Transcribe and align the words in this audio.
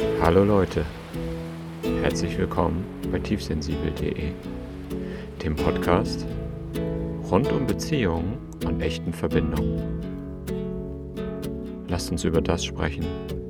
Hallo 0.00 0.44
Leute, 0.44 0.86
herzlich 2.02 2.38
willkommen 2.38 2.84
bei 3.12 3.18
tiefsensibel.de, 3.18 4.32
dem 5.42 5.56
Podcast 5.56 6.26
rund 7.30 7.52
um 7.52 7.66
Beziehungen 7.66 8.38
und 8.64 8.80
echten 8.80 9.12
Verbindungen. 9.12 10.00
Lasst 11.88 12.10
uns 12.10 12.24
über 12.24 12.40
das 12.40 12.64
sprechen, 12.64 13.04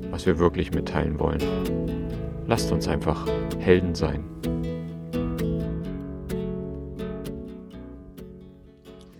was 0.09 0.25
wir 0.25 0.39
wirklich 0.39 0.73
mitteilen 0.73 1.19
wollen. 1.19 1.41
Lasst 2.47 2.71
uns 2.71 2.87
einfach 2.87 3.25
Helden 3.59 3.95
sein. 3.95 4.25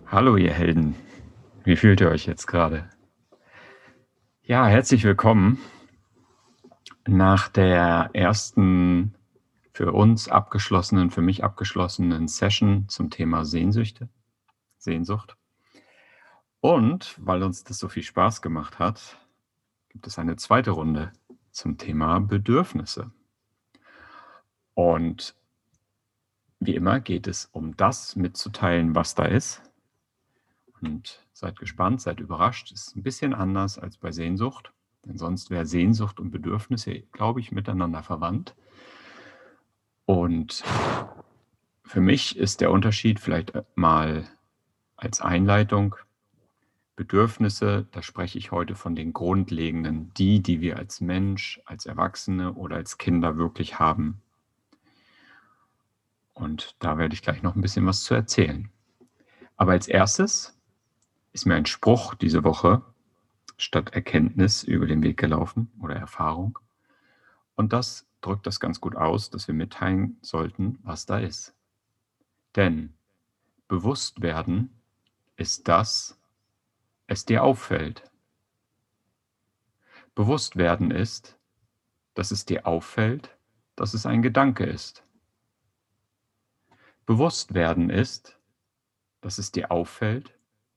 Hallo 0.05 0.35
ihr 0.35 0.51
Helden, 0.51 0.95
wie 1.63 1.77
fühlt 1.77 2.01
ihr 2.01 2.09
euch 2.09 2.25
jetzt 2.25 2.47
gerade? 2.47 2.89
Ja, 4.43 4.67
herzlich 4.67 5.05
willkommen 5.05 5.59
nach 7.07 7.49
der 7.49 8.09
ersten 8.13 9.15
für 9.73 9.93
uns 9.93 10.27
abgeschlossenen, 10.27 11.11
für 11.11 11.21
mich 11.21 11.43
abgeschlossenen 11.43 12.27
Session 12.27 12.87
zum 12.89 13.09
Thema 13.09 13.45
Sehnsüchte, 13.45 14.09
Sehnsucht. 14.77 15.37
Und 16.59 17.15
weil 17.17 17.41
uns 17.43 17.63
das 17.63 17.79
so 17.79 17.89
viel 17.89 18.03
Spaß 18.03 18.41
gemacht 18.41 18.79
hat, 18.79 19.17
gibt 19.89 20.07
es 20.07 20.19
eine 20.19 20.35
zweite 20.35 20.71
Runde 20.71 21.11
zum 21.51 21.77
Thema 21.77 22.19
Bedürfnisse. 22.19 23.11
Und 24.73 25.35
wie 26.59 26.75
immer 26.75 26.99
geht 26.99 27.27
es 27.27 27.45
um 27.45 27.75
das 27.75 28.15
mitzuteilen, 28.15 28.93
was 28.93 29.15
da 29.15 29.25
ist. 29.25 29.63
Und 30.81 31.25
seid 31.33 31.57
gespannt, 31.57 32.01
seid 32.01 32.19
überrascht. 32.19 32.71
Ist 32.71 32.95
ein 32.95 33.03
bisschen 33.03 33.33
anders 33.33 33.79
als 33.79 33.97
bei 33.97 34.11
Sehnsucht. 34.11 34.71
Denn 35.05 35.17
sonst 35.17 35.49
wäre 35.49 35.65
Sehnsucht 35.65 36.19
und 36.19 36.31
Bedürfnisse, 36.31 37.01
glaube 37.11 37.39
ich, 37.39 37.51
miteinander 37.51 38.03
verwandt. 38.03 38.55
Und 40.05 40.63
für 41.83 42.01
mich 42.01 42.37
ist 42.37 42.61
der 42.61 42.71
Unterschied 42.71 43.19
vielleicht 43.19 43.53
mal 43.75 44.27
als 44.95 45.21
Einleitung, 45.21 45.95
Bedürfnisse, 46.95 47.87
da 47.91 48.03
spreche 48.03 48.37
ich 48.37 48.51
heute 48.51 48.75
von 48.75 48.95
den 48.95 49.11
grundlegenden, 49.11 50.13
die, 50.13 50.41
die 50.43 50.61
wir 50.61 50.77
als 50.77 51.01
Mensch, 51.01 51.59
als 51.65 51.87
Erwachsene 51.87 52.53
oder 52.53 52.75
als 52.75 52.99
Kinder 52.99 53.37
wirklich 53.37 53.79
haben. 53.79 54.21
Und 56.33 56.75
da 56.79 56.97
werde 56.97 57.15
ich 57.15 57.23
gleich 57.23 57.41
noch 57.41 57.55
ein 57.55 57.61
bisschen 57.61 57.85
was 57.85 58.03
zu 58.03 58.13
erzählen. 58.13 58.69
Aber 59.57 59.71
als 59.71 59.87
erstes 59.87 60.59
ist 61.33 61.45
mir 61.45 61.55
ein 61.55 61.65
Spruch 61.65 62.13
diese 62.13 62.43
Woche 62.43 62.83
statt 63.61 63.93
Erkenntnis 63.93 64.63
über 64.63 64.87
den 64.87 65.03
Weg 65.03 65.17
gelaufen 65.17 65.71
oder 65.79 65.95
Erfahrung. 65.95 66.57
Und 67.55 67.73
das 67.73 68.07
drückt 68.21 68.47
das 68.47 68.59
ganz 68.59 68.81
gut 68.81 68.95
aus, 68.95 69.29
dass 69.29 69.47
wir 69.47 69.53
mitteilen 69.53 70.17
sollten, 70.21 70.79
was 70.81 71.05
da 71.05 71.19
ist. 71.19 71.53
Denn 72.55 72.93
bewusst 73.67 74.21
werden 74.21 74.81
ist 75.37 75.67
das, 75.67 76.19
es 77.05 77.25
dir 77.25 77.43
auffällt. 77.43 78.09
Bewusst 80.15 80.55
werden 80.55 80.89
ist, 80.89 81.37
dass 82.15 82.31
es 82.31 82.45
dir 82.45 82.65
auffällt, 82.65 83.37
dass 83.75 83.93
es 83.93 84.05
ein 84.05 84.21
Gedanke 84.23 84.65
ist. 84.65 85.03
Bewusst 87.05 87.53
werden 87.53 87.89
ist, 87.89 88.37
dass 89.21 89.37
es 89.37 89.51
dir 89.51 89.71
auffällt, 89.71 90.33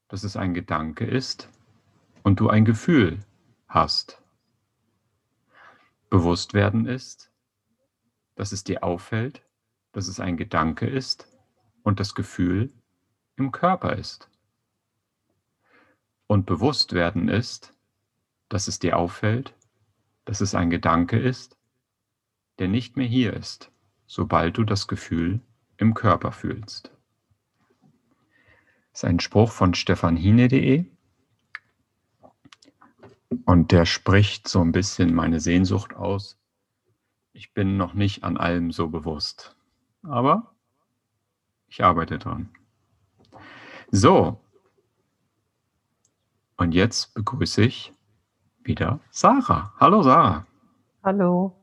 dass 0.08 0.22
es 0.22 0.36
ein 0.36 0.52
Gedanke 0.52 1.06
ist 1.06 1.48
und 2.25 2.41
du 2.41 2.48
ein 2.48 2.64
Gefühl 2.64 3.20
hast. 3.69 4.20
Bewusst 6.11 6.55
werden 6.55 6.86
ist, 6.86 7.31
dass 8.34 8.50
es 8.50 8.64
dir 8.64 8.83
auffällt, 8.83 9.44
dass 9.93 10.09
es 10.09 10.19
ein 10.19 10.37
Gedanke 10.37 10.87
ist 10.87 11.28
und 11.84 12.00
das 12.00 12.15
Gefühl 12.15 12.72
im 13.37 13.53
Körper 13.53 13.93
ist. 13.93 14.28
Und 16.26 16.47
bewusst 16.47 16.94
werden 16.94 17.28
ist, 17.28 17.75
dass 18.48 18.69
es 18.69 18.78
dir 18.78 18.97
auffällt, 18.97 19.54
dass 20.25 20.41
es 20.41 20.54
ein 20.54 20.71
Gedanke 20.71 21.19
ist, 21.19 21.59
der 22.59 22.69
nicht 22.69 22.97
mehr 22.97 23.06
hier 23.06 23.34
ist, 23.34 23.71
sobald 24.06 24.56
du 24.56 24.65
das 24.65 24.88
Gefühl 24.88 25.41
im 25.77 25.93
Körper 25.93 26.32
fühlst. 26.32 26.91
Das 28.93 29.03
ist 29.03 29.04
ein 29.04 29.21
Spruch 29.21 29.53
von 29.53 29.75
stefanhine.de 29.75 30.87
und 33.45 33.72
der 33.72 33.87
spricht 33.87 34.49
so 34.49 34.61
ein 34.61 34.72
bisschen 34.72 35.15
meine 35.15 35.41
Sehnsucht 35.41 35.95
aus. 35.95 36.39
Ich 37.33 37.53
bin 37.53 37.77
noch 37.77 37.95
nicht 37.95 38.25
an 38.25 38.37
allem 38.37 38.71
so 38.71 38.89
bewusst. 38.89 39.56
Aber 40.03 40.55
ich 41.69 41.83
arbeite 41.83 42.19
dran. 42.19 42.50
So. 43.91 44.41
Und 46.56 46.72
jetzt 46.72 47.15
begrüße 47.15 47.62
ich 47.62 47.93
wieder 48.62 49.00
Sarah. 49.11 49.72
Hallo 49.81 50.03
Sarah. 50.03 50.47
Hallo. 51.03 51.56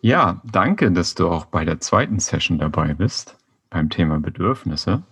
Ja, 0.00 0.40
danke, 0.44 0.92
dass 0.92 1.14
du 1.14 1.28
auch 1.28 1.46
bei 1.46 1.64
der 1.64 1.80
zweiten 1.80 2.20
Session 2.20 2.58
dabei 2.58 2.94
bist, 2.94 3.36
beim 3.70 3.90
Thema 3.90 4.20
Bedürfnisse. 4.20 5.02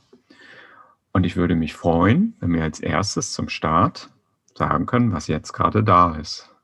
Und 1.13 1.25
ich 1.25 1.37
würde 1.37 1.55
mich 1.55 1.75
freuen, 1.75 2.37
wenn 2.41 2.53
wir 2.53 2.63
als 2.63 2.81
erstes 2.81 3.33
zum 3.33 3.49
Start 3.49 4.11
sagen 4.57 4.87
können, 4.87 5.13
was 5.13 5.27
jetzt 5.27 5.53
gerade 5.53 5.83
da 5.83 6.17
ist, 6.17 6.55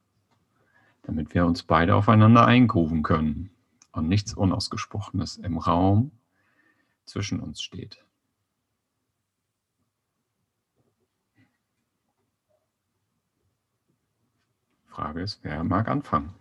damit 1.03 1.35
wir 1.35 1.47
uns 1.47 1.63
beide 1.63 1.95
aufeinander 1.95 2.47
eingrooven 2.47 3.03
können 3.03 3.51
und 3.93 4.09
nichts 4.09 4.35
Unausgesprochenes 4.35 5.37
im 5.37 5.59
Raum 5.59 6.13
zwischen 7.05 7.41
uns 7.41 7.63
steht. 7.63 8.05
Frage 14.87 15.23
ist, 15.23 15.41
wer 15.45 15.63
mag 15.63 15.89
anfangen? 15.89 16.35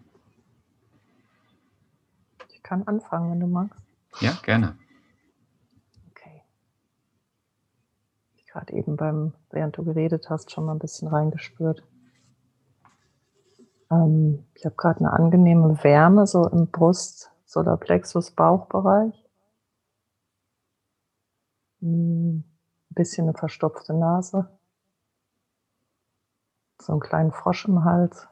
Ich 2.50 2.64
kann 2.64 2.84
anfangen, 2.88 3.32
wenn 3.32 3.40
du 3.40 3.48
magst. 3.48 3.80
Ja, 4.20 4.34
gerne. 4.42 4.78
Gerade 8.58 8.74
eben 8.74 8.98
beim, 8.98 9.34
während 9.52 9.78
du 9.78 9.84
geredet 9.84 10.32
hast, 10.32 10.52
schon 10.52 10.66
mal 10.66 10.72
ein 10.72 10.80
bisschen 10.80 11.08
reingespürt. 11.08 11.84
Ähm, 13.92 14.46
ich 14.56 14.66
habe 14.66 14.76
gerade 14.76 15.00
eine 15.00 15.14
angenehme 15.14 15.84
Wärme 15.84 16.26
so 16.26 16.48
im 16.48 16.68
Brust, 16.68 17.32
Solarplexus, 17.46 18.32
Bauchbereich. 18.32 19.14
Hm, 21.82 22.38
ein 22.40 22.96
bisschen 22.96 23.26
eine 23.28 23.38
verstopfte 23.38 23.94
Nase. 23.94 24.50
So 26.82 26.94
einen 26.94 27.02
kleinen 27.02 27.32
Frosch 27.32 27.66
im 27.66 27.84
Hals. 27.84 28.28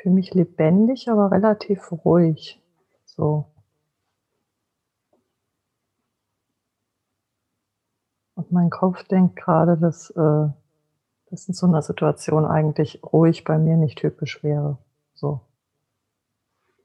Fühle 0.00 0.14
mich 0.14 0.34
lebendig, 0.34 1.08
aber 1.08 1.30
relativ 1.30 1.92
ruhig. 2.04 2.60
So. 3.04 3.46
Und 8.34 8.50
mein 8.52 8.70
Kopf 8.70 9.04
denkt 9.04 9.36
gerade, 9.36 9.76
dass 9.76 10.10
äh, 10.10 10.48
das 11.30 11.46
in 11.48 11.54
so 11.54 11.66
einer 11.66 11.82
Situation 11.82 12.44
eigentlich 12.44 13.02
ruhig 13.04 13.44
bei 13.44 13.58
mir 13.58 13.76
nicht 13.76 13.98
typisch 13.98 14.42
wäre. 14.42 14.78
So. 15.14 15.40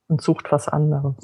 Und 0.07 0.21
sucht 0.21 0.51
was 0.51 0.67
anderes. 0.67 1.15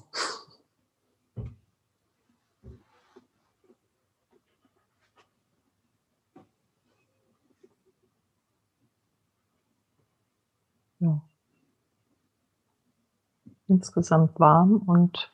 insgesamt 13.71 14.39
warm 14.39 14.77
und 14.77 15.31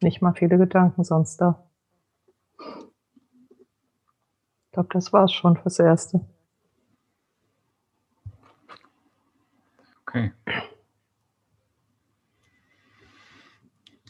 nicht 0.00 0.22
mal 0.22 0.34
viele 0.34 0.56
Gedanken 0.56 1.04
sonst 1.04 1.40
da. 1.40 1.68
Ich 4.66 4.72
glaube, 4.72 4.88
das 4.92 5.12
war 5.12 5.24
es 5.24 5.32
schon 5.32 5.56
fürs 5.56 5.78
Erste. 5.78 6.20
Okay. 10.06 10.32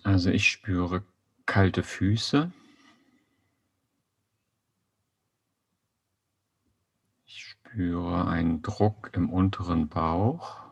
Also 0.05 0.31
ich 0.31 0.49
spüre 0.49 1.05
kalte 1.46 1.82
Füße. 1.82 2.52
Ich 7.25 7.44
spüre 7.44 8.26
einen 8.26 8.62
Druck 8.62 9.11
im 9.14 9.31
unteren 9.31 9.88
Bauch 9.88 10.72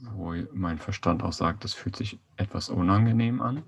wo 0.00 0.34
mein 0.52 0.78
Verstand 0.78 1.22
auch 1.22 1.32
sagt, 1.32 1.64
das 1.64 1.74
fühlt 1.74 1.96
sich 1.96 2.18
etwas 2.36 2.68
unangenehm 2.68 3.40
an. 3.40 3.62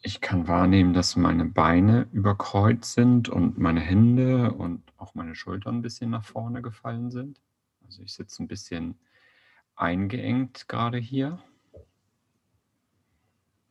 Ich 0.00 0.20
kann 0.20 0.46
wahrnehmen, 0.46 0.94
dass 0.94 1.16
meine 1.16 1.44
Beine 1.44 2.06
überkreuzt 2.12 2.94
sind 2.94 3.28
und 3.28 3.58
meine 3.58 3.80
Hände 3.80 4.52
und 4.52 4.82
auch 4.96 5.14
meine 5.14 5.34
Schultern 5.34 5.76
ein 5.76 5.82
bisschen 5.82 6.10
nach 6.10 6.24
vorne 6.24 6.62
gefallen 6.62 7.10
sind. 7.10 7.40
Also 7.84 8.02
ich 8.02 8.14
sitze 8.14 8.42
ein 8.42 8.48
bisschen 8.48 8.98
eingeengt 9.74 10.68
gerade 10.68 10.98
hier. 10.98 11.42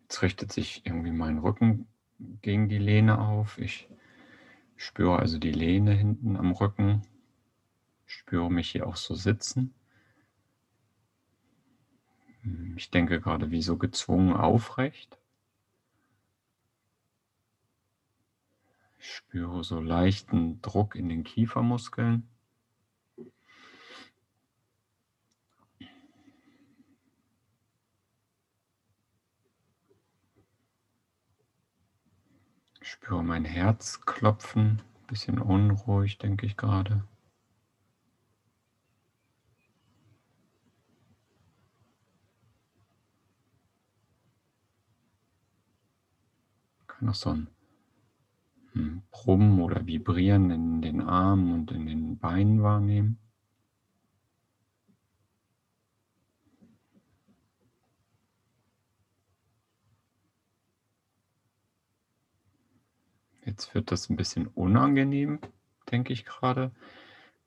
Jetzt 0.02 0.22
richtet 0.22 0.52
sich 0.52 0.86
irgendwie 0.86 1.12
mein 1.12 1.38
Rücken 1.38 1.88
gegen 2.42 2.68
die 2.68 2.78
Lehne 2.78 3.20
auf. 3.20 3.58
Ich 3.58 3.90
spüre 4.76 5.20
also 5.20 5.38
die 5.38 5.52
Lehne 5.52 5.94
hinten 5.94 6.36
am 6.36 6.52
Rücken. 6.52 7.02
Spüre 8.08 8.50
mich 8.50 8.72
hier 8.72 8.88
auch 8.88 8.96
so 8.96 9.14
sitzen. 9.14 9.76
Ich 12.76 12.90
denke 12.90 13.20
gerade 13.20 13.52
wie 13.52 13.62
so 13.62 13.78
gezwungen 13.78 14.34
aufrecht. 14.34 15.18
Ich 19.00 19.14
spüre 19.14 19.64
so 19.64 19.80
leichten 19.80 20.62
Druck 20.62 20.96
in 20.96 21.10
den 21.10 21.24
Kiefermuskeln. 21.24 22.28
Ich 32.82 32.92
spüre 32.94 33.24
mein 33.24 33.44
Herz 33.44 34.02
klopfen, 34.06 34.82
bisschen 35.08 35.40
unruhig, 35.40 36.18
denke 36.20 36.46
ich 36.46 36.56
gerade. 36.56 37.04
Kann 46.98 47.10
auch 47.10 47.16
so 47.16 47.30
ein 47.30 47.48
Brummen 49.12 49.62
oder 49.62 49.86
Vibrieren 49.86 50.50
in 50.50 50.82
den 50.82 51.02
Armen 51.02 51.54
und 51.54 51.72
in 51.72 51.86
den 51.86 52.18
Beinen 52.18 52.64
wahrnehmen. 52.64 53.20
Jetzt 63.46 63.76
wird 63.76 63.92
das 63.92 64.10
ein 64.10 64.18
bisschen 64.18 64.48
unangenehm, 64.48 65.40
denke 65.92 66.14
ich 66.14 66.26
gerade, 66.26 66.72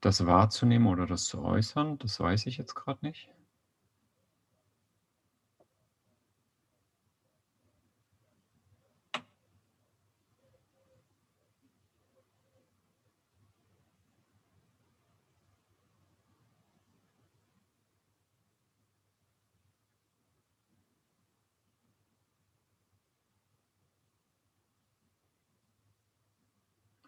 das 0.00 0.26
wahrzunehmen 0.26 0.86
oder 0.86 1.06
das 1.06 1.24
zu 1.24 1.42
äußern. 1.42 1.98
Das 1.98 2.20
weiß 2.20 2.46
ich 2.46 2.56
jetzt 2.56 2.74
gerade 2.74 3.04
nicht. 3.04 3.28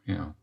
Ja, 0.04 0.34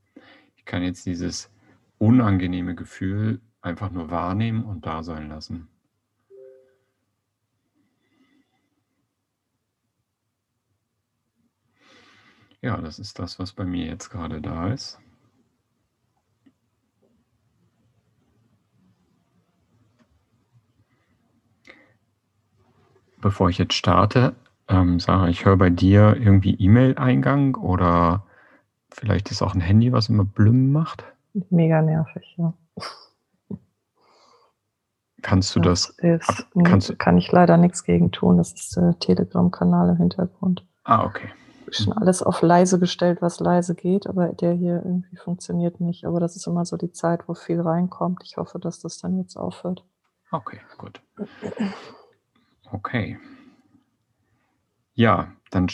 ich 0.55 0.58
kann 0.69 0.83
jetzt 0.83 1.05
dieses 1.07 1.49
unangenehme 1.97 2.75
Gefühl 2.75 3.41
einfach 3.61 3.89
nur 3.89 4.11
wahrnehmen 4.11 4.63
und 4.63 4.85
da 4.85 5.03
sein 5.03 5.27
lassen. 5.27 5.67
Ja, 12.61 12.77
das 12.77 12.99
ist 12.99 13.17
das, 13.19 13.39
was 13.39 13.53
bei 13.53 13.65
mir 13.65 13.87
jetzt 13.87 14.09
gerade 14.09 14.41
da 14.41 14.71
ist. 14.71 14.99
Bevor 23.21 23.49
ich 23.49 23.57
jetzt 23.57 23.73
starte, 23.73 24.35
ähm, 24.67 24.99
Sarah, 24.99 25.29
ich 25.29 25.45
höre 25.45 25.57
bei 25.57 25.69
dir 25.69 26.15
irgendwie 26.17 26.53
E-Mail-Eingang 26.53 27.55
oder 27.55 28.23
Vielleicht 28.99 29.31
ist 29.31 29.41
auch 29.41 29.55
ein 29.55 29.61
Handy, 29.61 29.93
was 29.93 30.09
immer 30.09 30.25
Blüm 30.25 30.73
macht. 30.73 31.05
Mega 31.49 31.81
nervig, 31.81 32.35
ja. 32.37 32.53
Kannst 35.21 35.55
du 35.55 35.61
das? 35.61 35.95
das 36.01 36.29
ist, 36.29 36.47
kannst, 36.65 36.99
kann 36.99 37.17
ich 37.17 37.31
leider 37.31 37.55
nichts 37.55 37.85
gegen 37.85 38.11
tun. 38.11 38.35
Das 38.35 38.51
ist 38.51 38.75
der 38.75 38.99
Telegram-Kanal 38.99 39.91
im 39.91 39.95
Hintergrund. 39.95 40.65
Ah, 40.83 41.05
okay. 41.05 41.29
Schon 41.71 41.93
alles 41.93 42.21
auf 42.21 42.41
leise 42.41 42.77
gestellt, 42.77 43.21
was 43.21 43.39
leise 43.39 43.73
geht, 43.73 44.05
aber 44.05 44.33
der 44.33 44.51
hier 44.51 44.81
irgendwie 44.83 45.15
funktioniert 45.15 45.79
nicht. 45.79 46.03
Aber 46.03 46.19
das 46.19 46.35
ist 46.35 46.45
immer 46.45 46.65
so 46.65 46.75
die 46.75 46.91
Zeit, 46.91 47.25
wo 47.29 47.35
viel 47.35 47.61
reinkommt. 47.61 48.23
Ich 48.25 48.35
hoffe, 48.35 48.59
dass 48.59 48.81
das 48.81 48.97
dann 48.97 49.17
jetzt 49.17 49.37
aufhört. 49.37 49.85
Okay, 50.29 50.59
gut. 50.77 51.01
Okay. 52.69 53.17
Ja, 54.93 55.31
dann 55.51 55.67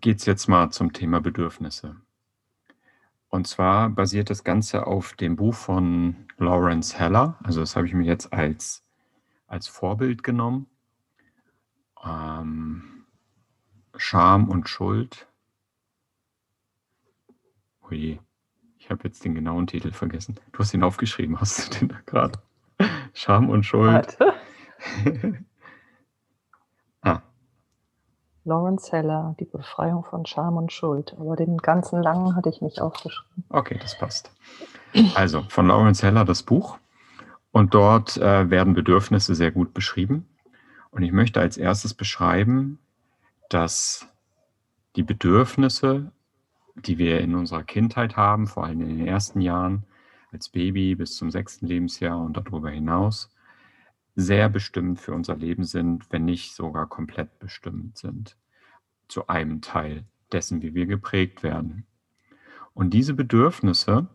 geht 0.00 0.20
es 0.20 0.24
jetzt 0.24 0.48
mal 0.48 0.70
zum 0.70 0.94
Thema 0.94 1.20
Bedürfnisse. 1.20 1.96
Und 3.34 3.48
zwar 3.48 3.90
basiert 3.90 4.30
das 4.30 4.44
Ganze 4.44 4.86
auf 4.86 5.14
dem 5.14 5.34
Buch 5.34 5.54
von 5.54 6.14
Lawrence 6.38 6.96
Heller. 6.96 7.36
Also 7.42 7.58
das 7.58 7.74
habe 7.74 7.84
ich 7.84 7.92
mir 7.92 8.04
jetzt 8.04 8.32
als, 8.32 8.84
als 9.48 9.66
Vorbild 9.66 10.22
genommen. 10.22 10.68
Ähm, 12.04 13.06
Scham 13.96 14.48
und 14.48 14.68
Schuld. 14.68 15.26
Oje, 17.90 18.20
ich 18.78 18.88
habe 18.88 19.02
jetzt 19.02 19.24
den 19.24 19.34
genauen 19.34 19.66
Titel 19.66 19.90
vergessen. 19.90 20.38
Du 20.52 20.60
hast 20.60 20.72
ihn 20.72 20.84
aufgeschrieben, 20.84 21.40
hast 21.40 21.74
du 21.74 21.78
den 21.80 21.88
da 21.88 21.98
gerade? 22.06 22.38
Scham 23.14 23.50
und 23.50 23.64
Schuld. 23.64 24.16
Lawrence 28.44 28.92
Heller, 28.92 29.34
Die 29.40 29.46
Befreiung 29.46 30.04
von 30.04 30.26
Scham 30.26 30.56
und 30.56 30.72
Schuld. 30.72 31.16
Aber 31.18 31.36
den 31.36 31.58
ganzen 31.58 32.02
langen 32.02 32.36
hatte 32.36 32.50
ich 32.50 32.60
nicht 32.60 32.80
aufgeschrieben. 32.80 33.44
Okay, 33.48 33.78
das 33.80 33.96
passt. 33.98 34.30
Also 35.14 35.42
von 35.48 35.66
Lawrence 35.66 36.04
Heller 36.06 36.24
das 36.24 36.42
Buch. 36.42 36.78
Und 37.52 37.74
dort 37.74 38.16
äh, 38.16 38.50
werden 38.50 38.74
Bedürfnisse 38.74 39.34
sehr 39.34 39.50
gut 39.50 39.74
beschrieben. 39.74 40.28
Und 40.90 41.02
ich 41.02 41.12
möchte 41.12 41.40
als 41.40 41.56
erstes 41.56 41.94
beschreiben, 41.94 42.78
dass 43.48 44.06
die 44.96 45.02
Bedürfnisse, 45.02 46.12
die 46.76 46.98
wir 46.98 47.20
in 47.20 47.34
unserer 47.34 47.64
Kindheit 47.64 48.16
haben, 48.16 48.46
vor 48.46 48.64
allem 48.64 48.80
in 48.80 48.98
den 48.98 49.06
ersten 49.06 49.40
Jahren, 49.40 49.84
als 50.32 50.48
Baby 50.48 50.94
bis 50.94 51.16
zum 51.16 51.30
sechsten 51.30 51.66
Lebensjahr 51.66 52.20
und 52.20 52.36
darüber 52.36 52.70
hinaus, 52.70 53.33
sehr 54.16 54.48
bestimmt 54.48 55.00
für 55.00 55.12
unser 55.12 55.36
Leben 55.36 55.64
sind, 55.64 56.10
wenn 56.12 56.24
nicht 56.24 56.54
sogar 56.54 56.88
komplett 56.88 57.38
bestimmt 57.38 57.98
sind, 57.98 58.36
zu 59.08 59.26
einem 59.28 59.60
Teil 59.60 60.04
dessen, 60.32 60.62
wie 60.62 60.74
wir 60.74 60.86
geprägt 60.86 61.42
werden. 61.42 61.86
Und 62.74 62.90
diese 62.90 63.14
Bedürfnisse 63.14 64.08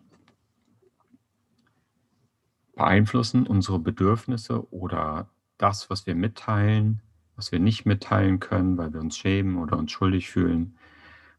beeinflussen 2.76 3.46
unsere 3.46 3.80
Bedürfnisse 3.80 4.72
oder 4.74 5.30
das, 5.58 5.90
was 5.90 6.08
wir 6.08 6.16
mitteilen, 6.16 7.02
was 7.36 7.52
wir 7.52 7.60
nicht 7.60 7.86
mitteilen 7.86 8.40
können, 8.40 8.78
weil 8.78 8.94
wir 8.94 9.02
uns 9.02 9.18
schämen 9.18 9.58
oder 9.58 9.78
uns 9.78 9.92
schuldig 9.92 10.30
fühlen, 10.30 10.78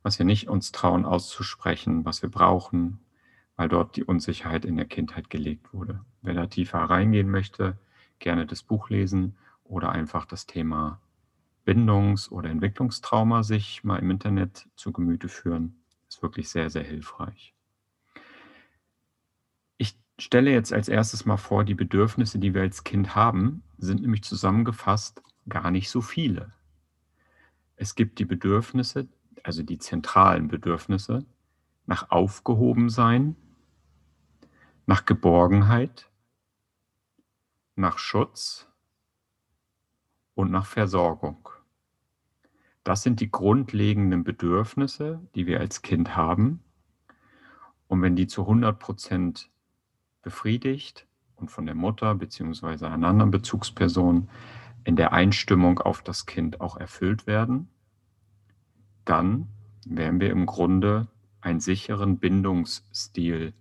was 0.03 0.19
wir 0.19 0.27
nicht 0.27 0.49
uns 0.49 0.73
trauen 0.73 1.05
auszusprechen, 1.05 2.05
was 2.05 2.23
wir 2.23 2.31
brauchen, 2.31 3.01
weil 3.57 3.69
dort 3.69 3.97
die 3.97 4.05
Unsicherheit 4.05 4.65
in 4.65 4.77
der 4.77 4.87
Kindheit 4.87 5.31
gelegt 5.31 5.73
wurde. 5.73 6.01
Wer 6.23 6.35
da 6.35 6.47
tiefer 6.47 6.79
reingehen 6.79 7.31
möchte, 7.31 7.79
gerne 8.21 8.47
das 8.47 8.63
Buch 8.63 8.91
lesen 8.91 9.37
oder 9.65 9.91
einfach 9.91 10.25
das 10.25 10.47
Thema 10.47 11.01
Bindungs- 11.65 12.31
oder 12.31 12.51
Entwicklungstrauma 12.51 13.43
sich 13.43 13.85
mal 13.85 13.99
im 13.99 14.11
Internet 14.11 14.69
zu 14.77 14.93
Gemüte 14.93 15.29
führen. 15.29 15.83
Ist 16.09 16.23
wirklich 16.23 16.49
sehr, 16.49 16.71
sehr 16.71 16.83
hilfreich. 16.83 17.55
Ich 19.77 19.99
stelle 20.19 20.51
jetzt 20.51 20.73
als 20.73 20.89
erstes 20.89 21.25
mal 21.25 21.37
vor, 21.37 21.65
die 21.65 21.75
Bedürfnisse, 21.75 22.39
die 22.39 22.55
wir 22.55 22.63
als 22.63 22.85
Kind 22.85 23.15
haben, 23.15 23.63
sind 23.79 24.03
nämlich 24.03 24.23
zusammengefasst 24.23 25.23
gar 25.49 25.71
nicht 25.71 25.91
so 25.91 26.01
viele. 26.01 26.53
Es 27.77 27.95
gibt 27.95 28.19
die 28.19 28.25
Bedürfnisse, 28.25 29.09
also 29.43 29.63
die 29.63 29.79
zentralen 29.79 30.49
Bedürfnisse, 30.49 31.25
nach 31.87 32.11
Aufgehobensein, 32.11 33.37
nach 34.87 35.07
Geborgenheit, 35.07 36.10
nach 37.81 37.99
Schutz 37.99 38.69
und 40.35 40.51
nach 40.51 40.67
Versorgung. 40.67 41.49
Das 42.85 43.03
sind 43.03 43.21
die 43.21 43.31
grundlegenden 43.31 44.25
Bedürfnisse, 44.25 45.21
die 45.35 45.47
wir 45.47 45.61
als 45.61 45.83
Kind 45.83 46.17
haben. 46.17 46.63
Und 47.89 48.03
wenn 48.03 48.17
die 48.17 48.27
zu 48.27 48.43
100 48.43 48.79
Prozent 48.79 49.51
befriedigt 50.23 51.07
und 51.37 51.51
von 51.51 51.67
der 51.67 51.75
Mutter 51.75 52.15
bzw. 52.15 52.87
einer 52.87 53.09
anderen 53.09 53.31
Bezugsperson 53.31 54.31
in 54.85 54.97
der 54.97 55.13
Einstimmung 55.13 55.79
auf 55.79 56.03
das 56.03 56.27
Kind 56.27 56.61
auch 56.61 56.77
erfüllt 56.77 57.27
werden, 57.27 57.69
dann 59.05 59.49
werden 59.85 60.21
wir 60.21 60.31
im 60.31 60.47
Grunde 60.47 61.09
einen 61.41 61.61
sicheren 61.61 62.19
Bindungsstil 62.19 63.55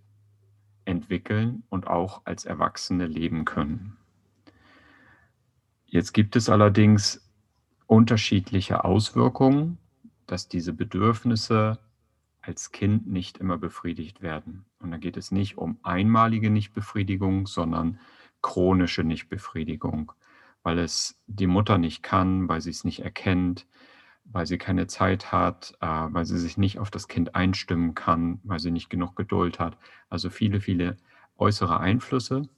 entwickeln 0.84 1.62
und 1.68 1.86
auch 1.86 2.22
als 2.24 2.44
Erwachsene 2.44 3.06
leben 3.06 3.44
können. 3.44 3.96
Jetzt 5.90 6.12
gibt 6.12 6.36
es 6.36 6.48
allerdings 6.48 7.28
unterschiedliche 7.88 8.84
Auswirkungen, 8.84 9.76
dass 10.28 10.46
diese 10.46 10.72
Bedürfnisse 10.72 11.80
als 12.40 12.70
Kind 12.70 13.08
nicht 13.08 13.38
immer 13.38 13.58
befriedigt 13.58 14.22
werden. 14.22 14.64
Und 14.78 14.92
da 14.92 14.98
geht 14.98 15.16
es 15.16 15.32
nicht 15.32 15.58
um 15.58 15.80
einmalige 15.82 16.48
Nichtbefriedigung, 16.48 17.48
sondern 17.48 17.98
chronische 18.40 19.02
Nichtbefriedigung, 19.02 20.12
weil 20.62 20.78
es 20.78 21.20
die 21.26 21.48
Mutter 21.48 21.76
nicht 21.76 22.04
kann, 22.04 22.48
weil 22.48 22.60
sie 22.60 22.70
es 22.70 22.84
nicht 22.84 23.00
erkennt, 23.00 23.66
weil 24.22 24.46
sie 24.46 24.58
keine 24.58 24.86
Zeit 24.86 25.32
hat, 25.32 25.74
äh, 25.80 25.86
weil 25.86 26.24
sie 26.24 26.38
sich 26.38 26.56
nicht 26.56 26.78
auf 26.78 26.92
das 26.92 27.08
Kind 27.08 27.34
einstimmen 27.34 27.96
kann, 27.96 28.38
weil 28.44 28.60
sie 28.60 28.70
nicht 28.70 28.90
genug 28.90 29.16
Geduld 29.16 29.58
hat. 29.58 29.76
Also 30.08 30.30
viele, 30.30 30.60
viele 30.60 30.98
äußere 31.36 31.80
Einflüsse, 31.80 32.48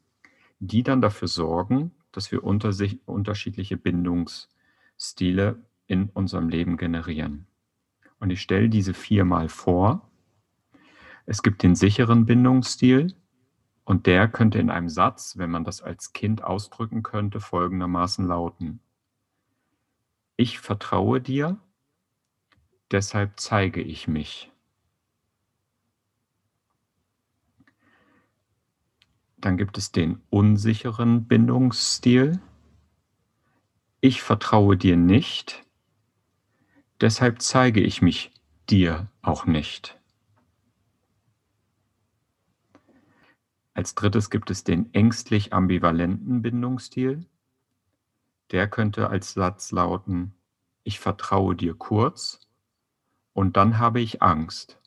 die 0.59 0.83
dann 0.83 1.01
dafür 1.01 1.29
sorgen, 1.29 1.93
dass 2.13 2.31
wir 2.31 2.45
unter 2.45 2.73
sich 2.73 3.01
unterschiedliche 3.07 3.77
Bindungsstile 3.77 5.65
in 5.87 6.11
unserem 6.11 6.49
Leben 6.49 6.77
generieren. 6.77 7.47
Und 8.21 8.31
ich 8.31 8.41
stelle 8.41 8.69
diese 8.69 8.95
viermal 8.95 9.49
vor. 9.49 10.09
Es 11.27 11.43
gibt 11.43 11.63
den 11.63 11.75
sicheren 11.75 12.27
Bindungsstil 12.27 13.15
und 13.85 14.07
der 14.07 14.29
könnte 14.29 14.59
in 14.59 14.71
einem 14.71 14.89
Satz, 14.89 15.39
wenn 15.39 15.51
man 15.51 15.65
das 15.65 15.83
als 15.83 16.13
Kind 16.13 16.45
ausdrücken 16.45 17.03
könnte, 17.03 17.41
folgendermaßen 17.41 18.27
lauten. 18.27 18.81
Ich 20.37 20.61
vertraue 20.61 21.21
dir, 21.21 21.59
deshalb 22.91 23.41
zeige 23.41 23.81
ich 23.81 24.07
mich. 24.07 24.52
Dann 29.43 29.59
gibt 29.59 29.77
es 29.77 29.93
den 29.93 30.23
unsicheren 30.31 31.27
Bindungsstil. 31.27 32.41
Ich 34.01 34.23
vertraue 34.23 34.79
dir 34.79 34.97
nicht, 34.97 35.63
Deshalb 37.03 37.43
zeige 37.43 37.81
ich 37.81 38.01
mich 38.01 38.31
dir 38.71 39.09
auch 39.23 39.45
nicht. 39.45 40.01
Als 43.75 43.97
drittes 43.97 44.31
gibt 44.31 44.53
es 44.53 44.63
den 44.63 44.95
ängstlich 44.95 45.53
ambivalenten 45.53 46.43
Bindungsstil. 46.43 47.27
Der 48.53 48.69
könnte 48.69 49.11
als 49.11 49.33
Satz 49.33 49.73
lauten, 49.73 50.33
ich 50.85 51.01
vertraue 51.01 51.57
dir 51.57 51.75
kurz 51.75 52.47
und 53.33 53.57
dann 53.57 53.81
habe 53.81 54.01
ich 54.01 54.23
Angst, 54.23 54.79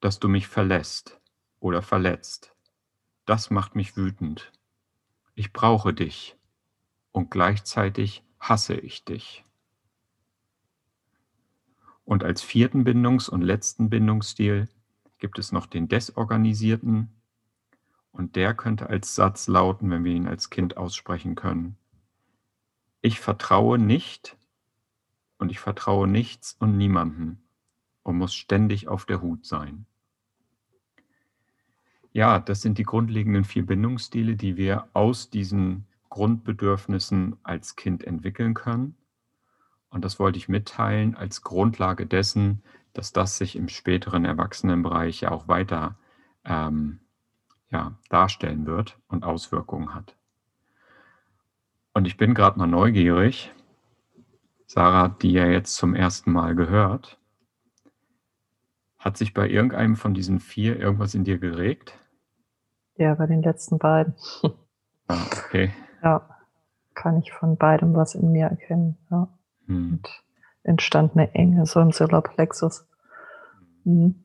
dass 0.00 0.18
du 0.18 0.28
mich 0.28 0.48
verlässt 0.48 1.18
oder 1.60 1.80
verletzt. 1.80 2.51
Das 3.24 3.50
macht 3.50 3.76
mich 3.76 3.96
wütend. 3.96 4.50
Ich 5.34 5.52
brauche 5.52 5.94
dich 5.94 6.36
und 7.12 7.30
gleichzeitig 7.30 8.24
hasse 8.40 8.74
ich 8.74 9.04
dich. 9.04 9.44
Und 12.04 12.24
als 12.24 12.42
vierten 12.42 12.84
Bindungs- 12.84 13.28
und 13.28 13.42
letzten 13.42 13.88
Bindungsstil 13.88 14.68
gibt 15.18 15.38
es 15.38 15.52
noch 15.52 15.66
den 15.66 15.88
desorganisierten. 15.88 17.12
Und 18.10 18.34
der 18.34 18.54
könnte 18.54 18.88
als 18.88 19.14
Satz 19.14 19.46
lauten, 19.46 19.90
wenn 19.90 20.04
wir 20.04 20.12
ihn 20.12 20.26
als 20.26 20.50
Kind 20.50 20.76
aussprechen 20.76 21.36
können. 21.36 21.76
Ich 23.02 23.20
vertraue 23.20 23.78
nicht 23.78 24.36
und 25.38 25.50
ich 25.50 25.60
vertraue 25.60 26.08
nichts 26.08 26.56
und 26.58 26.76
niemanden 26.76 27.42
und 28.02 28.18
muss 28.18 28.34
ständig 28.34 28.88
auf 28.88 29.06
der 29.06 29.22
Hut 29.22 29.46
sein. 29.46 29.86
Ja, 32.12 32.38
das 32.38 32.60
sind 32.60 32.78
die 32.78 32.84
grundlegenden 32.84 33.44
vier 33.44 33.64
Bindungsstile, 33.64 34.36
die 34.36 34.56
wir 34.56 34.88
aus 34.92 35.30
diesen 35.30 35.86
Grundbedürfnissen 36.10 37.36
als 37.42 37.74
Kind 37.74 38.04
entwickeln 38.04 38.52
können. 38.52 38.96
Und 39.88 40.04
das 40.04 40.18
wollte 40.18 40.38
ich 40.38 40.48
mitteilen 40.48 41.14
als 41.14 41.42
Grundlage 41.42 42.06
dessen, 42.06 42.62
dass 42.92 43.12
das 43.12 43.38
sich 43.38 43.56
im 43.56 43.68
späteren 43.68 44.26
Erwachsenenbereich 44.26 45.22
ja 45.22 45.30
auch 45.30 45.48
weiter 45.48 45.96
ähm, 46.44 47.00
ja, 47.70 47.96
darstellen 48.10 48.66
wird 48.66 48.98
und 49.08 49.24
Auswirkungen 49.24 49.94
hat. 49.94 50.14
Und 51.94 52.06
ich 52.06 52.18
bin 52.18 52.34
gerade 52.34 52.58
mal 52.58 52.66
neugierig. 52.66 53.52
Sarah 54.66 55.08
die 55.08 55.32
ja 55.32 55.46
jetzt 55.46 55.76
zum 55.76 55.94
ersten 55.94 56.32
Mal 56.32 56.54
gehört. 56.54 57.18
Hat 58.98 59.16
sich 59.16 59.34
bei 59.34 59.48
irgendeinem 59.48 59.96
von 59.96 60.14
diesen 60.14 60.40
vier 60.40 60.78
irgendwas 60.78 61.14
in 61.14 61.24
dir 61.24 61.38
geregt? 61.38 61.98
Ja, 63.02 63.14
bei 63.16 63.26
den 63.26 63.42
letzten 63.42 63.78
beiden. 63.78 64.14
Ah, 65.08 65.18
okay. 65.26 65.72
Ja, 66.04 66.24
kann 66.94 67.18
ich 67.18 67.32
von 67.32 67.56
beidem 67.56 67.94
was 67.94 68.14
in 68.14 68.30
mir 68.30 68.46
erkennen. 68.46 68.96
Ja. 69.10 69.28
Hm. 69.66 69.94
Und 69.94 70.22
entstand 70.62 71.16
eine 71.16 71.34
Enge 71.34 71.66
so 71.66 71.80
im 71.80 71.90
Solarplexus. 71.90 72.86
Hm. 73.82 74.22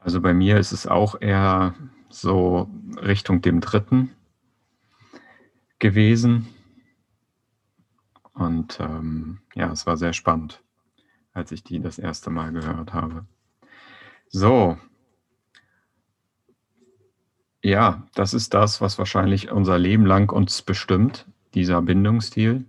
Also 0.00 0.20
bei 0.20 0.34
mir 0.34 0.58
ist 0.58 0.72
es 0.72 0.86
auch 0.86 1.18
eher 1.18 1.74
so 2.10 2.68
Richtung 2.98 3.40
dem 3.40 3.62
dritten 3.62 4.10
gewesen. 5.78 6.46
Und 8.34 8.80
ähm, 8.80 9.40
ja, 9.54 9.72
es 9.72 9.86
war 9.86 9.96
sehr 9.96 10.12
spannend, 10.12 10.62
als 11.32 11.52
ich 11.52 11.64
die 11.64 11.80
das 11.80 11.98
erste 11.98 12.28
Mal 12.28 12.52
gehört 12.52 12.92
habe. 12.92 13.24
So. 14.28 14.76
Ja, 17.64 18.06
das 18.14 18.34
ist 18.34 18.54
das, 18.54 18.80
was 18.80 18.98
wahrscheinlich 18.98 19.52
unser 19.52 19.78
Leben 19.78 20.04
lang 20.04 20.32
uns 20.32 20.62
bestimmt, 20.62 21.28
dieser 21.54 21.80
Bindungsstil. 21.80 22.64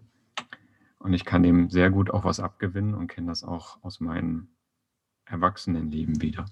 Und 0.99 1.13
ich 1.13 1.25
kann 1.25 1.41
dem 1.41 1.71
sehr 1.71 1.89
gut 1.89 2.11
auch 2.11 2.23
was 2.23 2.39
abgewinnen 2.39 2.93
und 2.93 3.07
kenne 3.07 3.27
das 3.27 3.43
auch 3.43 3.83
aus 3.83 3.99
meinem 3.99 4.49
Erwachsenenleben 5.25 6.21
wieder. 6.21 6.45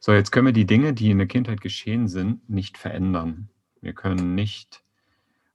So, 0.00 0.12
jetzt 0.12 0.30
können 0.30 0.46
wir 0.46 0.54
die 0.54 0.64
Dinge, 0.64 0.94
die 0.94 1.10
in 1.10 1.18
der 1.18 1.26
Kindheit 1.26 1.60
geschehen 1.60 2.08
sind, 2.08 2.48
nicht 2.48 2.78
verändern. 2.78 3.50
Wir 3.82 3.92
können 3.92 4.34
nicht 4.34 4.82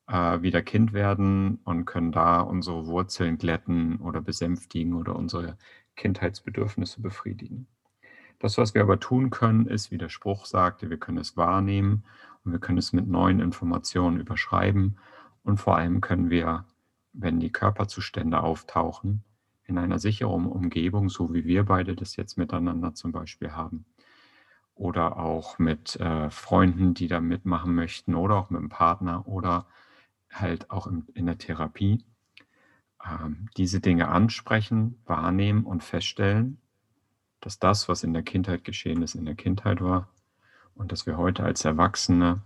äh, 0.08 0.42
wieder 0.44 0.62
Kind 0.62 0.94
werden 0.94 1.60
und 1.64 1.86
können 1.86 2.12
da 2.12 2.42
unsere 2.42 2.86
Wurzeln 2.86 3.40
glätten 3.40 3.98
oder 3.98 4.22
besänftigen 4.22 4.94
oder 4.94 5.16
unsere 5.16 5.58
Kindheitsbedürfnisse 5.96 7.02
befriedigen. 7.02 7.68
Das, 8.40 8.58
was 8.58 8.74
wir 8.74 8.82
aber 8.82 9.00
tun 9.00 9.30
können, 9.30 9.66
ist, 9.68 9.92
wie 9.92 9.98
der 9.98 10.10
Spruch 10.10 10.46
sagte, 10.46 10.90
wir 10.90 10.98
können 10.98 11.18
es 11.18 11.38
wahrnehmen 11.38 12.04
und 12.44 12.52
wir 12.52 12.60
können 12.60 12.78
es 12.78 12.94
mit 12.94 13.08
neuen 13.08 13.40
Informationen 13.40 14.20
überschreiben 14.20 14.98
und 15.44 15.58
vor 15.58 15.78
allem 15.78 16.02
können 16.02 16.30
wir 16.30 16.66
wenn 17.18 17.40
die 17.40 17.52
Körperzustände 17.52 18.42
auftauchen, 18.42 19.24
in 19.64 19.78
einer 19.78 20.00
sicheren 20.00 20.46
Umgebung, 20.46 21.10
so 21.10 21.34
wie 21.34 21.46
wir 21.46 21.64
beide 21.64 21.96
das 21.96 22.16
jetzt 22.18 22.38
miteinander 22.38 22.94
zum 22.94 23.12
Beispiel 23.12 23.52
haben. 23.54 23.86
Oder 24.76 25.18
auch 25.18 25.58
mit 25.58 25.96
äh, 26.00 26.30
Freunden, 26.30 26.94
die 26.94 27.08
da 27.08 27.22
mitmachen 27.22 27.74
möchten, 27.74 28.14
oder 28.14 28.36
auch 28.36 28.50
mit 28.50 28.62
dem 28.62 28.70
Partner 28.70 29.28
oder 29.28 29.66
halt 30.32 30.70
auch 30.70 30.88
in, 30.88 31.08
in 31.14 31.26
der 31.26 31.38
Therapie. 31.38 32.04
Ähm, 33.04 33.48
diese 33.58 33.80
Dinge 33.80 34.10
ansprechen, 34.10 35.02
wahrnehmen 35.06 35.64
und 35.64 35.84
feststellen, 35.84 36.60
dass 37.46 37.60
das, 37.60 37.88
was 37.88 38.04
in 38.04 38.12
der 38.12 38.24
Kindheit 38.24 38.64
geschehen 38.64 39.04
ist, 39.04 39.14
in 39.14 39.26
der 39.26 39.36
Kindheit 39.36 39.80
war 39.80 40.10
und 40.74 40.92
dass 40.92 41.06
wir 41.06 41.16
heute 41.16 41.44
als 41.44 41.64
Erwachsene 41.64 42.42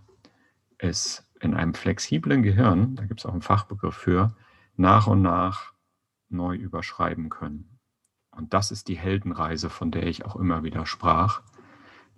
es 0.76 1.26
in 1.40 1.54
einem 1.54 1.72
flexiblen 1.72 2.42
Gehirn, 2.42 2.96
da 2.96 3.06
gibt 3.06 3.20
es 3.20 3.26
auch 3.26 3.32
einen 3.32 3.40
Fachbegriff 3.40 3.94
für, 3.94 4.36
nach 4.76 5.06
und 5.06 5.22
nach 5.22 5.72
neu 6.28 6.54
überschreiben 6.54 7.30
können. 7.30 7.78
Und 8.30 8.52
das 8.52 8.70
ist 8.70 8.88
die 8.88 8.98
Heldenreise, 8.98 9.70
von 9.70 9.90
der 9.90 10.06
ich 10.06 10.26
auch 10.26 10.36
immer 10.36 10.64
wieder 10.64 10.84
sprach. 10.84 11.40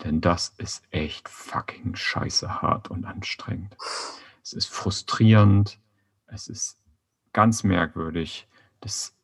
Denn 0.02 0.20
das 0.20 0.48
ist 0.58 0.82
echt 0.90 1.28
fucking 1.28 1.94
scheiße 1.94 2.62
hart 2.62 2.90
und 2.90 3.04
anstrengend. 3.04 3.76
Es 4.42 4.52
ist 4.52 4.66
frustrierend. 4.66 5.78
Es 6.26 6.48
ist 6.48 6.82
ganz 7.32 7.62
merkwürdig. 7.62 8.48
Das 8.80 9.14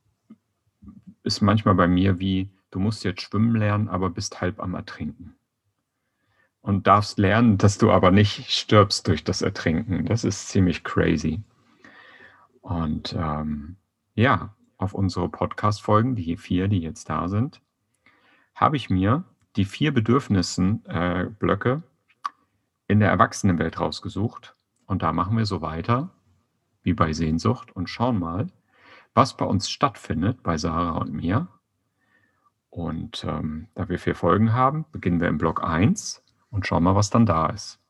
ist 1.24 1.40
manchmal 1.40 1.74
bei 1.74 1.88
mir 1.88 2.20
wie, 2.20 2.50
du 2.70 2.78
musst 2.78 3.04
jetzt 3.04 3.22
schwimmen 3.22 3.54
lernen, 3.54 3.88
aber 3.88 4.10
bist 4.10 4.40
halb 4.40 4.60
am 4.60 4.74
Ertrinken. 4.74 5.36
Und 6.60 6.86
darfst 6.86 7.18
lernen, 7.18 7.56
dass 7.56 7.78
du 7.78 7.90
aber 7.90 8.10
nicht 8.10 8.50
stirbst 8.50 9.06
durch 9.06 9.24
das 9.24 9.42
Ertrinken. 9.42 10.04
Das 10.06 10.24
ist 10.24 10.48
ziemlich 10.48 10.84
crazy. 10.84 11.42
Und 12.60 13.14
ähm, 13.18 13.76
ja, 14.14 14.54
auf 14.76 14.94
unsere 14.94 15.28
Podcast-Folgen, 15.28 16.14
die 16.14 16.36
vier, 16.36 16.68
die 16.68 16.80
jetzt 16.80 17.08
da 17.08 17.28
sind, 17.28 17.60
habe 18.54 18.76
ich 18.76 18.90
mir 18.90 19.24
die 19.56 19.64
vier 19.64 19.92
Bedürfnissen-Blöcke 19.92 21.70
äh, 21.70 21.80
in 22.88 23.00
der 23.00 23.10
Erwachsenenwelt 23.10 23.80
rausgesucht. 23.80 24.54
Und 24.86 25.02
da 25.02 25.12
machen 25.12 25.36
wir 25.36 25.46
so 25.46 25.60
weiter 25.60 26.10
wie 26.82 26.94
bei 26.94 27.12
Sehnsucht 27.12 27.74
und 27.74 27.90
schauen 27.90 28.18
mal, 28.18 28.46
was 29.14 29.36
bei 29.36 29.44
uns 29.44 29.68
stattfindet, 29.70 30.42
bei 30.42 30.56
Sarah 30.56 30.98
und 30.98 31.12
mir. 31.12 31.48
Und 32.70 33.24
ähm, 33.24 33.68
da 33.74 33.88
wir 33.88 33.98
vier 33.98 34.14
Folgen 34.14 34.52
haben, 34.52 34.84
beginnen 34.92 35.20
wir 35.20 35.28
im 35.28 35.38
Block 35.38 35.64
1 35.64 36.22
und 36.50 36.66
schauen 36.66 36.82
mal, 36.82 36.94
was 36.94 37.10
dann 37.10 37.26
da 37.26 37.46
ist. 37.46 37.80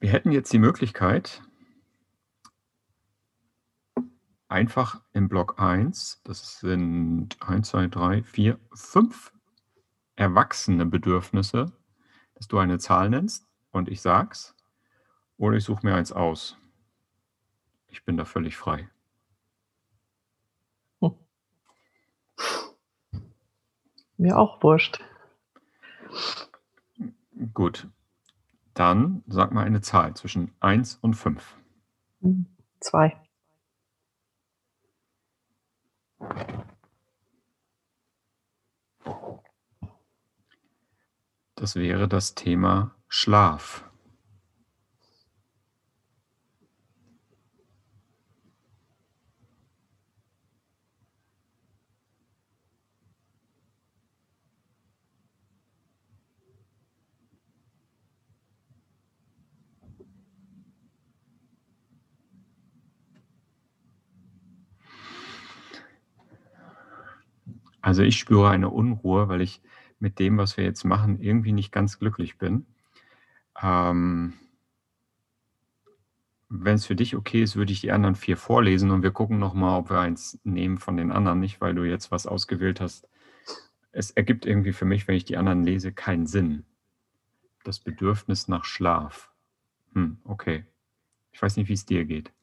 Wir 0.00 0.10
hätten 0.10 0.32
jetzt 0.32 0.52
die 0.52 0.58
Möglichkeit, 0.58 1.42
einfach 4.48 5.02
im 5.12 5.28
Block 5.28 5.60
1, 5.60 6.22
das 6.24 6.60
sind 6.60 7.36
1, 7.42 7.68
2, 7.68 7.86
3, 7.88 8.22
4, 8.22 8.58
5 8.72 9.32
erwachsene 10.16 10.86
Bedürfnisse, 10.86 11.72
dass 12.34 12.48
du 12.48 12.58
eine 12.58 12.78
Zahl 12.78 13.10
nennst 13.10 13.46
und 13.70 13.88
ich 13.88 14.00
sag's, 14.00 14.54
oder 15.36 15.56
ich 15.56 15.64
suche 15.64 15.86
mir 15.86 15.94
eins 15.94 16.12
aus. 16.12 16.56
Ich 17.88 18.04
bin 18.04 18.16
da 18.16 18.24
völlig 18.24 18.56
frei. 18.56 18.88
Mir 24.18 24.36
auch 24.36 24.62
wurscht. 24.62 25.00
Gut. 27.54 27.88
Dann 28.74 29.22
sag 29.26 29.52
mal 29.52 29.64
eine 29.64 29.80
Zahl 29.80 30.14
zwischen 30.14 30.52
1 30.60 30.96
und 30.96 31.14
5. 31.14 31.56
2. 32.80 33.16
Das 41.54 41.76
wäre 41.76 42.08
das 42.08 42.34
Thema 42.34 42.94
Schlaf. 43.08 43.87
Also 67.88 68.02
ich 68.02 68.18
spüre 68.18 68.50
eine 68.50 68.68
Unruhe, 68.68 69.30
weil 69.30 69.40
ich 69.40 69.62
mit 69.98 70.18
dem, 70.18 70.36
was 70.36 70.58
wir 70.58 70.64
jetzt 70.64 70.84
machen, 70.84 71.22
irgendwie 71.22 71.52
nicht 71.52 71.72
ganz 71.72 71.98
glücklich 71.98 72.36
bin. 72.36 72.66
Ähm, 73.62 74.34
Wenn 76.50 76.74
es 76.74 76.84
für 76.84 76.96
dich 76.96 77.16
okay 77.16 77.42
ist, 77.42 77.56
würde 77.56 77.72
ich 77.72 77.80
die 77.80 77.90
anderen 77.90 78.14
vier 78.14 78.36
vorlesen 78.36 78.90
und 78.90 79.02
wir 79.02 79.10
gucken 79.10 79.38
nochmal, 79.38 79.78
ob 79.78 79.88
wir 79.88 80.00
eins 80.00 80.38
nehmen 80.44 80.76
von 80.76 80.98
den 80.98 81.10
anderen, 81.10 81.40
nicht 81.40 81.62
weil 81.62 81.74
du 81.74 81.84
jetzt 81.84 82.10
was 82.10 82.26
ausgewählt 82.26 82.82
hast. 82.82 83.08
Es 83.90 84.10
ergibt 84.10 84.44
irgendwie 84.44 84.74
für 84.74 84.84
mich, 84.84 85.08
wenn 85.08 85.16
ich 85.16 85.24
die 85.24 85.38
anderen 85.38 85.64
lese, 85.64 85.90
keinen 85.90 86.26
Sinn. 86.26 86.66
Das 87.64 87.80
Bedürfnis 87.80 88.48
nach 88.48 88.66
Schlaf. 88.66 89.30
Hm, 89.94 90.18
okay. 90.24 90.66
Ich 91.32 91.40
weiß 91.40 91.56
nicht, 91.56 91.70
wie 91.70 91.72
es 91.72 91.86
dir 91.86 92.04
geht 92.04 92.34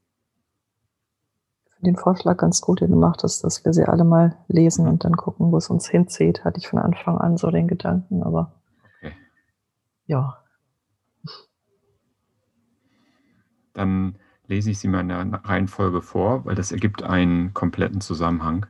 den 1.80 1.96
Vorschlag 1.96 2.38
ganz 2.38 2.62
gut, 2.62 2.82
den 2.82 2.92
du 2.92 2.98
machtest, 2.98 3.44
dass 3.44 3.64
wir 3.66 3.74
sie 3.74 3.86
alle 3.86 4.04
mal 4.04 4.38
lesen 4.48 4.88
und 4.88 5.04
dann 5.04 5.16
gucken, 5.16 5.52
wo 5.52 5.58
es 5.58 5.70
uns 5.70 5.88
hinzieht. 5.88 6.44
Hatte 6.46 6.60
ich 6.60 6.68
von 6.68 6.80
Anfang 6.80 7.18
an 7.18 7.38
so 7.38 7.52
den 7.52 7.68
Gedanken, 7.68 8.24
aber 8.24 8.54
okay. 8.98 9.14
ja. 10.08 10.38
Dann 13.74 14.18
lese 14.48 14.72
ich 14.72 14.80
sie 14.80 14.88
mal 14.88 15.02
in 15.02 15.10
der 15.10 15.42
Reihenfolge 15.44 16.02
vor, 16.02 16.46
weil 16.46 16.56
das 16.56 16.72
ergibt 16.72 17.04
einen 17.04 17.54
kompletten 17.54 18.02
Zusammenhang. 18.02 18.68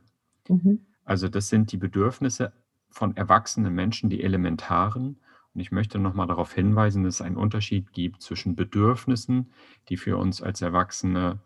Mhm. 0.48 0.86
Also 1.04 1.30
das 1.30 1.50
sind 1.50 1.72
die 1.72 1.78
Bedürfnisse 1.78 2.54
von 2.90 3.16
erwachsenen 3.16 3.74
Menschen, 3.74 4.10
die 4.10 4.24
elementaren. 4.24 5.20
Und 5.54 5.62
ich 5.62 5.72
möchte 5.72 6.00
nochmal 6.00 6.28
darauf 6.28 6.54
hinweisen, 6.54 7.04
dass 7.04 7.16
es 7.16 7.22
einen 7.22 7.38
Unterschied 7.38 7.94
gibt 7.94 8.22
zwischen 8.22 8.56
Bedürfnissen, 8.56 9.52
die 9.90 9.98
für 9.98 10.18
uns 10.18 10.42
als 10.42 10.62
Erwachsene 10.62 11.40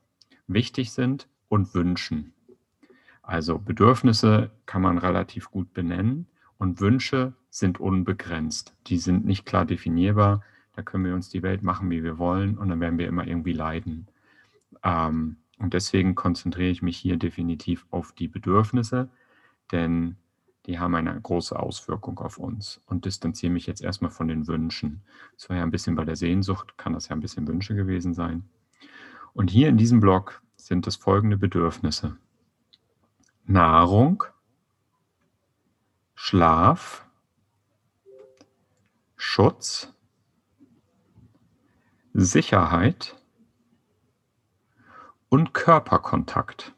wichtig 0.48 0.91
sind, 0.91 1.28
und 1.49 1.73
Wünschen. 1.73 2.33
Also 3.21 3.59
Bedürfnisse 3.59 4.51
kann 4.65 4.81
man 4.81 4.97
relativ 4.97 5.51
gut 5.51 5.73
benennen 5.73 6.27
und 6.57 6.79
Wünsche 6.79 7.33
sind 7.49 7.79
unbegrenzt. 7.79 8.75
Die 8.88 8.97
sind 8.97 9.25
nicht 9.25 9.45
klar 9.45 9.65
definierbar. 9.65 10.43
Da 10.75 10.81
können 10.81 11.05
wir 11.05 11.13
uns 11.13 11.29
die 11.29 11.43
Welt 11.43 11.62
machen, 11.62 11.89
wie 11.89 12.03
wir 12.03 12.17
wollen 12.17 12.57
und 12.57 12.69
dann 12.69 12.79
werden 12.79 12.97
wir 12.97 13.07
immer 13.07 13.27
irgendwie 13.27 13.53
leiden. 13.53 14.07
Ähm, 14.83 15.38
und 15.57 15.73
deswegen 15.73 16.15
konzentriere 16.15 16.69
ich 16.69 16.81
mich 16.81 16.97
hier 16.97 17.17
definitiv 17.17 17.85
auf 17.91 18.13
die 18.13 18.29
Bedürfnisse, 18.29 19.09
denn 19.71 20.15
die 20.65 20.79
haben 20.79 20.95
eine 20.95 21.19
große 21.19 21.57
Auswirkung 21.57 22.19
auf 22.19 22.38
uns 22.38 22.81
und 22.85 23.05
distanziere 23.05 23.51
mich 23.51 23.65
jetzt 23.67 23.81
erstmal 23.81 24.12
von 24.12 24.27
den 24.27 24.47
Wünschen. 24.47 25.01
Das 25.35 25.49
war 25.49 25.57
ja 25.57 25.63
ein 25.63 25.71
bisschen 25.71 25.95
bei 25.95 26.05
der 26.05 26.15
Sehnsucht, 26.15 26.77
kann 26.77 26.93
das 26.93 27.09
ja 27.09 27.15
ein 27.15 27.21
bisschen 27.21 27.47
Wünsche 27.47 27.75
gewesen 27.75 28.13
sein. 28.13 28.43
Und 29.33 29.49
hier 29.49 29.67
in 29.67 29.77
diesem 29.77 29.99
Blog 29.99 30.41
sind 30.60 30.88
es 30.88 30.98
folgende 30.98 31.38
Bedürfnisse. 31.38 32.17
Nahrung, 33.45 34.24
Schlaf, 36.13 37.06
Schutz, 39.15 39.93
Sicherheit 42.13 43.15
und 45.30 45.54
Körperkontakt. 45.54 46.76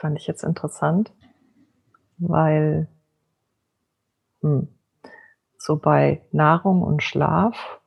Fand 0.00 0.18
ich 0.18 0.26
jetzt 0.26 0.42
interessant, 0.42 1.12
weil 2.18 2.88
hm, 4.40 4.68
so 5.58 5.76
bei 5.76 6.22
Nahrung 6.32 6.82
und 6.82 7.02
Schlaf 7.02 7.80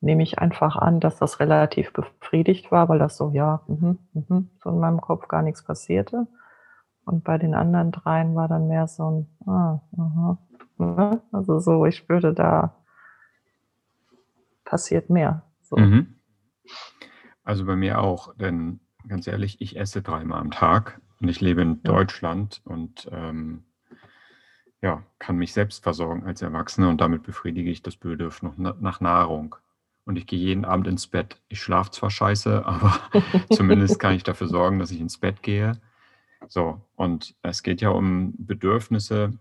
nehme 0.00 0.22
ich 0.22 0.38
einfach 0.38 0.76
an, 0.76 0.98
dass 0.98 1.16
das 1.16 1.38
relativ 1.38 1.92
befriedigt 1.92 2.72
war, 2.72 2.88
weil 2.88 2.98
das 2.98 3.16
so, 3.16 3.30
ja, 3.30 3.62
mh, 3.68 3.96
mh, 4.14 4.42
so 4.62 4.70
in 4.70 4.80
meinem 4.80 5.00
Kopf 5.00 5.28
gar 5.28 5.42
nichts 5.42 5.62
passierte. 5.62 6.26
Und 7.04 7.24
bei 7.24 7.38
den 7.38 7.54
anderen 7.54 7.92
dreien 7.92 8.34
war 8.34 8.48
dann 8.48 8.68
mehr 8.68 8.86
so 8.88 9.10
ein, 9.10 9.48
ah, 9.48 9.80
aha, 9.96 10.38
ne? 10.78 11.22
also 11.32 11.60
so, 11.60 11.86
ich 11.86 12.08
würde 12.08 12.34
da 12.34 12.76
passiert 14.64 15.10
mehr. 15.10 15.42
So. 15.62 15.76
Mhm. 15.76 16.14
Also 17.44 17.64
bei 17.64 17.76
mir 17.76 18.00
auch, 18.00 18.34
denn 18.36 18.80
ganz 19.08 19.26
ehrlich, 19.26 19.60
ich 19.60 19.76
esse 19.78 20.02
dreimal 20.02 20.40
am 20.40 20.50
Tag 20.50 21.00
und 21.20 21.28
ich 21.28 21.40
lebe 21.40 21.62
in 21.62 21.80
ja. 21.84 21.92
Deutschland 21.92 22.60
und 22.64 23.08
ähm, 23.12 23.64
ja, 24.82 25.04
kann 25.18 25.36
mich 25.36 25.52
selbst 25.52 25.82
versorgen 25.82 26.24
als 26.24 26.42
Erwachsener 26.42 26.88
und 26.88 27.00
damit 27.00 27.22
befriedige 27.22 27.70
ich 27.70 27.82
das 27.82 27.96
Bedürfnis 27.96 28.54
nach 28.56 29.00
Nahrung. 29.00 29.56
Und 30.06 30.16
ich 30.16 30.26
gehe 30.26 30.38
jeden 30.38 30.64
Abend 30.64 30.88
ins 30.88 31.06
Bett. 31.06 31.38
Ich 31.48 31.60
schlafe 31.60 31.90
zwar 31.90 32.10
scheiße, 32.10 32.64
aber 32.66 32.98
zumindest 33.52 34.00
kann 34.00 34.14
ich 34.14 34.22
dafür 34.22 34.48
sorgen, 34.48 34.78
dass 34.78 34.90
ich 34.90 35.00
ins 35.00 35.18
Bett 35.18 35.42
gehe. 35.42 35.72
So, 36.48 36.80
und 36.96 37.34
es 37.42 37.62
geht 37.62 37.82
ja 37.82 37.90
um 37.90 38.34
Bedürfnisse, 38.38 39.34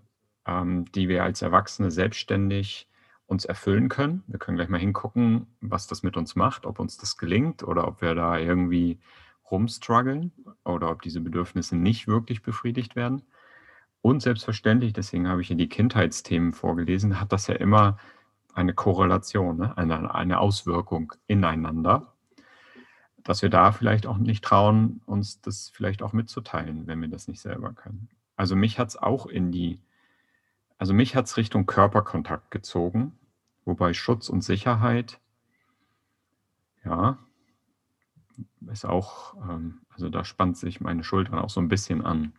ähm, 0.45 0.91
die 0.91 1.07
wir 1.07 1.23
als 1.23 1.41
Erwachsene 1.41 1.91
selbstständig 1.91 2.87
uns 3.25 3.45
erfüllen 3.45 3.87
können. 3.87 4.23
Wir 4.27 4.39
können 4.39 4.57
gleich 4.57 4.69
mal 4.69 4.79
hingucken, 4.79 5.47
was 5.61 5.87
das 5.87 6.03
mit 6.03 6.17
uns 6.17 6.35
macht, 6.35 6.65
ob 6.65 6.79
uns 6.79 6.97
das 6.97 7.17
gelingt 7.17 7.63
oder 7.63 7.87
ob 7.87 8.01
wir 8.01 8.15
da 8.15 8.37
irgendwie 8.37 8.99
rumstruggeln 9.51 10.31
oder 10.63 10.91
ob 10.91 11.01
diese 11.01 11.21
Bedürfnisse 11.21 11.75
nicht 11.75 12.07
wirklich 12.07 12.41
befriedigt 12.41 12.95
werden. 12.95 13.23
Und 14.01 14.21
selbstverständlich, 14.21 14.93
deswegen 14.93 15.27
habe 15.27 15.41
ich 15.41 15.47
hier 15.47 15.57
die 15.57 15.69
Kindheitsthemen 15.69 16.53
vorgelesen, 16.53 17.19
hat 17.19 17.33
das 17.33 17.47
ja 17.47 17.55
immer 17.55 17.97
eine 18.53 18.73
Korrelation, 18.73 19.57
ne? 19.57 19.77
eine, 19.77 20.13
eine 20.13 20.39
Auswirkung 20.39 21.13
ineinander, 21.27 22.13
dass 23.23 23.41
wir 23.41 23.49
da 23.49 23.71
vielleicht 23.71 24.07
auch 24.07 24.17
nicht 24.17 24.43
trauen, 24.43 25.01
uns 25.05 25.41
das 25.41 25.69
vielleicht 25.69 26.01
auch 26.01 26.13
mitzuteilen, 26.13 26.87
wenn 26.87 27.01
wir 27.01 27.09
das 27.09 27.27
nicht 27.27 27.41
selber 27.41 27.73
können. 27.73 28.09
Also 28.35 28.55
mich 28.55 28.79
hat 28.79 28.89
es 28.89 28.97
auch 28.97 29.25
in 29.25 29.51
die, 29.51 29.81
also 30.77 30.93
mich 30.93 31.15
hat 31.15 31.25
es 31.25 31.37
Richtung 31.37 31.65
Körperkontakt 31.65 32.51
gezogen, 32.51 33.17
wobei 33.65 33.93
Schutz 33.93 34.29
und 34.29 34.41
Sicherheit, 34.41 35.19
ja, 36.85 37.17
ist 38.71 38.85
auch, 38.85 39.35
ähm, 39.49 39.81
also 39.89 40.09
da 40.09 40.23
spannt 40.23 40.57
sich 40.57 40.81
meine 40.81 41.03
Schultern 41.03 41.39
auch 41.39 41.49
so 41.49 41.59
ein 41.61 41.67
bisschen 41.69 42.05
an. 42.05 42.33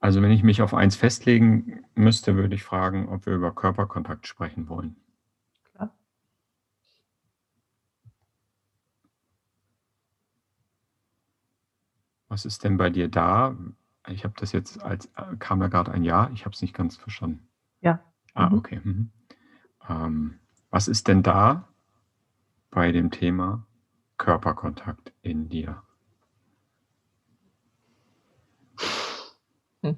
Also 0.00 0.22
wenn 0.22 0.30
ich 0.30 0.42
mich 0.42 0.62
auf 0.62 0.72
eins 0.74 0.96
festlegen 0.96 1.84
müsste, 1.94 2.36
würde 2.36 2.54
ich 2.54 2.62
fragen, 2.64 3.08
ob 3.08 3.26
wir 3.26 3.34
über 3.34 3.54
Körperkontakt 3.54 4.26
sprechen 4.26 4.68
wollen. 4.68 4.96
Klar. 5.64 5.94
Was 12.28 12.44
ist 12.44 12.64
denn 12.64 12.76
bei 12.76 12.90
dir 12.90 13.08
da? 13.08 13.56
Ich 14.08 14.24
habe 14.24 14.34
das 14.38 14.52
jetzt 14.52 14.82
als 14.82 15.10
kam 15.38 15.60
da 15.60 15.66
gerade 15.68 15.90
ein 15.92 16.04
Ja, 16.04 16.30
ich 16.32 16.44
habe 16.44 16.54
es 16.54 16.62
nicht 16.62 16.74
ganz 16.74 16.96
verstanden. 16.96 17.48
Ja. 17.80 18.00
Ah, 18.34 18.50
Mhm. 18.50 18.58
okay. 18.58 18.80
Mhm. 18.82 19.10
Ähm, 19.88 20.38
was 20.70 20.88
ist 20.88 21.08
denn 21.08 21.22
da 21.22 21.68
bei 22.76 22.92
dem 22.92 23.10
Thema 23.10 23.66
Körperkontakt 24.18 25.10
in 25.22 25.48
dir? 25.48 25.82
Hm. 29.82 29.96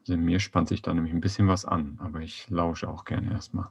Also 0.00 0.18
mir 0.18 0.38
spannt 0.38 0.68
sich 0.68 0.82
da 0.82 0.92
nämlich 0.92 1.14
ein 1.14 1.22
bisschen 1.22 1.48
was 1.48 1.64
an, 1.64 1.98
aber 1.98 2.20
ich 2.20 2.50
lausche 2.50 2.90
auch 2.90 3.06
gerne 3.06 3.32
erstmal. 3.32 3.70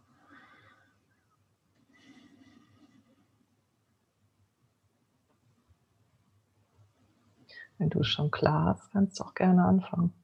Wenn 7.77 7.91
du 7.91 7.99
es 7.99 8.07
schon 8.07 8.31
klar 8.31 8.65
hast, 8.65 8.91
kannst 8.93 9.19
du 9.19 9.25
auch 9.25 9.35
gerne 9.35 9.63
anfangen. 9.63 10.18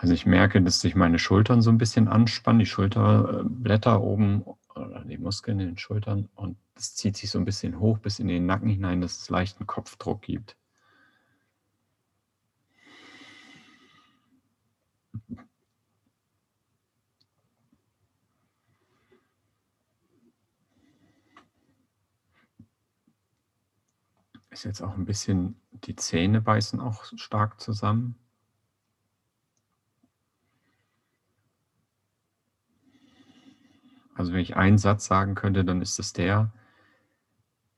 Also 0.00 0.12
ich 0.12 0.26
merke, 0.26 0.60
dass 0.62 0.80
sich 0.80 0.94
meine 0.94 1.18
Schultern 1.18 1.62
so 1.62 1.70
ein 1.70 1.78
bisschen 1.78 2.08
anspannen, 2.08 2.58
die 2.58 2.66
Schulterblätter 2.66 4.02
oben 4.02 4.42
oder 4.74 5.04
die 5.04 5.18
Muskeln 5.18 5.60
in 5.60 5.68
den 5.68 5.78
Schultern 5.78 6.28
und 6.34 6.56
das 6.74 6.94
zieht 6.94 7.16
sich 7.16 7.30
so 7.30 7.38
ein 7.38 7.44
bisschen 7.44 7.78
hoch 7.78 7.98
bis 7.98 8.18
in 8.18 8.28
den 8.28 8.46
Nacken 8.46 8.68
hinein, 8.68 9.00
dass 9.00 9.18
es 9.18 9.30
leichten 9.30 9.66
Kopfdruck 9.66 10.22
gibt. 10.22 10.56
Ist 24.50 24.64
jetzt 24.64 24.82
auch 24.82 24.94
ein 24.94 25.04
bisschen 25.04 25.60
die 25.72 25.96
Zähne 25.96 26.40
beißen 26.40 26.80
auch 26.80 27.04
stark 27.16 27.60
zusammen. 27.60 28.23
Also 34.24 34.32
wenn 34.32 34.40
ich 34.40 34.56
einen 34.56 34.78
Satz 34.78 35.04
sagen 35.04 35.34
könnte, 35.34 35.66
dann 35.66 35.82
ist 35.82 35.98
es 35.98 36.14
der, 36.14 36.50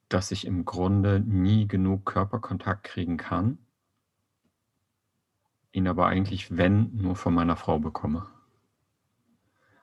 dass 0.09 0.31
ich 0.31 0.47
im 0.47 0.65
Grunde 0.65 1.19
nie 1.19 1.67
genug 1.67 2.07
Körperkontakt 2.07 2.85
kriegen 2.85 3.17
kann, 3.17 3.59
ihn 5.73 5.89
aber 5.89 6.07
eigentlich, 6.07 6.57
wenn, 6.57 6.95
nur 6.95 7.17
von 7.17 7.35
meiner 7.35 7.57
Frau 7.57 7.81
bekomme. 7.81 8.29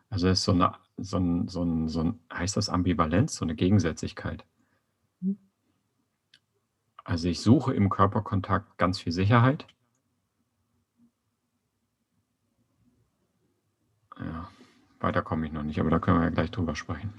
Also 0.10 0.30
es 0.30 0.39
ist 0.39 0.45
so 0.45 0.54
eine, 0.54 0.73
so 0.95 1.17
ein, 1.17 1.49
so 1.49 1.63
ein, 1.63 1.89
so 1.89 1.99
ein, 1.99 2.19
heißt 2.34 2.56
das 2.56 2.69
Ambivalenz, 2.69 3.36
so 3.36 3.43
eine 3.43 3.56
Gegensätzlichkeit. 3.56 4.45
Mhm. 5.19 5.38
Also 7.04 7.28
ich 7.28 7.41
suche 7.41 7.73
im 7.73 7.89
Körperkontakt 7.89 8.78
ganz 8.78 9.02
viel 9.02 9.12
Sicherheit. 9.12 9.67
Weiter 15.03 15.21
komme 15.21 15.45
ich 15.45 15.51
noch 15.51 15.63
nicht, 15.63 15.79
aber 15.79 15.89
da 15.89 15.99
können 15.99 16.19
wir 16.19 16.25
ja 16.25 16.29
gleich 16.29 16.51
drüber 16.51 16.75
sprechen. 16.75 17.13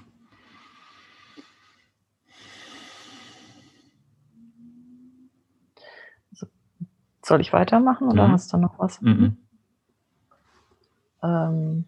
Soll 7.23 7.41
ich 7.41 7.53
weitermachen 7.53 8.07
oder 8.07 8.27
Mhm. 8.27 8.31
hast 8.33 8.53
du 8.53 8.57
noch 8.57 8.77
was? 8.77 9.01
Mhm. 9.01 9.37
Ähm, 11.23 11.85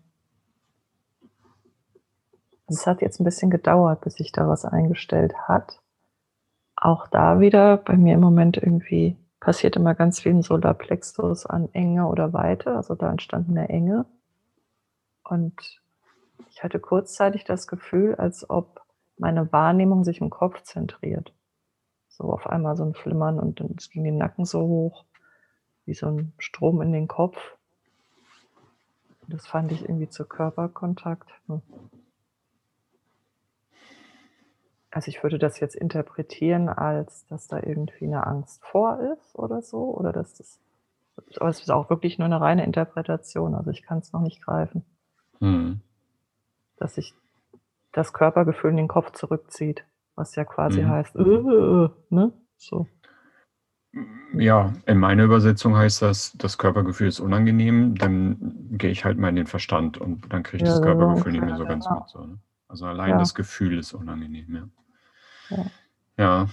es 2.68 2.88
hat 2.88 3.02
jetzt 3.02 3.20
ein 3.20 3.24
bisschen 3.24 3.52
gedauert, 3.52 4.02
bis 4.02 4.16
sich 4.16 4.32
da 4.32 4.48
was 4.48 4.66
eingestellt 4.66 5.36
hat. 5.48 5.80
Auch 6.76 7.08
da 7.08 7.40
wieder 7.40 7.78
bei 7.78 7.98
mir 7.98 8.16
im 8.16 8.20
Moment 8.20 8.58
irgendwie 8.58 9.16
passiert 9.40 9.76
immer 9.76 9.94
ganz 9.94 10.20
viel 10.20 10.32
im 10.32 10.42
Solarplexus 10.42 11.46
an 11.46 11.70
Enge 11.74 12.08
oder 12.08 12.34
Weite, 12.34 12.76
also 12.76 12.96
da 12.96 13.12
entstand 13.12 13.50
'ne 13.50 13.70
Enge. 13.70 14.06
Und 15.24 15.82
ich 16.50 16.64
hatte 16.64 16.80
kurzzeitig 16.80 17.44
das 17.46 17.68
Gefühl, 17.68 18.16
als 18.16 18.50
ob 18.50 18.82
meine 19.18 19.52
Wahrnehmung 19.52 20.04
sich 20.04 20.22
im 20.22 20.30
Kopf 20.30 20.62
zentriert. 20.64 21.34
So 22.10 22.26
auf 22.34 22.48
einmal 22.48 22.78
so 22.78 22.84
'n 22.86 22.94
Flimmern 22.96 23.40
und 23.40 23.60
dann 23.62 23.76
es 23.78 23.90
ging 23.90 24.04
den 24.06 24.18
Nacken 24.18 24.46
so 24.46 24.62
hoch, 24.62 25.06
wie 25.86 25.96
so 25.96 26.08
'n 26.08 26.34
Strom 26.40 26.82
in 26.82 26.94
den 26.94 27.08
Kopf. 27.10 27.38
Das 29.30 29.48
fand 29.48 29.72
ich 29.72 29.82
irgendwie 29.82 30.10
zu 30.10 30.26
Körperkontakt, 30.26 31.30
hm. 31.48 31.62
Also, 34.94 35.10
ich 35.10 35.22
würde 35.22 35.38
das 35.38 35.60
jetzt 35.60 35.76
interpretieren, 35.76 36.70
als 36.70 37.26
dass 37.28 37.48
da 37.48 37.58
irgendwie 37.62 38.08
'ne 38.08 38.26
Angst 38.26 38.64
vor 38.64 39.00
ist 39.14 39.36
oder 39.38 39.62
so 39.62 39.94
oder 39.96 40.14
dass 40.14 40.34
das 40.36 40.60
aber 41.38 41.50
es 41.50 41.62
ist 41.62 41.72
auch 41.72 41.90
wirklich 41.90 42.20
nur 42.20 42.28
'ne 42.30 42.42
reine 42.42 42.66
Interpretation, 42.66 43.56
also, 43.56 43.72
ich 43.72 43.84
kann's 43.84 44.14
noch 44.14 44.22
nicht 44.22 44.42
greifen. 44.44 44.86
Mhm. 45.42 45.82
Dass 46.78 46.96
sich 46.96 47.14
das 47.92 48.14
Körpergefühl 48.14 48.72
in 48.72 48.78
den 48.78 48.88
Kopf 48.88 49.12
zurückzieht, 49.12 49.84
was 50.16 50.36
ja 50.36 50.46
quasi 50.46 50.82
Mhm. 50.82 50.88
heißt, 50.90 51.16
äh, 51.16 51.90
ne, 52.10 52.34
so. 52.58 52.88
Ja, 54.34 54.74
in 54.86 55.00
meiner 55.00 55.24
Übersetzung 55.24 55.76
heißt 55.76 56.02
das, 56.04 56.34
das 56.38 56.58
Körpergefühl 56.58 57.08
ist 57.08 57.20
unangenehm, 57.20 57.96
dann 57.96 58.38
gehe 58.78 58.92
ich 58.92 59.06
halt 59.06 59.18
mal 59.18 59.30
in 59.30 59.36
den 59.38 59.48
Verstand 59.48 59.98
und 59.98 60.32
dann 60.32 60.44
kriege 60.44 60.58
ich 60.58 60.62
Ja, 60.64 60.68
das 60.76 60.78
so 60.78 60.84
Körpergefühl 60.84 61.32
nicht 61.32 61.44
mehr 61.46 61.58
so 61.58 61.66
ganz 61.66 61.86
ja. 61.86 61.96
mit 61.96 62.10
so, 62.10 62.26
ne? 62.26 62.40
Also, 62.68 62.86
allein 62.86 63.12
Ja. 63.12 63.18
das 63.20 63.34
Gefühl 63.34 63.80
ist 63.80 63.94
unangenehm. 63.94 64.72
Ja. 65.50 65.66
Ja. 66.18 66.48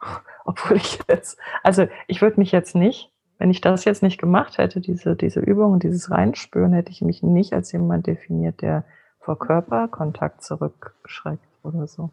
Obwohl 0.44 0.76
ich 0.76 1.00
jetzt 1.08 1.38
also, 1.62 1.88
ich 2.06 2.22
würde 2.22 2.38
mich 2.38 2.52
jetzt 2.52 2.74
nicht 2.74 3.10
wenn 3.38 3.50
ich 3.50 3.60
das 3.60 3.84
jetzt 3.84 4.02
nicht 4.02 4.18
gemacht 4.18 4.58
hätte, 4.58 4.80
diese 4.80 5.16
diese 5.16 5.40
Übung 5.40 5.72
und 5.72 5.82
dieses 5.82 6.10
Reinspüren, 6.10 6.72
hätte 6.72 6.90
ich 6.90 7.02
mich 7.02 7.22
nicht 7.22 7.52
als 7.52 7.72
jemand 7.72 8.06
definiert, 8.06 8.60
der 8.62 8.84
vor 9.20 9.38
Körperkontakt 9.38 10.42
zurückschreckt 10.42 11.44
oder 11.62 11.86
so. 11.86 12.10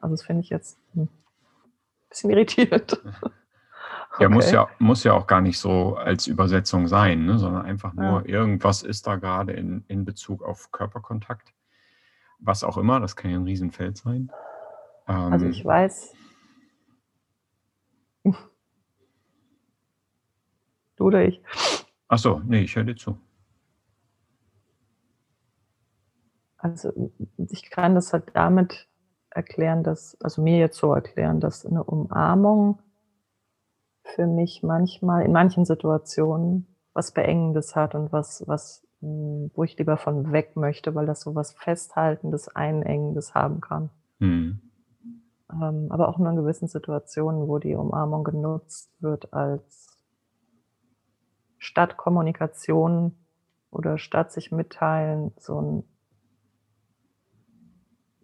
Also, 0.00 0.14
das 0.14 0.22
finde 0.24 0.42
ich 0.42 0.50
jetzt, 0.50 0.78
hm, 0.94 1.08
bisschen 2.08 2.30
irritierend. 2.30 3.00
Ja, 4.20 4.28
muss 4.28 4.50
ja 4.50 4.68
muss 4.78 5.04
ja 5.04 5.14
auch 5.14 5.26
gar 5.26 5.40
nicht 5.40 5.58
so 5.58 5.96
als 5.96 6.26
Übersetzung 6.26 6.88
sein, 6.88 7.24
ne, 7.26 7.38
sondern 7.38 7.64
einfach 7.64 7.94
Ja. 7.94 8.02
nur 8.02 8.26
irgendwas 8.28 8.82
ist 8.82 9.06
da 9.06 9.16
grade 9.16 9.52
in 9.52 9.84
in 9.88 10.04
Bezug 10.04 10.42
auf 10.42 10.70
Körperkontakt. 10.72 11.52
Was 12.40 12.64
auch 12.64 12.78
immer, 12.78 13.00
das 13.00 13.16
kann 13.16 13.30
ja 13.30 13.38
'n 13.38 13.44
Riesenfeld 13.44 13.96
sein. 13.98 14.30
Also, 15.06 15.46
ich 15.46 15.64
Ähm 15.64 15.66
weiß 15.66 16.14
Du 21.00 21.06
oder 21.06 21.24
ich? 21.24 21.40
Ach 22.08 22.18
so, 22.18 22.40
ne, 22.40 22.60
ich 22.62 22.76
höre 22.76 22.84
dir 22.84 22.96
zu. 22.96 23.20
Also, 26.62 27.10
ich 27.38 27.70
kann 27.70 27.94
das 27.94 28.12
halt 28.12 28.24
damit 28.34 28.86
erklären, 29.30 29.82
dass 29.82 30.16
also, 30.20 30.42
mir 30.42 30.58
jetzt 30.58 30.76
so 30.76 30.92
erklären, 30.92 31.40
dass 31.40 31.64
'ne 31.64 31.82
Umarmung 31.82 32.80
für 34.04 34.26
mich 34.26 34.62
manchmal 34.62 35.24
in 35.24 35.32
manchen 35.32 35.64
Situationen 35.64 36.66
was 36.94 37.12
Beengendes 37.12 37.76
hat 37.76 37.94
und 37.94 38.12
was 38.12 38.42
was 38.46 38.86
hm, 39.00 39.50
wo 39.54 39.64
ich 39.64 39.76
lieber 39.78 39.96
von 39.96 40.32
weg 40.32 40.56
möchte, 40.56 40.94
weil 40.94 41.06
das 41.06 41.20
so 41.20 41.34
was 41.34 41.52
Festhaltendes, 41.52 42.48
Einengendes 42.48 43.34
haben 43.34 43.60
kann. 43.60 43.90
Mhm. 44.20 44.60
Aber 45.48 46.08
auch 46.08 46.18
nur 46.18 46.30
in 46.30 46.36
gewissen 46.36 46.68
Situationen, 46.68 47.48
wo 47.48 47.58
die 47.58 47.74
Umarmung 47.74 48.24
genutzt 48.24 48.90
wird 49.00 49.32
als 49.32 49.89
statt 51.60 51.96
Kommunikation 51.96 53.16
oder 53.70 53.98
statt 53.98 54.32
sich 54.32 54.50
mitteilen, 54.50 55.32
so 55.38 55.58
'n 55.60 55.84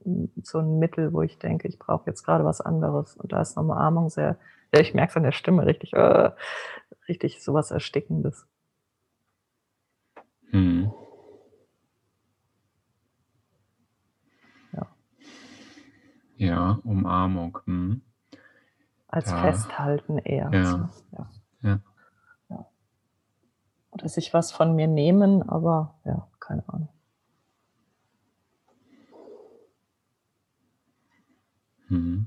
hm, 0.04 0.30
so 0.42 0.58
'n 0.58 0.78
Mittel, 0.78 1.12
wo 1.12 1.22
ich 1.22 1.38
denke, 1.38 1.68
ich 1.68 1.78
brauche 1.78 2.06
jetzt 2.10 2.22
grade 2.24 2.44
was 2.44 2.60
anderes. 2.60 3.16
Und 3.16 3.32
da 3.32 3.40
ist 3.40 3.56
'ne 3.56 3.62
Umarmung 3.62 4.08
sehr 4.10 4.38
ja, 4.74 4.80
ich 4.80 4.94
merke 4.94 5.10
es 5.12 5.16
an 5.16 5.22
der 5.22 5.32
Stimme 5.32 5.64
richtig, 5.64 5.92
äh, 5.94 6.30
richtig 7.08 7.42
so 7.42 7.54
was 7.54 7.70
Erstickendes. 7.70 8.46
Mhm. 10.52 10.90
Ja. 14.72 14.86
Ja, 16.38 16.78
Umarmung, 16.84 17.58
mhm. 17.66 18.02
Als 19.10 19.30
Da 19.30 19.40
Festhalten 19.40 20.18
eher 20.18 20.50
so, 20.50 20.58
ja. 20.58 20.90
ja. 21.12 21.30
Ja. 21.62 21.70
Ja. 21.70 21.80
Oder 23.96 24.08
sich 24.08 24.34
was 24.34 24.52
von 24.52 24.76
mir 24.76 24.86
nehmen, 24.86 25.42
aber 25.42 25.94
ja, 26.04 26.28
keine 26.38 26.68
Ahnung. 26.68 26.88
Mhm. 31.88 32.26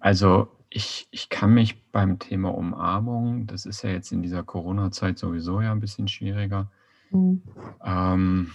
Also 0.00 0.48
ich, 0.70 1.06
ich 1.10 1.28
kann 1.28 1.54
mich 1.54 1.90
beim 1.92 2.18
Thema 2.18 2.52
Umarmung, 2.52 3.46
das 3.46 3.66
ist 3.66 3.82
ja 3.82 3.90
jetzt 3.90 4.10
in 4.10 4.22
dieser 4.22 4.42
Corona-Zeit 4.42 5.18
sowieso 5.18 5.60
ja 5.60 5.70
ein 5.70 5.80
bisschen 5.80 6.08
schwieriger. 6.08 6.70
Mhm. 7.10 7.42
Ähm, 7.84 8.50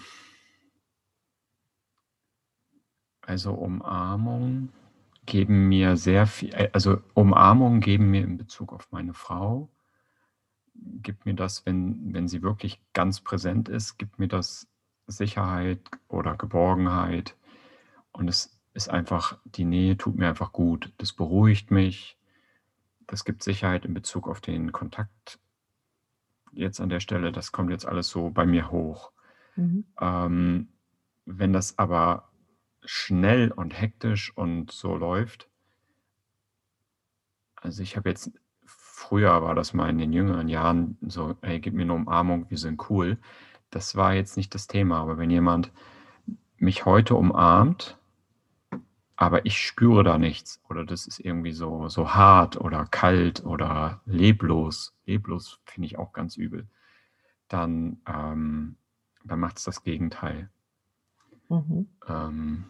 also 3.22 3.54
Umarmung 3.54 4.70
geben 5.26 5.70
mir 5.70 5.96
sehr 5.96 6.28
viel, 6.28 6.54
also 6.74 7.02
Umarmung 7.14 7.80
geben 7.80 8.12
mir 8.12 8.24
in 8.24 8.38
Bezug 8.38 8.74
auf 8.74 8.92
meine 8.92 9.14
Frau, 9.14 9.70
gibt 11.02 11.26
mir 11.26 11.34
das, 11.34 11.66
wenn, 11.66 12.14
wenn 12.14 12.28
sie 12.28 12.42
wirklich 12.42 12.82
ganz 12.94 13.22
präsent 13.22 13.70
ist, 13.70 13.98
gibt 13.98 14.20
mir 14.20 14.28
das 14.28 14.68
Sicherheit 15.08 15.80
oder 16.08 16.36
Geborgenheit. 16.36 17.36
Und 18.12 18.28
es 18.28 18.60
ist 18.74 18.90
einfach, 18.90 19.38
die 19.46 19.66
Nähe 19.66 19.98
tut 19.98 20.16
mir 20.16 20.30
einfach 20.30 20.52
gut. 20.52 20.94
Das 20.98 21.14
beruhigt 21.14 21.72
mich. 21.72 22.18
Das 23.08 23.26
gibt 23.26 23.44
Sicherheit 23.44 23.86
in 23.86 23.94
Bezug 23.94 24.28
auf 24.28 24.42
den 24.42 24.72
Kontakt 24.72 25.40
jetzt 26.52 26.80
an 26.80 26.90
der 26.90 27.00
Stelle. 27.00 27.32
Das 27.32 27.52
kommt 27.52 27.72
jetzt 27.72 27.86
alles 27.86 28.10
so 28.10 28.30
bei 28.30 28.46
mir 28.46 28.72
hoch. 28.72 29.12
Mhm. 29.56 29.86
Ähm, 30.00 30.68
wenn 31.26 31.54
das 31.54 31.78
aber 31.78 32.30
schnell 32.84 33.52
und 33.52 33.80
hektisch 33.80 34.36
und 34.36 34.72
so 34.72 34.96
läuft, 34.96 35.50
also 37.56 37.84
ich 37.84 37.98
habe 37.98 38.10
jetzt, 38.10 38.32
früher 39.10 39.42
war 39.42 39.56
das 39.56 39.74
mal 39.74 39.90
in 39.90 39.98
den 39.98 40.14
jüngeren 40.14 40.48
Jahren 40.48 40.96
so, 41.02 41.36
ey, 41.42 41.60
gib 41.60 41.74
mir 41.74 41.82
eine 41.82 41.94
Umarmung, 41.94 42.46
wir 42.50 42.60
sind 42.60 42.90
cool. 42.92 43.18
Das 43.72 43.96
war 43.96 44.14
jetzt 44.14 44.38
nicht 44.38 44.54
das 44.54 44.68
Thema, 44.68 45.00
aber 45.00 45.18
wenn 45.18 45.32
jemand 45.32 45.72
mich 46.58 46.86
heute 46.86 47.16
umarmt, 47.16 47.98
aber 49.16 49.48
ich 49.48 49.58
spüre 49.58 50.04
da 50.04 50.20
nichts 50.20 50.62
oder 50.70 50.86
das 50.86 51.08
ist 51.08 51.20
irgendwie 51.20 51.54
so, 51.54 51.90
so 51.90 52.14
hart 52.14 52.62
oder 52.62 52.86
kalt 52.86 53.44
oder 53.44 54.02
leblos. 54.06 54.94
Leblos 55.06 55.60
finde 55.66 55.88
ich 55.88 55.98
auch 55.98 56.14
ganz 56.14 56.38
übel. 56.38 56.68
Dann, 57.48 57.98
ähm, 58.06 58.76
dann 59.26 59.40
macht 59.40 59.58
es 59.58 59.64
das 59.64 59.84
Gegenteil. 59.84 60.52
Mhm. 61.50 61.88
Ähm, 62.08 62.66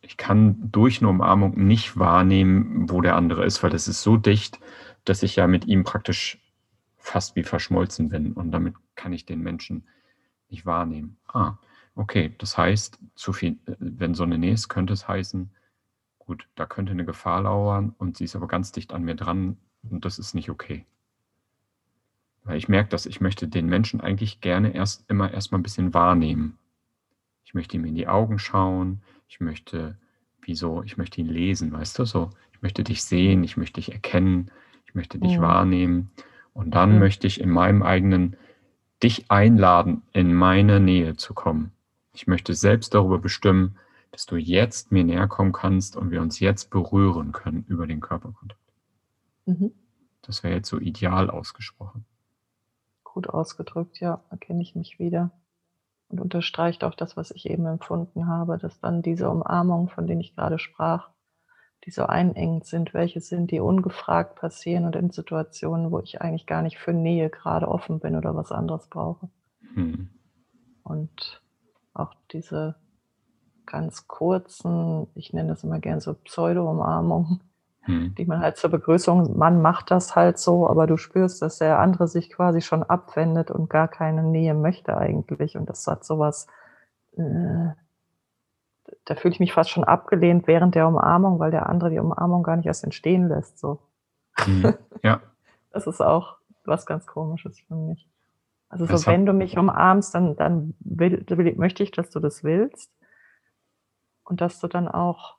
ich 0.00 0.16
kann 0.16 0.70
durch 0.72 1.00
eine 1.00 1.08
Umarmung 1.08 1.56
nicht 1.56 1.98
wahrnehmen, 1.98 2.90
wo 2.90 3.00
der 3.00 3.14
andere 3.14 3.44
ist, 3.44 3.62
weil 3.62 3.70
das 3.70 3.86
ist 3.88 4.02
so 4.02 4.16
dicht, 4.16 4.58
dass 5.08 5.22
ich 5.22 5.36
ja 5.36 5.46
mit 5.46 5.66
ihm 5.66 5.84
praktisch 5.84 6.38
fast 6.96 7.36
wie 7.36 7.42
verschmolzen 7.42 8.08
bin 8.08 8.32
und 8.32 8.50
damit 8.50 8.74
kann 8.94 9.12
ich 9.12 9.24
den 9.24 9.40
Menschen 9.40 9.84
nicht 10.50 10.66
wahrnehmen. 10.66 11.16
Ah, 11.28 11.56
okay, 11.94 12.34
das 12.38 12.58
heißt, 12.58 12.98
zu 13.14 13.32
viel, 13.32 13.58
wenn 13.78 14.14
so 14.14 14.24
eine 14.24 14.38
Nähe 14.38 14.52
ist, 14.52 14.68
könnte 14.68 14.92
es 14.92 15.08
heißen, 15.08 15.50
gut, 16.18 16.46
da 16.56 16.66
könnte 16.66 16.92
eine 16.92 17.04
Gefahr 17.04 17.42
lauern 17.42 17.94
und 17.98 18.16
sie 18.16 18.24
ist 18.24 18.36
aber 18.36 18.48
ganz 18.48 18.72
dicht 18.72 18.92
an 18.92 19.04
mir 19.04 19.14
dran 19.14 19.56
und 19.90 20.04
das 20.04 20.18
ist 20.18 20.34
nicht 20.34 20.50
okay. 20.50 20.84
Weil 22.44 22.58
ich 22.58 22.68
merke, 22.68 22.90
dass 22.90 23.06
ich 23.06 23.20
möchte 23.20 23.48
den 23.48 23.66
Menschen 23.66 24.00
eigentlich 24.00 24.40
gerne 24.40 24.74
erst 24.74 25.08
immer 25.08 25.30
erstmal 25.30 25.60
ein 25.60 25.64
bisschen 25.64 25.94
wahrnehmen. 25.94 26.58
Ich 27.44 27.54
möchte 27.54 27.76
ihm 27.76 27.84
in 27.84 27.94
die 27.94 28.08
Augen 28.08 28.38
schauen, 28.38 29.02
ich 29.28 29.40
möchte, 29.40 29.96
wieso, 30.42 30.82
ich 30.82 30.96
möchte 30.96 31.20
ihn 31.20 31.28
lesen, 31.28 31.72
weißt 31.72 31.98
du, 31.98 32.04
so, 32.04 32.30
ich 32.52 32.62
möchte 32.62 32.84
dich 32.84 33.02
sehen, 33.02 33.44
ich 33.44 33.56
möchte 33.56 33.80
dich 33.80 33.92
erkennen, 33.92 34.50
möchte 34.98 35.18
dich 35.20 35.38
Mhm. 35.38 35.42
wahrnehmen 35.42 36.10
und 36.54 36.74
dann 36.74 36.94
Mhm. 36.94 36.98
möchte 36.98 37.28
ich 37.28 37.40
in 37.40 37.50
meinem 37.50 37.82
eigenen 37.84 38.36
dich 39.00 39.30
einladen, 39.30 40.02
in 40.12 40.34
meine 40.34 40.80
Nähe 40.80 41.14
zu 41.16 41.32
kommen. 41.34 41.70
Ich 42.12 42.26
möchte 42.26 42.54
selbst 42.54 42.94
darüber 42.94 43.18
bestimmen, 43.18 43.76
dass 44.10 44.26
du 44.26 44.36
jetzt 44.36 44.90
mir 44.90 45.04
näher 45.04 45.28
kommen 45.28 45.52
kannst 45.52 45.96
und 45.96 46.10
wir 46.10 46.20
uns 46.20 46.40
jetzt 46.40 46.70
berühren 46.70 47.30
können 47.30 47.64
über 47.68 47.86
den 47.86 48.00
Körperkontakt. 48.00 48.60
Mhm. 49.46 49.70
Das 50.22 50.42
wäre 50.42 50.54
jetzt 50.54 50.68
so 50.68 50.78
ideal 50.80 51.30
ausgesprochen. 51.30 52.04
Gut 53.04 53.28
ausgedrückt, 53.28 54.00
ja, 54.00 54.20
erkenne 54.30 54.62
ich 54.62 54.74
mich 54.74 54.98
wieder. 54.98 55.30
Und 56.08 56.20
unterstreicht 56.20 56.82
auch 56.82 56.94
das, 56.94 57.16
was 57.16 57.30
ich 57.30 57.48
eben 57.48 57.66
empfunden 57.66 58.26
habe, 58.26 58.58
dass 58.58 58.80
dann 58.80 59.02
diese 59.02 59.30
Umarmungen, 59.30 59.88
von 59.88 60.08
denen 60.08 60.22
ich 60.22 60.34
gerade 60.34 60.58
sprach, 60.58 61.10
die 61.88 61.92
so 61.92 62.04
einengend 62.04 62.66
sind, 62.66 62.92
welche 62.92 63.22
sind, 63.22 63.50
die 63.50 63.60
ungefragt 63.60 64.34
passieren 64.34 64.84
und 64.84 64.94
in 64.94 65.08
Situationen, 65.08 65.90
wo 65.90 66.00
ich 66.00 66.20
eigentlich 66.20 66.44
gar 66.44 66.60
nicht 66.60 66.76
für 66.76 66.92
Nähe 66.92 67.30
gerade 67.30 67.66
offen 67.66 67.98
bin 67.98 68.14
oder 68.14 68.36
was 68.36 68.52
anderes 68.52 68.88
brauche. 68.88 69.30
Hm. 69.72 70.10
Und 70.82 71.42
auch 71.94 72.12
diese 72.30 72.74
ganz 73.64 74.06
kurzen, 74.06 75.06
ich 75.14 75.32
nenne 75.32 75.48
das 75.48 75.64
immer 75.64 75.78
gern 75.78 76.00
so 76.00 76.12
Pseudo-Umarmungen, 76.12 77.40
Hm. 77.84 78.14
die 78.18 78.26
man 78.26 78.40
halt 78.40 78.58
zur 78.58 78.68
Begrüßung, 78.68 79.38
man 79.38 79.62
macht 79.62 79.90
das 79.90 80.14
halt 80.14 80.38
so, 80.38 80.68
aber 80.68 80.86
du 80.86 80.98
spürst, 80.98 81.40
dass 81.40 81.56
der 81.56 81.78
andere 81.78 82.06
sich 82.06 82.28
quasi 82.28 82.60
schon 82.60 82.82
abwendet 82.82 83.50
und 83.50 83.70
gar 83.70 83.88
keine 83.88 84.22
Nähe 84.22 84.52
möchte 84.52 84.98
eigentlich. 84.98 85.56
Und 85.56 85.70
das 85.70 85.86
hat 85.86 86.04
sowas, 86.04 86.48
äh, 87.16 87.70
da 89.04 89.14
fühle 89.14 89.34
ich 89.34 89.40
mich 89.40 89.52
fast 89.52 89.70
schon 89.70 89.84
abgelehnt 89.84 90.46
während 90.46 90.74
der 90.74 90.86
Umarmung, 90.86 91.38
weil 91.38 91.50
der 91.50 91.68
andere 91.68 91.90
die 91.90 91.98
Umarmung 91.98 92.42
gar 92.42 92.56
nicht 92.56 92.66
erst 92.66 92.84
entstehen 92.84 93.28
lässt. 93.28 93.58
So. 93.58 93.80
Hm. 94.36 94.74
Ja, 95.02 95.22
Das 95.70 95.86
ist 95.86 96.00
auch 96.00 96.38
was 96.64 96.84
ganz 96.84 97.06
Komisches 97.06 97.60
für 97.60 97.76
mich. 97.76 98.08
Also 98.68 98.84
so, 98.84 99.06
wenn 99.06 99.24
du 99.24 99.32
mich 99.32 99.56
umarmst, 99.56 100.14
dann, 100.14 100.34
dann 100.36 100.74
will, 100.80 101.24
will, 101.28 101.54
möchte 101.56 101.82
ich, 101.82 101.92
dass 101.92 102.10
du 102.10 102.20
das 102.20 102.42
willst. 102.42 102.92
Und 104.24 104.40
dass 104.40 104.58
du 104.60 104.66
dann 104.66 104.88
auch 104.88 105.36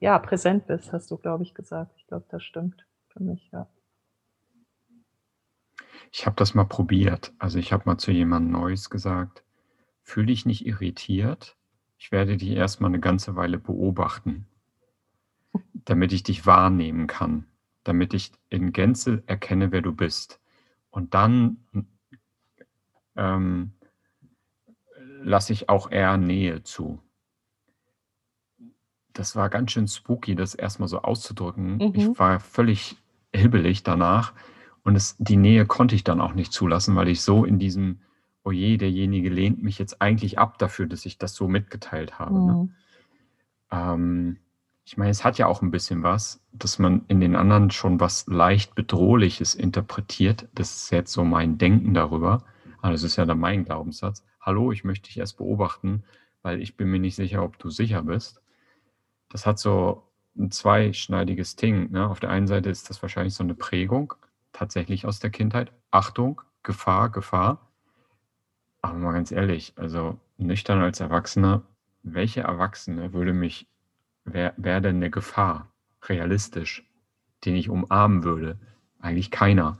ja, 0.00 0.18
präsent 0.18 0.66
bist, 0.66 0.92
hast 0.92 1.10
du, 1.10 1.18
glaube 1.18 1.44
ich, 1.44 1.54
gesagt. 1.54 1.92
Ich 1.98 2.06
glaube, 2.06 2.24
das 2.30 2.42
stimmt 2.42 2.86
für 3.10 3.22
mich, 3.22 3.48
ja. 3.52 3.68
ich 6.14 6.26
habe 6.26 6.36
das 6.36 6.54
mal 6.54 6.64
probiert. 6.64 7.32
Also 7.38 7.58
ich 7.58 7.72
habe 7.72 7.84
mal 7.86 7.98
zu 7.98 8.12
jemandem 8.12 8.52
Neues 8.52 8.88
gesagt, 8.88 9.43
fühl 10.04 10.26
dich 10.26 10.46
nicht 10.46 10.64
irritiert. 10.66 11.56
Ich 11.98 12.12
werde 12.12 12.36
dich 12.36 12.50
erstmal 12.50 12.90
eine 12.90 13.00
ganze 13.00 13.34
Weile 13.34 13.58
beobachten, 13.58 14.46
damit 15.72 16.12
ich 16.12 16.22
dich 16.22 16.46
wahrnehmen 16.46 17.06
kann, 17.06 17.46
damit 17.82 18.14
ich 18.14 18.32
in 18.50 18.72
Gänze 18.72 19.24
erkenne, 19.26 19.72
wer 19.72 19.82
du 19.82 19.92
bist. 19.92 20.40
Und 20.90 21.14
dann 21.14 21.56
ähm, 23.16 23.72
lasse 25.22 25.52
ich 25.52 25.68
auch 25.68 25.90
eher 25.90 26.16
Nähe 26.16 26.62
zu. 26.62 27.00
Das 29.12 29.36
war 29.36 29.48
ganz 29.48 29.72
schön 29.72 29.88
spooky, 29.88 30.34
das 30.34 30.54
erstmal 30.54 30.88
so 30.88 31.00
auszudrücken. 31.00 31.76
Mhm. 31.76 31.92
Ich 31.94 32.18
war 32.18 32.40
völlig 32.40 32.96
hibbelig 33.32 33.82
danach 33.82 34.32
und 34.82 34.96
es, 34.96 35.16
die 35.18 35.36
Nähe 35.36 35.66
konnte 35.66 35.94
ich 35.94 36.04
dann 36.04 36.20
auch 36.20 36.34
nicht 36.34 36.52
zulassen, 36.52 36.94
weil 36.94 37.08
ich 37.08 37.22
so 37.22 37.44
in 37.44 37.58
diesem, 37.58 38.00
oh 38.44 38.52
je, 38.52 38.76
derjenige 38.76 39.30
lehnt 39.30 39.62
mich 39.62 39.78
jetzt 39.78 40.00
eigentlich 40.00 40.38
ab 40.38 40.58
dafür, 40.58 40.86
dass 40.86 41.06
ich 41.06 41.18
das 41.18 41.34
so 41.34 41.48
mitgeteilt 41.48 42.18
habe. 42.18 42.34
Ne? 42.34 42.52
Mhm. 42.52 42.74
Ähm, 43.70 44.36
ich 44.84 44.98
meine, 44.98 45.10
es 45.10 45.24
hat 45.24 45.38
ja 45.38 45.46
auch 45.46 45.62
ein 45.62 45.70
bisschen 45.70 46.02
was, 46.02 46.42
dass 46.52 46.78
man 46.78 47.04
in 47.08 47.20
den 47.20 47.36
anderen 47.36 47.70
schon 47.70 48.00
was 48.00 48.26
leicht 48.26 48.74
Bedrohliches 48.74 49.54
interpretiert. 49.54 50.46
Das 50.54 50.76
ist 50.76 50.90
jetzt 50.90 51.12
so 51.12 51.24
mein 51.24 51.56
Denken 51.56 51.94
darüber. 51.94 52.44
Aber 52.82 52.92
das 52.92 53.02
ist 53.02 53.16
ja 53.16 53.24
dann 53.24 53.40
mein 53.40 53.64
Glaubenssatz. 53.64 54.26
Hallo, 54.42 54.70
ich 54.72 54.84
möchte 54.84 55.08
dich 55.08 55.16
erst 55.16 55.38
beobachten, 55.38 56.04
weil 56.42 56.60
ich 56.60 56.76
bin 56.76 56.90
mir 56.90 56.98
nicht 56.98 57.16
sicher, 57.16 57.42
ob 57.42 57.58
du 57.58 57.70
sicher 57.70 58.02
bist. 58.02 58.42
Das 59.30 59.46
hat 59.46 59.58
so 59.58 60.06
ein 60.36 60.50
zweischneidiges 60.50 61.56
Ding. 61.56 61.90
Ne? 61.92 62.06
Auf 62.06 62.20
der 62.20 62.28
einen 62.28 62.46
Seite 62.46 62.68
ist 62.68 62.90
das 62.90 63.00
wahrscheinlich 63.00 63.34
so 63.34 63.42
eine 63.42 63.54
Prägung, 63.54 64.12
tatsächlich 64.52 65.06
aus 65.06 65.18
der 65.18 65.30
Kindheit. 65.30 65.72
Achtung, 65.90 66.42
Gefahr, 66.62 67.08
Gefahr. 67.08 67.63
Aber 68.84 68.98
mal 68.98 69.12
ganz 69.14 69.32
ehrlich, 69.32 69.72
also 69.76 70.20
nüchtern 70.36 70.82
als 70.82 71.00
Erwachsener, 71.00 71.62
welche 72.02 72.42
Erwachsene 72.42 73.14
würde 73.14 73.32
mich, 73.32 73.66
wäre 74.26 74.82
denn 74.82 74.96
eine 74.96 75.08
Gefahr, 75.08 75.72
realistisch, 76.02 76.86
den 77.46 77.56
ich 77.56 77.70
umarmen 77.70 78.24
würde? 78.24 78.58
Eigentlich 79.00 79.30
keiner. 79.30 79.78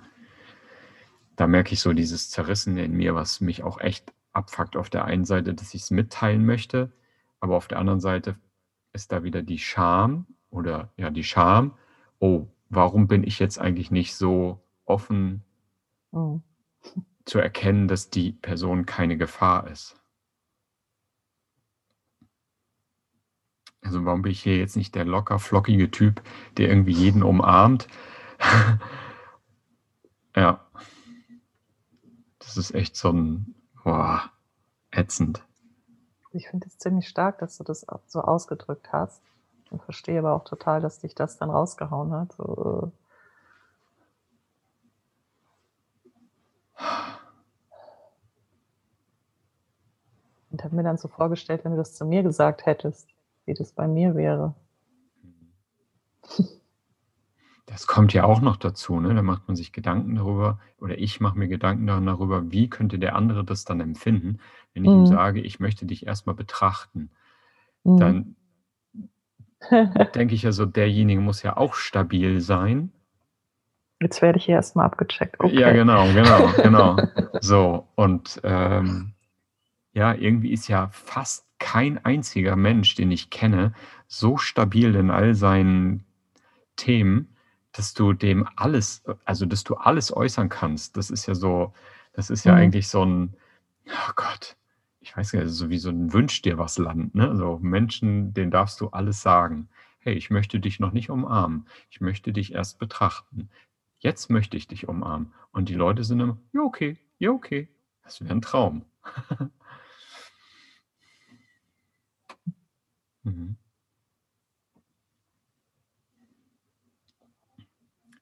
Da 1.36 1.46
merke 1.46 1.74
ich 1.74 1.80
so 1.80 1.92
dieses 1.92 2.30
Zerrissene 2.30 2.82
in 2.82 2.92
mir, 2.92 3.14
was 3.14 3.42
mich 3.42 3.62
auch 3.62 3.78
echt 3.78 4.14
abfuckt. 4.32 4.74
Auf 4.74 4.88
der 4.88 5.04
einen 5.04 5.26
Seite, 5.26 5.52
dass 5.52 5.74
ich 5.74 5.82
es 5.82 5.90
mitteilen 5.90 6.46
möchte, 6.46 6.90
aber 7.40 7.58
auf 7.58 7.68
der 7.68 7.80
anderen 7.80 8.00
Seite 8.00 8.36
ist 8.94 9.12
da 9.12 9.22
wieder 9.22 9.42
die 9.42 9.58
Scham 9.58 10.26
oder 10.48 10.94
ja, 10.96 11.10
die 11.10 11.24
Scham. 11.24 11.76
Oh, 12.20 12.46
warum 12.70 13.06
bin 13.06 13.22
ich 13.22 13.38
jetzt 13.38 13.58
eigentlich 13.58 13.90
nicht 13.90 14.16
so 14.16 14.64
offen 14.86 15.44
Mhm. 16.14 16.42
Zu 17.24 17.38
erkennen, 17.38 17.88
dass 17.88 18.10
die 18.10 18.32
Person 18.32 18.86
keine 18.86 19.16
Gefahr 19.16 19.68
ist? 19.68 19.96
Also 23.82 24.04
warum 24.04 24.22
bin 24.22 24.32
ich 24.32 24.42
hier 24.42 24.56
jetzt 24.56 24.76
nicht 24.76 24.94
der 24.94 25.04
locker 25.04 25.38
flockige 25.38 25.90
Typ, 25.90 26.22
der 26.56 26.68
irgendwie 26.68 26.92
jeden 26.92 27.22
umarmt 27.22 27.86
ja. 30.36 30.60
Das 32.38 32.56
ist 32.56 32.74
echt 32.74 32.96
so 32.96 33.10
ein, 33.10 33.54
boah, 33.82 34.30
ätzend. 34.90 35.44
Ich 36.32 36.48
finde 36.48 36.66
es 36.66 36.78
ziemlich 36.78 37.08
stark, 37.08 37.38
dass 37.38 37.58
du 37.58 37.64
das 37.64 37.86
so 38.06 38.20
ausgedrückt 38.20 38.92
hast 38.92 39.22
und 39.70 39.82
verstehe 39.82 40.18
aber 40.18 40.34
auch 40.34 40.44
total, 40.44 40.80
dass 40.80 40.98
dich 40.98 41.14
das 41.14 41.38
dann 41.38 41.50
rausgehauen 41.50 42.12
hat. 42.12 42.32
So, 42.32 42.92
und 50.54 50.62
habe 50.62 50.76
mir 50.76 50.84
dann 50.84 50.98
so 50.98 51.08
vorgestellt, 51.08 51.64
wenn 51.64 51.72
du 51.72 51.78
das 51.78 51.94
zu 51.94 52.06
mir 52.06 52.22
gesagt 52.22 52.64
hättest, 52.64 53.08
wie 53.44 53.54
das 53.54 53.72
bei 53.72 53.88
mir 53.88 54.14
wäre. 54.14 54.54
Das 57.66 57.86
kommt 57.86 58.12
ja 58.12 58.24
auch 58.24 58.42
noch 58.42 58.56
dazu, 58.56 59.00
ne? 59.00 59.14
Da 59.14 59.22
macht 59.22 59.48
man 59.48 59.56
sich 59.56 59.72
Gedanken 59.72 60.16
darüber, 60.16 60.60
oder 60.82 60.98
ich 60.98 61.20
mache 61.20 61.38
mir 61.38 61.48
Gedanken 61.48 61.86
darüber, 61.86 62.52
wie 62.52 62.68
könnte 62.68 62.98
der 62.98 63.16
andere 63.16 63.42
das 63.42 63.64
dann 63.64 63.80
empfinden, 63.80 64.38
wenn 64.74 64.84
ich 64.84 64.92
ihm 64.92 65.00
Mhm. 65.00 65.06
sage, 65.06 65.40
ich 65.40 65.60
möchte 65.60 65.86
dich 65.86 66.06
erstmal 66.06 66.34
betrachten. 66.34 67.10
Mhm. 67.84 67.98
Dann 67.98 68.36
denke 70.14 70.34
ich 70.34 70.42
ja 70.42 70.52
so, 70.52 70.66
derjenige 70.66 71.22
muss 71.22 71.42
ja 71.42 71.56
auch 71.56 71.72
stabil 71.74 72.42
sein. 72.42 72.92
Jetzt 74.02 74.20
werde 74.20 74.38
ich 74.38 74.44
hier 74.44 74.56
erstmal 74.56 74.84
abgecheckt. 74.84 75.36
Ja, 75.40 75.46
Okay. 75.46 75.72
genau, 75.72 76.04
genau, 76.12 76.50
genau. 76.62 76.96
So, 77.40 77.88
und 77.94 78.42
ähm, 78.44 79.14
ja, 79.94 80.14
irgendwie 80.14 80.52
ist 80.52 80.68
ja 80.68 80.88
fast 80.92 81.46
kein 81.60 82.04
einziger 82.04 82.56
Mensch, 82.56 82.96
den 82.96 83.10
ich 83.12 83.30
kenne, 83.30 83.74
so 84.08 84.36
stabil 84.38 84.94
in 84.96 85.10
all 85.10 85.34
seinen 85.34 86.04
Themen, 86.76 87.36
dass 87.72 87.94
du 87.94 88.12
dem 88.12 88.46
alles, 88.56 89.02
also 89.24 89.46
dass 89.46 89.64
du 89.64 89.74
alles 89.76 90.14
äußern 90.16 90.48
kannst. 90.48 90.96
Das 90.96 91.10
ist 91.10 91.26
ja 91.26 91.34
so, 91.34 91.72
das 92.12 92.30
ist 92.30 92.44
ja 92.44 92.52
Mhm. 92.52 92.58
eigentlich 92.58 92.88
so 92.88 93.04
ein, 93.04 93.34
oh 93.88 94.12
Gott, 94.16 94.56
ich 95.00 95.16
weiß 95.16 95.34
nicht, 95.34 95.48
so 95.48 95.70
wie 95.70 95.78
so 95.78 95.90
ein 95.90 96.12
Wünsch 96.12 96.42
dir 96.42 96.58
was 96.58 96.78
Land, 96.78 97.14
ne? 97.14 97.36
So 97.36 97.58
Menschen, 97.62 98.34
denen 98.34 98.50
darfst 98.50 98.80
du 98.80 98.88
alles 98.90 99.22
sagen. 99.22 99.68
Hey, 99.98 100.14
ich 100.14 100.30
möchte 100.30 100.60
dich 100.60 100.80
noch 100.80 100.92
nicht 100.92 101.10
umarmen. 101.10 101.66
Ich 101.90 102.00
möchte 102.00 102.32
dich 102.32 102.52
erst 102.54 102.78
betrachten. 102.78 103.48
Jetzt 103.98 104.30
möchte 104.30 104.56
ich 104.56 104.68
dich 104.68 104.88
umarmen. 104.88 105.32
Und 105.52 105.68
die 105.68 105.74
Leute 105.74 106.04
sind 106.04 106.20
immer, 106.20 106.38
ja, 106.52 106.60
okay, 106.62 106.98
ja, 107.18 107.30
okay. 107.30 107.68
Das 108.04 108.20
wäre 108.22 108.32
ein 108.34 108.42
Traum. 108.42 108.84
mhm. 113.24 113.54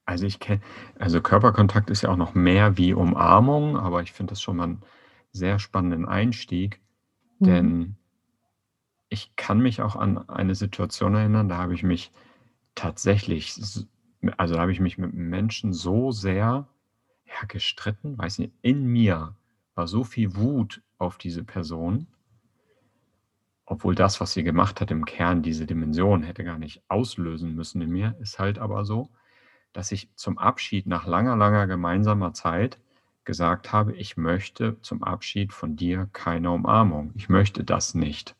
Also 0.05 0.25
ich 0.25 0.39
kenne, 0.39 0.61
also 0.99 1.21
Körperkontakt 1.21 1.89
ist 1.89 2.01
ja 2.03 2.09
auch 2.09 2.15
noch 2.17 2.33
mehr 2.33 2.77
wie 2.77 2.93
Umarmung, 2.93 3.77
aber 3.77 4.01
ich 4.01 4.11
finde 4.11 4.31
das 4.31 4.41
schon 4.41 4.57
mal 4.57 4.63
einen 4.65 4.81
sehr 5.31 5.59
spannenden 5.59 6.05
Einstieg, 6.05 6.79
Mhm. 7.39 7.45
denn 7.47 7.95
ich 9.09 9.35
kann 9.35 9.59
mich 9.59 9.81
auch 9.81 9.95
an 9.95 10.17
eine 10.29 10.55
Situation 10.55 11.15
erinnern, 11.15 11.49
da 11.49 11.57
habe 11.57 11.73
ich 11.73 11.83
mich 11.83 12.11
tatsächlich, 12.75 13.49
s- 13.57 13.87
also 14.37 14.55
da 14.55 14.61
habe 14.61 14.71
ich 14.71 14.79
mich 14.79 14.97
mit 14.97 15.13
Menschen 15.13 15.73
so 15.73 16.11
sehr 16.11 16.67
ja, 17.25 17.45
gestritten, 17.47 18.17
weiß 18.17 18.39
nicht, 18.39 18.53
in 18.61 18.85
mir 18.85 19.35
war 19.75 19.87
so 19.87 20.03
viel 20.03 20.35
Wut 20.35 20.81
auf 20.97 21.17
diese 21.17 21.43
Person, 21.43 22.07
obwohl 23.73 23.95
das, 23.95 24.21
was 24.21 24.33
sie 24.33 24.43
gemacht 24.43 24.81
hat, 24.81 24.91
im 24.91 25.03
Kern 25.03 25.41
diese 25.41 25.65
Dimension 25.65 26.21
hätte 26.21 26.43
gar 26.43 26.59
nicht 26.59 26.83
auslösen 26.89 27.55
müssen 27.55 27.81
in 27.81 27.89
mir, 27.89 28.15
ist 28.21 28.37
halt 28.37 28.59
aber 28.59 28.85
so, 28.85 29.09
dass 29.73 29.91
ich 29.91 30.09
zum 30.15 30.37
Abschied 30.37 30.85
nach 30.85 31.07
langer, 31.07 31.35
langer 31.35 31.65
gemeinsamer 31.65 32.33
Zeit 32.33 32.77
gesagt 33.23 33.71
habe, 33.73 33.93
ich 33.95 34.15
möchte 34.15 34.79
zum 34.81 35.03
Abschied 35.03 35.53
von 35.53 35.75
dir 35.75 36.07
keine 36.13 36.51
Umarmung. 36.51 37.13
Ich 37.15 37.29
möchte 37.29 37.63
das 37.63 37.95
nicht. 37.95 38.35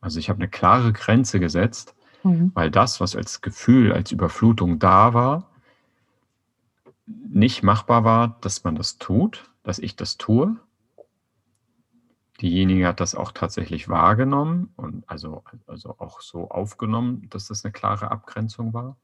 Also 0.00 0.20
ich 0.20 0.28
habe 0.28 0.38
eine 0.38 0.48
klare 0.48 0.92
Grenze 0.92 1.40
gesetzt, 1.40 1.96
Mhm. 2.22 2.52
weil 2.54 2.70
das, 2.70 3.00
was 3.00 3.16
als 3.16 3.40
Gefühl, 3.40 3.92
als 3.92 4.12
Überflutung 4.12 4.78
da 4.78 5.12
war, 5.12 5.50
nicht 7.06 7.64
machbar 7.64 8.04
war, 8.04 8.38
dass 8.42 8.62
man 8.62 8.76
das 8.76 8.98
tut, 8.98 9.50
dass 9.64 9.80
ich 9.80 9.96
das 9.96 10.18
tue. 10.18 10.56
Diejenige 12.40 12.88
hat 12.88 13.00
das 13.00 13.14
auch 13.14 13.30
tatsächlich 13.32 13.88
wahrgenommen 13.88 14.72
und 14.76 15.08
also, 15.08 15.44
also 15.66 15.96
auch 15.98 16.20
so 16.20 16.50
aufgenommen, 16.50 17.28
dass 17.30 17.48
das 17.48 17.64
eine 17.64 17.72
klare 17.72 18.10
Abgrenzung 18.10 18.74
war. 18.74 18.96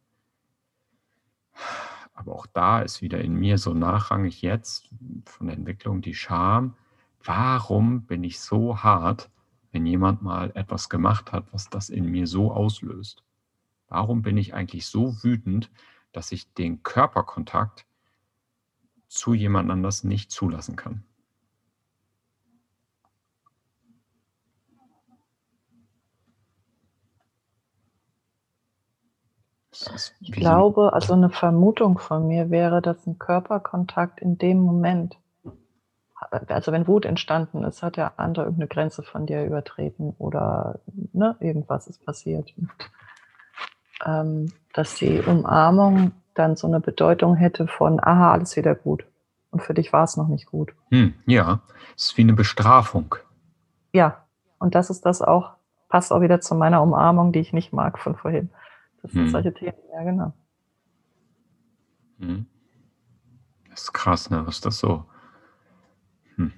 Aber 2.12 2.34
auch 2.34 2.46
da 2.46 2.80
ist 2.80 3.02
wieder 3.02 3.20
in 3.20 3.34
mir 3.34 3.56
so 3.56 3.72
nachrangig 3.72 4.42
jetzt 4.42 4.90
von 5.26 5.46
der 5.46 5.56
Entwicklung 5.56 6.02
die 6.02 6.14
Scham. 6.14 6.74
Warum 7.22 8.02
bin 8.02 8.24
ich 8.24 8.40
so 8.40 8.82
hart, 8.82 9.30
wenn 9.72 9.86
jemand 9.86 10.22
mal 10.22 10.50
etwas 10.54 10.88
gemacht 10.88 11.32
hat, 11.32 11.46
was 11.52 11.70
das 11.70 11.88
in 11.88 12.06
mir 12.06 12.26
so 12.26 12.52
auslöst? 12.52 13.22
Warum 13.88 14.22
bin 14.22 14.36
ich 14.36 14.54
eigentlich 14.54 14.86
so 14.86 15.22
wütend, 15.22 15.70
dass 16.12 16.32
ich 16.32 16.52
den 16.54 16.82
Körperkontakt 16.82 17.86
zu 19.08 19.34
jemand 19.34 19.70
anders 19.70 20.04
nicht 20.04 20.30
zulassen 20.30 20.76
kann? 20.76 21.04
Ich 30.20 30.32
glaube, 30.32 30.92
also 30.92 31.14
eine 31.14 31.30
Vermutung 31.30 31.98
von 31.98 32.26
mir 32.26 32.50
wäre, 32.50 32.82
dass 32.82 33.06
ein 33.06 33.18
Körperkontakt 33.18 34.20
in 34.20 34.36
dem 34.36 34.60
Moment, 34.60 35.16
also 36.48 36.72
wenn 36.72 36.86
Wut 36.86 37.06
entstanden 37.06 37.64
ist, 37.64 37.82
hat 37.82 37.96
der 37.96 38.18
andere 38.18 38.44
irgendeine 38.44 38.68
Grenze 38.68 39.02
von 39.02 39.26
dir 39.26 39.44
übertreten 39.44 40.14
oder 40.18 40.80
ne, 41.12 41.36
irgendwas 41.40 41.86
ist 41.86 42.04
passiert. 42.04 42.52
Und, 42.56 42.70
ähm, 44.04 44.52
dass 44.72 44.94
die 44.94 45.20
Umarmung 45.20 46.12
dann 46.34 46.56
so 46.56 46.66
eine 46.66 46.80
Bedeutung 46.80 47.36
hätte 47.36 47.66
von, 47.66 48.00
aha, 48.02 48.32
alles 48.32 48.56
wieder 48.56 48.74
gut. 48.74 49.04
Und 49.50 49.62
für 49.62 49.74
dich 49.74 49.92
war 49.92 50.04
es 50.04 50.16
noch 50.16 50.28
nicht 50.28 50.46
gut. 50.46 50.72
Hm, 50.90 51.14
ja, 51.26 51.60
es 51.96 52.06
ist 52.06 52.18
wie 52.18 52.22
eine 52.22 52.34
Bestrafung. 52.34 53.16
Ja, 53.92 54.24
und 54.58 54.74
das 54.74 54.90
ist 54.90 55.04
das 55.06 55.22
auch, 55.22 55.54
passt 55.88 56.12
auch 56.12 56.20
wieder 56.20 56.40
zu 56.40 56.54
meiner 56.54 56.82
Umarmung, 56.82 57.32
die 57.32 57.40
ich 57.40 57.52
nicht 57.52 57.72
mag 57.72 57.98
von 57.98 58.14
vorhin. 58.14 58.50
Das 59.02 59.12
sind 59.12 59.22
Hm. 59.22 59.30
solche 59.30 59.54
Themen, 59.54 59.76
ja 59.92 60.02
genau. 60.04 60.32
Hm. 62.18 62.46
Das 63.70 63.82
ist 63.82 63.92
krass, 63.92 64.30
ne? 64.30 64.46
Was 64.46 64.56
ist 64.56 64.66
das 64.66 64.78
so? 64.78 65.04
Hm. 66.36 66.52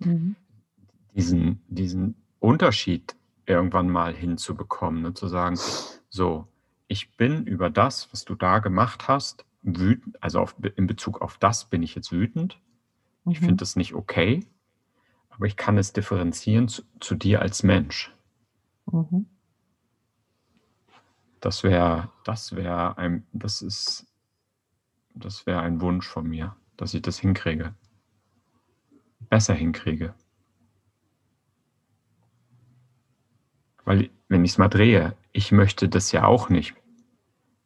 Mhm. 0.00 0.36
Diesen, 1.14 1.62
diesen 1.68 2.14
Unterschied 2.40 3.14
irgendwann 3.46 3.88
mal 3.88 4.14
hinzubekommen, 4.14 5.02
ne? 5.02 5.14
zu 5.14 5.28
sagen, 5.28 5.56
so, 6.08 6.48
ich 6.88 7.16
bin 7.16 7.44
über 7.46 7.70
das, 7.70 8.12
was 8.12 8.24
du 8.24 8.34
da 8.34 8.58
gemacht 8.58 9.08
hast, 9.08 9.44
wütend, 9.62 10.22
also 10.22 10.40
auf, 10.40 10.56
in 10.76 10.86
Bezug 10.86 11.20
auf 11.22 11.38
das 11.38 11.66
bin 11.66 11.82
ich 11.82 11.94
jetzt 11.94 12.12
wütend. 12.12 12.60
Ich 13.28 13.40
Mhm. 13.40 13.44
finde 13.44 13.56
das 13.56 13.76
nicht 13.76 13.94
okay, 13.94 14.46
aber 15.30 15.46
ich 15.46 15.56
kann 15.56 15.78
es 15.78 15.92
differenzieren 15.92 16.68
zu, 16.68 16.82
zu 17.00 17.14
dir 17.14 17.40
als 17.42 17.62
Mensch. 17.62 18.12
Mhm. 18.90 19.26
Das 21.42 21.64
wäre, 21.64 22.08
das 22.24 22.54
wäre 22.54 22.96
ein, 22.98 23.26
das 23.32 23.62
ist, 23.62 24.06
das 25.12 25.44
wäre 25.44 25.60
ein 25.60 25.80
Wunsch 25.80 26.06
von 26.06 26.26
mir, 26.26 26.54
dass 26.76 26.94
ich 26.94 27.02
das 27.02 27.18
hinkriege. 27.18 27.74
Besser 29.28 29.52
hinkriege. 29.52 30.14
Weil, 33.84 34.10
wenn 34.28 34.44
ich 34.44 34.52
es 34.52 34.58
mal 34.58 34.68
drehe, 34.68 35.16
ich 35.32 35.50
möchte 35.50 35.88
das 35.88 36.12
ja 36.12 36.24
auch 36.26 36.48
nicht, 36.48 36.74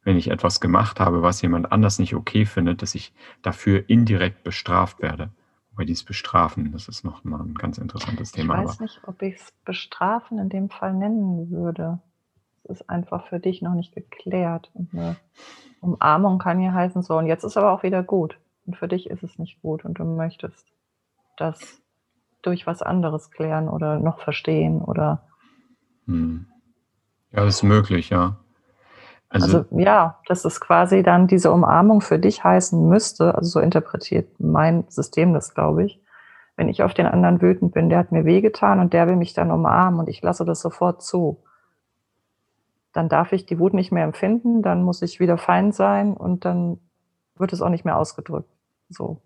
wenn 0.03 0.17
ich 0.17 0.31
etwas 0.31 0.59
gemacht 0.59 0.99
habe, 0.99 1.21
was 1.21 1.43
jemand 1.43 1.71
anders 1.71 1.99
nicht 1.99 2.15
okay 2.15 2.45
findet, 2.45 2.81
dass 2.81 2.95
ich 2.95 3.13
dafür 3.43 3.87
indirekt 3.87 4.43
bestraft 4.43 5.03
werde. 5.03 5.29
Wobei 5.69 5.85
dieses 5.85 6.03
Bestrafen, 6.03 6.71
das 6.71 6.87
ist 6.87 7.03
noch 7.03 7.23
mal 7.23 7.41
ein 7.41 7.53
ganz 7.53 7.77
interessantes 7.77 8.29
Ich 8.29 8.37
Thema. 8.37 8.57
weiß 8.57 8.77
Aber 8.77 8.83
nicht, 8.83 9.01
ob 9.03 9.21
ich 9.21 9.35
es 9.35 9.51
bestrafen 9.65 10.39
in 10.39 10.49
dem 10.49 10.71
Fall 10.71 10.95
nennen 10.95 11.51
würde. 11.51 11.99
Ist 12.69 12.89
einfach 12.89 13.27
für 13.27 13.39
dich 13.39 13.61
noch 13.61 13.73
nicht 13.73 13.93
geklärt. 13.93 14.71
Und 14.73 14.93
eine 14.93 15.15
Umarmung 15.81 16.39
kann 16.39 16.59
ja 16.59 16.73
heißen, 16.73 17.01
so, 17.01 17.17
und 17.17 17.27
jetzt 17.27 17.43
ist 17.43 17.57
aber 17.57 17.71
auch 17.71 17.83
wieder 17.83 18.03
gut. 18.03 18.37
Und 18.65 18.75
für 18.75 18.87
dich 18.87 19.09
ist 19.09 19.23
es 19.23 19.39
nicht 19.39 19.61
gut 19.61 19.85
und 19.85 19.99
du 19.99 20.03
möchtest 20.03 20.65
das 21.37 21.81
durch 22.41 22.67
was 22.67 22.81
anderes 22.81 23.31
klären 23.31 23.69
oder 23.69 23.99
noch 23.99 24.19
verstehen 24.19 24.81
oder 24.81 25.23
hm. 26.05 26.47
ja, 27.31 27.43
das 27.43 27.55
ist 27.55 27.63
möglich, 27.63 28.09
ja. 28.09 28.37
Also, 29.29 29.59
Also 29.59 29.65
ja, 29.77 30.19
dass 30.27 30.45
es 30.45 30.61
quasi 30.61 31.03
dann 31.03 31.27
diese 31.27 31.51
Umarmung 31.51 32.01
für 32.01 32.19
dich 32.19 32.43
heißen 32.43 32.87
müsste, 32.87 33.35
also 33.35 33.49
so 33.49 33.59
interpretiert 33.59 34.39
mein 34.39 34.85
System 34.87 35.33
das, 35.33 35.53
glaube 35.53 35.85
ich. 35.85 36.01
Wenn 36.55 36.69
ich 36.69 36.81
auf 36.81 36.93
den 36.93 37.05
anderen 37.05 37.41
wütend 37.41 37.73
bin, 37.73 37.89
der 37.89 37.99
hat 37.99 38.11
mir 38.11 38.25
wehgetan 38.25 38.79
und 38.79 38.93
der 38.93 39.07
will 39.07 39.15
mich 39.15 39.33
dann 39.33 39.51
umarmen 39.51 39.99
und 39.99 40.09
ich 40.09 40.21
lasse 40.21 40.43
das 40.43 40.61
sofort 40.61 41.03
zu, 41.03 41.43
dann 42.97 43.09
darf 43.09 43.31
ich 43.31 43.45
die 43.45 43.59
Wut 43.59 43.75
nicht 43.75 43.91
mehr 43.91 44.03
empfinden, 44.03 44.63
dann 44.63 44.81
muss 44.81 45.03
ich 45.03 45.19
wieder 45.19 45.37
fein 45.37 45.71
sein 45.71 46.17
und 46.17 46.45
dann 46.45 46.79
wird 47.35 47.53
es 47.53 47.61
auch 47.61 47.69
nicht 47.69 47.85
mehr 47.85 47.95
ausgedrückt. 47.95 48.49
So. 48.89 49.21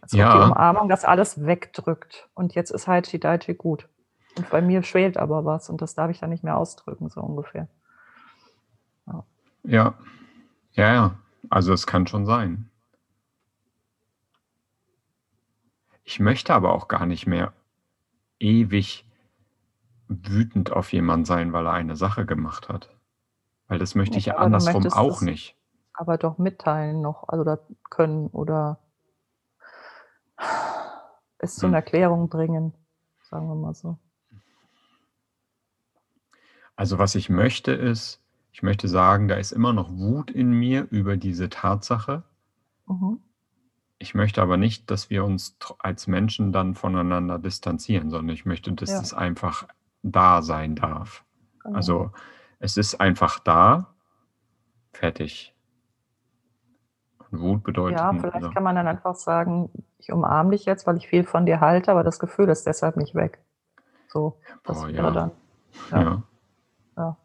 Als 0.00 0.10
ja. 0.10 0.36
die 0.36 0.50
Umarmung 0.50 0.88
das 0.88 1.04
alles 1.04 1.46
wegdrückt. 1.46 2.28
Und 2.34 2.56
jetzt 2.56 2.72
ist 2.72 2.88
halt 2.88 3.12
die 3.12 3.20
Daichi 3.20 3.54
gut. 3.54 3.88
Und 4.36 4.50
bei 4.50 4.60
mir 4.60 4.82
schwelt 4.82 5.18
aber 5.18 5.44
was 5.44 5.70
und 5.70 5.80
das 5.80 5.94
darf 5.94 6.10
ich 6.10 6.18
dann 6.18 6.30
nicht 6.30 6.42
mehr 6.42 6.56
ausdrücken, 6.56 7.08
so 7.08 7.20
ungefähr. 7.20 7.68
Ja. 9.06 9.24
Ja, 9.62 9.94
ja, 10.72 10.92
ja. 10.92 11.14
Also 11.50 11.72
es 11.72 11.86
kann 11.86 12.08
schon 12.08 12.26
sein. 12.26 12.68
Ich 16.02 16.18
möchte 16.18 16.54
aber 16.54 16.72
auch 16.72 16.88
gar 16.88 17.06
nicht 17.06 17.28
mehr 17.28 17.52
ewig 18.40 19.07
wütend 20.08 20.72
auf 20.72 20.92
jemanden 20.92 21.24
sein, 21.24 21.52
weil 21.52 21.66
er 21.66 21.72
eine 21.72 21.96
Sache 21.96 22.26
gemacht 22.26 22.68
hat. 22.68 22.90
Weil 23.68 23.78
das 23.78 23.94
möchte 23.94 24.18
ich 24.18 24.26
ja 24.26 24.36
andersrum 24.36 24.86
auch 24.88 25.20
nicht. 25.20 25.56
Aber 25.92 26.16
doch 26.16 26.38
mitteilen 26.38 27.00
noch, 27.00 27.28
also 27.28 27.44
da 27.44 27.58
können 27.90 28.28
oder 28.28 28.78
es 31.38 31.56
zu 31.56 31.66
einer 31.66 31.78
hm. 31.78 31.84
Erklärung 31.84 32.28
bringen, 32.28 32.72
sagen 33.22 33.48
wir 33.48 33.54
mal 33.54 33.74
so. 33.74 33.98
Also 36.76 36.98
was 36.98 37.14
ich 37.14 37.28
möchte 37.28 37.72
ist, 37.72 38.22
ich 38.52 38.62
möchte 38.62 38.88
sagen, 38.88 39.28
da 39.28 39.34
ist 39.36 39.52
immer 39.52 39.72
noch 39.72 39.90
Wut 39.90 40.30
in 40.30 40.50
mir 40.50 40.86
über 40.90 41.16
diese 41.16 41.48
Tatsache. 41.48 42.22
Mhm. 42.86 43.20
Ich 43.98 44.14
möchte 44.14 44.40
aber 44.40 44.56
nicht, 44.56 44.90
dass 44.90 45.10
wir 45.10 45.24
uns 45.24 45.56
als 45.80 46.06
Menschen 46.06 46.52
dann 46.52 46.74
voneinander 46.76 47.38
distanzieren, 47.38 48.10
sondern 48.10 48.34
ich 48.34 48.46
möchte, 48.46 48.72
dass 48.72 48.90
ja. 48.90 49.00
es 49.00 49.12
einfach 49.12 49.66
da 50.02 50.42
sein 50.42 50.74
darf. 50.74 51.24
Genau. 51.62 51.76
Also 51.76 52.10
es 52.58 52.76
ist 52.76 53.00
einfach 53.00 53.38
da, 53.40 53.94
fertig. 54.92 55.54
Und 57.30 57.40
Wut 57.40 57.62
bedeutet. 57.62 57.98
Ja, 57.98 58.12
vielleicht 58.12 58.36
also, 58.36 58.50
kann 58.50 58.62
man 58.62 58.76
dann 58.76 58.88
einfach 58.88 59.14
sagen, 59.14 59.70
ich 59.98 60.12
umarme 60.12 60.50
dich 60.50 60.64
jetzt, 60.64 60.86
weil 60.86 60.96
ich 60.96 61.08
viel 61.08 61.24
von 61.24 61.46
dir 61.46 61.60
halte, 61.60 61.90
aber 61.90 62.02
das 62.02 62.18
Gefühl 62.18 62.48
ist 62.48 62.66
deshalb 62.66 62.96
nicht 62.96 63.14
weg. 63.14 63.38
So, 64.08 64.40
das 64.64 64.80
Boah, 64.80 64.88
ja. 64.88 65.10
dann. 65.10 65.30
Ja. 65.90 66.00
ja. 66.00 66.22
ja. 66.96 67.16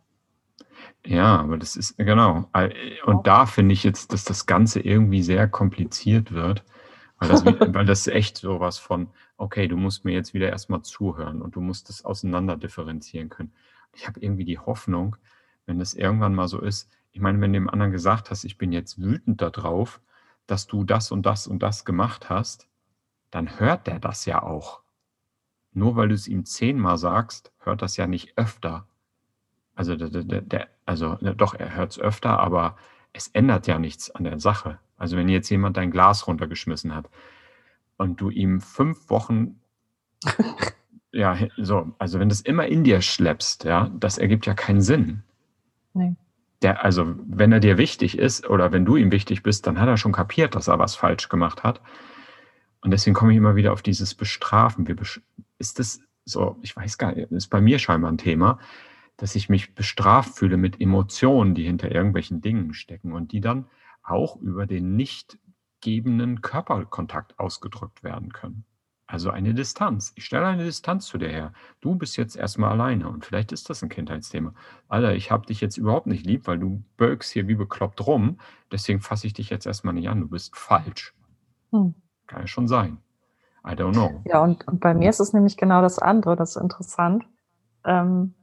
Ja, 1.05 1.39
aber 1.39 1.57
das 1.57 1.75
ist, 1.75 1.97
genau. 1.97 2.45
Und 3.05 3.27
da 3.27 3.45
finde 3.45 3.73
ich 3.73 3.83
jetzt, 3.83 4.13
dass 4.13 4.23
das 4.23 4.45
Ganze 4.45 4.79
irgendwie 4.79 5.21
sehr 5.21 5.47
kompliziert 5.47 6.33
wird, 6.33 6.63
weil 7.19 7.29
das, 7.29 7.45
weil 7.73 7.85
das 7.85 8.07
echt 8.07 8.37
sowas 8.37 8.77
von, 8.77 9.09
okay, 9.43 9.67
du 9.67 9.77
musst 9.77 10.05
mir 10.05 10.13
jetzt 10.13 10.33
wieder 10.33 10.49
erstmal 10.49 10.81
zuhören 10.81 11.41
und 11.41 11.55
du 11.55 11.61
musst 11.61 11.89
das 11.89 12.05
auseinander 12.05 12.57
differenzieren 12.57 13.29
können. 13.29 13.51
Ich 13.93 14.07
habe 14.07 14.19
irgendwie 14.19 14.45
die 14.45 14.57
Hoffnung, 14.57 15.17
wenn 15.65 15.79
das 15.79 15.93
irgendwann 15.93 16.33
mal 16.33 16.47
so 16.47 16.59
ist, 16.59 16.89
ich 17.11 17.21
meine, 17.21 17.39
wenn 17.41 17.53
du 17.53 17.59
dem 17.59 17.69
anderen 17.69 17.91
gesagt 17.91 18.31
hast, 18.31 18.43
ich 18.43 18.57
bin 18.57 18.71
jetzt 18.71 18.99
wütend 18.99 19.41
darauf, 19.41 20.01
dass 20.47 20.65
du 20.65 20.83
das 20.83 21.11
und 21.11 21.25
das 21.25 21.45
und 21.45 21.61
das 21.61 21.85
gemacht 21.85 22.29
hast, 22.29 22.67
dann 23.29 23.59
hört 23.59 23.85
der 23.85 23.99
das 23.99 24.25
ja 24.25 24.41
auch. 24.41 24.81
Nur 25.73 25.95
weil 25.95 26.07
du 26.07 26.15
es 26.15 26.27
ihm 26.27 26.45
zehnmal 26.45 26.97
sagst, 26.97 27.51
hört 27.59 27.81
das 27.81 27.97
ja 27.97 28.07
nicht 28.07 28.37
öfter. 28.37 28.87
Also, 29.75 29.95
der, 29.95 30.41
der, 30.41 30.67
also 30.85 31.17
ne, 31.21 31.35
doch, 31.35 31.53
er 31.53 31.75
hört 31.75 31.91
es 31.91 31.99
öfter, 31.99 32.39
aber 32.39 32.77
es 33.11 33.27
ändert 33.27 33.67
ja 33.67 33.77
nichts 33.77 34.09
an 34.11 34.23
der 34.23 34.39
Sache. 34.39 34.79
Also 34.97 35.17
wenn 35.17 35.29
jetzt 35.29 35.49
jemand 35.49 35.77
dein 35.77 35.91
Glas 35.91 36.27
runtergeschmissen 36.27 36.95
hat 36.95 37.09
und 38.03 38.21
du 38.21 38.29
ihm 38.29 38.61
fünf 38.61 39.09
Wochen, 39.09 39.59
ja, 41.11 41.37
so, 41.57 41.93
also 41.97 42.19
wenn 42.19 42.29
du 42.29 42.33
es 42.33 42.41
immer 42.41 42.67
in 42.67 42.83
dir 42.83 43.01
schleppst, 43.01 43.63
ja, 43.63 43.89
das 43.99 44.17
ergibt 44.17 44.45
ja 44.45 44.53
keinen 44.53 44.81
Sinn. 44.81 45.23
Nee. 45.93 46.15
Der, 46.61 46.83
also 46.83 47.15
wenn 47.27 47.51
er 47.51 47.59
dir 47.59 47.77
wichtig 47.77 48.17
ist 48.17 48.49
oder 48.49 48.71
wenn 48.71 48.85
du 48.85 48.95
ihm 48.95 49.11
wichtig 49.11 49.43
bist, 49.43 49.67
dann 49.67 49.79
hat 49.79 49.89
er 49.89 49.97
schon 49.97 50.13
kapiert, 50.13 50.55
dass 50.55 50.67
er 50.67 50.79
was 50.79 50.95
falsch 50.95 51.27
gemacht 51.27 51.63
hat. 51.63 51.81
Und 52.81 52.91
deswegen 52.91 53.15
komme 53.15 53.31
ich 53.31 53.37
immer 53.37 53.55
wieder 53.55 53.73
auf 53.73 53.81
dieses 53.81 54.13
Bestrafen. 54.13 54.87
Wie 54.87 54.95
ist 55.57 55.79
das 55.79 55.99
so, 56.25 56.57
ich 56.61 56.75
weiß 56.75 56.97
gar 56.97 57.13
nicht, 57.13 57.31
ist 57.31 57.49
bei 57.49 57.59
mir 57.59 57.79
scheinbar 57.79 58.11
ein 58.11 58.17
Thema 58.17 58.59
dass 59.17 59.35
ich 59.35 59.49
mich 59.49 59.75
bestraft 59.75 60.37
fühle 60.37 60.57
mit 60.57 60.81
Emotionen, 60.81 61.55
die 61.55 61.63
hinter 61.63 61.91
irgendwelchen 61.91 62.41
Dingen 62.41 62.73
stecken 62.73 63.13
und 63.13 63.31
die 63.31 63.41
dann 63.41 63.67
auch 64.01 64.35
über 64.41 64.65
den 64.65 64.95
nicht 64.95 65.37
gebenden 65.83 66.41
Körperkontakt 66.41 67.37
ausgedrückt 67.39 68.03
werden 68.03 68.31
können. 68.31 68.63
Also 69.05 69.29
eine 69.29 69.53
Distanz. 69.53 70.13
Ich 70.15 70.25
stelle 70.25 70.47
eine 70.47 70.63
Distanz 70.63 71.05
zu 71.07 71.17
dir 71.17 71.27
her. 71.27 71.53
Du 71.81 71.95
bist 71.95 72.15
jetzt 72.15 72.37
erstmal 72.37 72.71
alleine 72.71 73.09
und 73.09 73.25
vielleicht 73.25 73.51
ist 73.51 73.69
das 73.69 73.83
ein 73.83 73.89
Kindheitsthema. 73.89 74.53
Alter, 74.87 75.13
ich 75.13 75.29
habe 75.29 75.45
dich 75.45 75.59
jetzt 75.59 75.77
überhaupt 75.77 76.07
nicht 76.07 76.25
lieb, 76.25 76.47
weil 76.47 76.57
du 76.57 76.81
bölkst 76.97 77.31
hier 77.31 77.47
wie 77.47 77.55
bekloppt 77.55 78.07
rum. 78.07 78.39
Deswegen 78.71 79.01
fasse 79.01 79.27
ich 79.27 79.33
dich 79.33 79.49
jetzt 79.49 79.65
erstmal 79.65 79.93
nicht 79.93 80.07
an. 80.07 80.21
Du 80.21 80.29
bist 80.29 80.55
falsch. 80.55 81.13
Hm. 81.71 81.93
Kann 82.27 82.41
ja 82.41 82.47
schon 82.47 82.67
sein. 82.67 82.97
I 83.65 83.71
don't 83.71 83.93
know. 83.93 84.21
Ja, 84.25 84.41
und, 84.41 84.65
und 84.67 84.79
bei 84.79 84.93
mir 84.93 85.09
ist 85.09 85.19
es 85.19 85.33
nämlich 85.33 85.57
genau 85.57 85.81
das 85.81 85.99
andere. 85.99 86.35
Das 86.35 86.55
ist 86.55 86.61
interessant. 86.61 87.25
Ähm, 87.85 88.33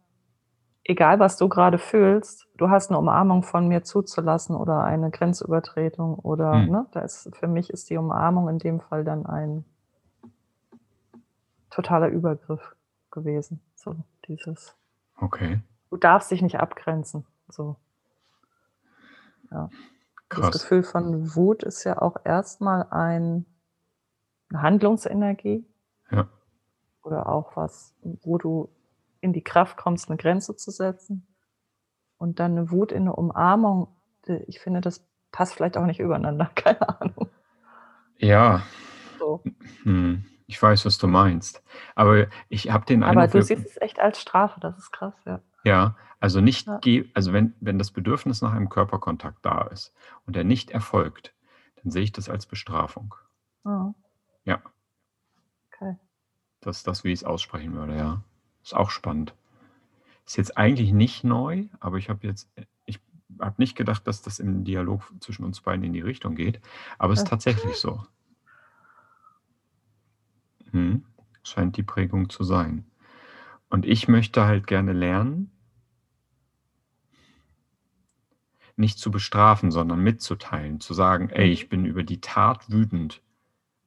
egal 0.91 1.21
was 1.21 1.37
du 1.37 1.49
gerade 1.49 1.79
fühlst, 1.79 2.49
du 2.57 2.69
hast 2.69 2.91
eine 2.91 2.99
Umarmung 2.99 3.45
von 3.45 3.69
mir 3.69 3.85
zuzulassen 3.85 4.57
oder 4.57 4.83
eine 4.83 5.11
Grenzübertretung 5.11 6.17
oder, 6.17 6.53
hm. 6.53 6.71
ne, 6.71 6.87
da 6.91 7.01
ist, 7.01 7.31
für 7.37 7.47
mich 7.47 7.71
ist 7.71 7.91
die 7.91 7.97
Umarmung 7.97 8.49
in 8.49 8.59
dem 8.59 8.81
Fall 8.81 9.05
dann 9.05 9.25
ein 9.25 9.65
totaler 11.71 12.09
Übergriff 12.09 12.75
gewesen. 13.13 13.61
So, 13.77 13.95
dieses. 14.27 14.77
Okay. 15.17 15.61
Du 15.91 15.97
darfst 15.97 16.31
dich 16.33 16.43
nicht 16.43 16.59
abgrenzen. 16.59 17.25
So. 17.49 17.77
Ja. 19.51 19.71
Krass. 20.29 20.51
Das 20.51 20.63
Gefühl 20.63 20.83
von 20.83 21.35
Wut 21.37 21.63
ist 21.63 21.85
ja 21.85 22.03
auch 22.03 22.17
erstmal 22.25 22.87
ein, 22.91 23.47
eine 24.51 24.63
Handlungsenergie. 24.63 25.65
Ja. 26.11 26.29
Oder 27.03 27.29
auch 27.29 27.57
was, 27.57 27.95
wo 28.03 28.39
du 28.39 28.69
in 29.21 29.33
die 29.33 29.45
Kraft 29.45 29.77
kommst, 29.77 30.09
eine 30.09 30.17
Grenze 30.17 30.57
zu 30.57 30.71
setzen. 30.71 31.27
Und 32.17 32.39
dann 32.39 32.53
eine 32.53 32.71
Wut 32.71 32.93
in 32.93 33.03
eine 33.03 33.17
Umarmung. 33.17 33.89
Ich 34.47 34.61
finde, 34.61 34.81
das 34.81 35.07
passt 35.33 35.55
vielleicht 35.55 35.77
auch 35.77 35.87
nicht 35.87 36.01
übereinander. 36.01 36.47
Keine 36.55 37.01
Ahnung. 37.01 37.31
Ja. 38.19 38.63
So. 39.19 39.43
Hm. 39.83 40.25
Ich 40.47 40.61
weiß, 40.61 40.85
was 40.85 40.99
du 40.99 41.07
meinst. 41.07 41.63
Aber 41.95 42.27
ich 42.49 42.71
habe 42.71 42.85
den 42.85 43.03
Eindruck. 43.03 43.25
Aber 43.25 43.33
du 43.33 43.43
siehst 43.43 43.67
es 43.67 43.81
echt 43.81 44.01
als 44.01 44.21
Strafe, 44.21 44.59
das 44.61 44.77
ist 44.77 44.91
krass, 44.91 45.15
ja. 45.25 45.41
Ja, 45.63 45.97
also 46.19 46.41
nicht, 46.41 46.67
ja. 46.67 47.03
also 47.15 47.33
wenn, 47.33 47.55
wenn 47.61 47.79
das 47.79 47.91
Bedürfnis 47.93 48.43
nach 48.43 48.53
einem 48.53 48.69
Körperkontakt 48.69 49.45
da 49.45 49.63
ist 49.69 49.95
und 50.27 50.37
er 50.37 50.45
nicht 50.45 50.71
erfolgt, 50.71 51.35
dann 51.77 51.91
sehe 51.91 52.03
ich 52.03 52.13
das 52.13 52.29
als 52.29 52.47
Bestrafung. 52.47 53.15
Oh. 53.65 53.95
Ja. 54.45 54.61
Okay. 55.73 55.97
Das 56.61 56.79
ist 56.79 56.87
das, 56.87 57.05
wie 57.05 57.13
ich 57.13 57.21
es 57.21 57.25
aussprechen 57.25 57.75
würde, 57.75 57.97
ja. 57.97 58.23
Ist 58.63 58.75
auch 58.75 58.91
spannend. 58.91 59.35
Ist 60.27 60.37
jetzt 60.37 60.57
eigentlich 60.57 60.93
nicht 60.93 61.25
neu, 61.25 61.65
aber 61.81 61.99
ich 61.99 62.09
habe 62.09 62.27
jetzt, 62.27 62.49
ich 62.85 63.01
habe 63.41 63.55
nicht 63.59 63.77
gedacht, 63.77 64.07
dass 64.07 64.23
das 64.23 64.39
im 64.39 64.65
Dialog 64.65 65.13
zwischen 65.21 65.45
uns 65.45 65.61
beiden 65.61 65.85
in 65.85 65.93
die 65.93 66.01
Richtung 66.01 66.35
geht, 66.35 66.61
aber 66.99 67.13
es 67.13 67.21
ist 67.21 67.29
tatsächlich 67.29 67.77
so. 67.77 68.05
Hm, 70.71 71.05
scheint 71.43 71.77
die 71.77 71.83
Prägung 71.83 72.31
zu 72.31 72.45
sein. 72.45 72.85
Und 73.69 73.87
ich 73.87 74.09
möchte 74.09 74.45
halt 74.45 74.67
gerne 74.67 74.93
lernen, 74.93 75.51
nicht 78.77 78.99
zu 78.99 79.11
bestrafen, 79.11 79.71
sondern 79.71 80.01
mitzuteilen, 80.01 80.81
zu 80.81 80.95
sagen, 80.95 81.29
ey, 81.31 81.47
mhm. 81.47 81.53
ich 81.53 81.69
bin 81.69 81.85
über 81.85 82.03
die 82.03 82.21
Tat 82.21 82.71
wütend, 82.71 83.23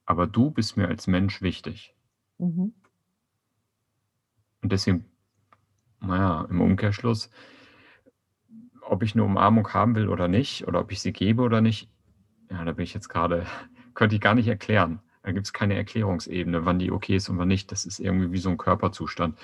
aber 0.06 0.26
du 0.26 0.50
bist 0.50 0.76
mir 0.76 0.88
als 0.88 1.06
Mensch 1.06 1.42
wichtig. 1.42 1.94
Mhm. 2.38 2.72
Und 4.64 4.72
deswegen, 4.72 5.04
naja, 6.00 6.46
im 6.48 6.62
Umkehrschluss, 6.62 7.30
ob 8.80 9.02
ich 9.02 9.12
eine 9.12 9.22
Umarmung 9.22 9.68
haben 9.74 9.94
will 9.94 10.08
oder 10.08 10.26
nicht, 10.26 10.66
oder 10.66 10.80
ob 10.80 10.90
ich 10.90 11.02
sie 11.02 11.12
gebe 11.12 11.42
oder 11.42 11.60
nicht, 11.60 11.90
ja, 12.50 12.64
da 12.64 12.72
bin 12.72 12.84
ich 12.84 12.94
jetzt 12.94 13.10
gerade, 13.10 13.44
könnte 13.94 14.14
ich 14.14 14.22
gar 14.22 14.34
nicht 14.34 14.48
erklären. 14.48 15.00
Da 15.22 15.32
gibt 15.32 15.44
es 15.44 15.52
keine 15.52 15.74
Erklärungsebene, 15.74 16.64
wann 16.64 16.78
die 16.78 16.90
okay 16.90 17.16
ist 17.16 17.28
und 17.28 17.36
wann 17.36 17.48
nicht. 17.48 17.72
Das 17.72 17.84
ist 17.84 17.98
irgendwie 17.98 18.32
wie 18.32 18.38
so 18.38 18.48
ein 18.48 18.56
Körperzustand. 18.56 19.38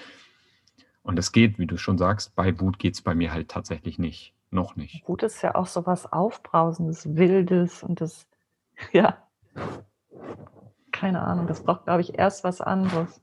Und 1.03 1.19
es 1.19 1.33
geht, 1.33 1.59
wie 1.59 1.67
du 1.67 1.77
schon 1.77 1.99
sagst, 1.99 2.35
bei 2.35 2.59
Wut 2.59 2.79
geht 2.79 2.95
es 2.95 3.03
bei 3.03 3.15
mir 3.15 3.35
halt 3.35 3.51
tatsächlich 3.51 3.99
nicht. 3.99 4.35
Noch 4.51 4.75
nicht. 4.75 5.07
Wut 5.07 5.23
ist 5.23 5.43
ja 5.43 5.55
auch 5.55 5.67
so 5.67 5.85
was 5.85 6.11
Aufbrausendes, 6.11 7.15
Wildes 7.15 7.83
und 7.83 8.01
das, 8.01 8.27
ja, 8.93 9.19
keine 10.93 11.21
Ahnung, 11.21 11.47
das 11.47 11.63
braucht, 11.63 11.85
glaube 11.85 12.01
ich, 12.01 12.19
erst 12.19 12.43
was 12.43 12.63
anderes. 12.63 13.21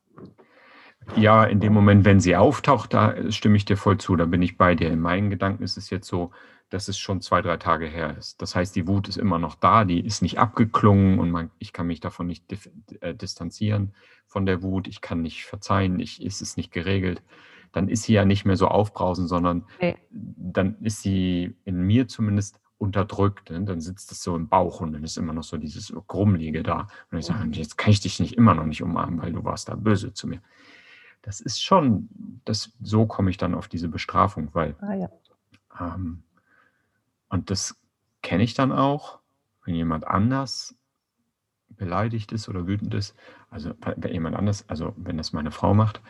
Ja, 1.16 1.44
in 1.46 1.60
dem 1.60 1.74
Moment, 1.74 2.06
wenn 2.06 2.20
sie 2.20 2.36
auftaucht, 2.36 2.94
da 2.94 3.16
stimme 3.32 3.58
ich 3.58 3.66
dir 3.66 3.78
voll 3.78 3.98
zu, 3.98 4.16
da 4.16 4.26
bin 4.26 4.42
ich 4.42 4.58
bei 4.58 4.76
dir. 4.76 4.90
In 4.92 5.00
meinen 5.00 5.30
Gedanken 5.30 5.64
ist 5.64 5.78
es 5.78 5.90
jetzt 5.90 6.08
so, 6.08 6.32
dass 6.70 6.90
es 6.90 6.98
schon 7.00 7.22
zwei, 7.22 7.42
drei 7.42 7.58
Tage 7.58 7.86
her 7.88 8.16
ist. 8.18 8.42
Das 8.42 8.56
heißt, 8.56 8.76
die 8.76 8.88
Wut 8.88 9.08
ist 9.08 9.18
immer 9.18 9.40
noch 9.40 9.56
da, 9.56 9.86
die 9.86 10.06
ist 10.06 10.22
nicht 10.22 10.38
abgeklungen 10.38 11.18
und 11.18 11.32
man, 11.32 11.50
ich 11.60 11.72
kann 11.74 11.88
mich 11.88 12.02
davon 12.02 12.28
nicht 12.28 12.44
äh, 13.02 13.16
distanzieren 13.16 13.94
von 14.26 14.46
der 14.46 14.62
Wut, 14.62 14.88
ich 14.88 15.00
kann 15.02 15.22
nicht 15.22 15.46
verzeihen, 15.46 16.00
ich, 16.00 16.22
ist 16.22 16.42
es 16.42 16.58
nicht 16.58 16.72
geregelt. 16.72 17.22
dann 17.72 17.90
ist 17.90 18.04
sie 18.04 18.14
ja 18.14 18.26
nicht 18.26 18.46
mehr 18.46 18.58
so 18.58 18.68
aufbrausend, 18.68 19.30
sondern 19.30 19.66
Nee. 19.82 19.96
dann 20.12 20.76
ist 20.82 21.02
sie 21.02 21.56
in 21.66 21.82
mir 21.84 22.08
zumindest 22.08 22.60
unterdrückt. 22.80 23.50
Ne? 23.50 23.62
Dann 23.64 23.82
sitzt 23.82 24.12
es 24.12 24.22
so 24.24 24.36
im 24.36 24.48
Bauch 24.50 24.82
und 24.82 24.94
dann 24.94 25.04
ist 25.04 25.18
immer 25.18 25.34
noch 25.34 25.44
so 25.44 25.58
dieses 25.58 25.94
Grummelige 26.08 26.64
da. 26.64 26.88
Und 27.12 27.18
ich 27.20 27.26
sage, 27.26 27.46
Mhm. 27.46 27.54
jetzt 27.54 27.78
kann 27.78 27.92
ich 27.92 28.00
dich 28.02 28.20
nicht 28.20 28.34
immer 28.38 28.54
noch 28.54 28.66
nicht 28.66 28.82
umarmen, 28.84 29.22
weil 29.22 29.32
du 29.34 29.44
warst 29.44 29.70
da 29.70 29.76
böse 29.76 30.14
zu 30.14 30.28
mir. 30.28 30.42
Das 31.28 31.42
ist 31.42 31.62
schon, 31.62 32.08
das, 32.46 32.72
so 32.82 33.06
komme 33.06 33.30
ich 33.30 33.36
dann 33.36 33.54
auf 33.54 33.68
diese 33.68 33.90
Bestrafung, 33.90 34.48
weil 34.54 34.78
Ah 34.80 34.94
ja. 34.94 35.10
ähm, 35.78 36.24
und 37.28 37.50
das 37.50 37.76
kenne 38.22 38.44
ich 38.44 38.54
dann 38.54 38.72
auch, 38.72 39.20
wenn 39.66 39.76
jemand 39.76 40.08
anders 40.08 40.74
beleidigt 41.68 42.32
ist 42.32 42.48
oder 42.48 42.66
wütend 42.66 42.94
ist, 42.94 43.14
also 43.50 43.74
wenn 43.98 44.14
jemand 44.14 44.38
anders, 44.38 44.70
also 44.70 44.94
wenn 44.96 45.18
das 45.18 45.34
meine 45.34 45.52
Frau 45.52 45.74
macht, 45.74 46.02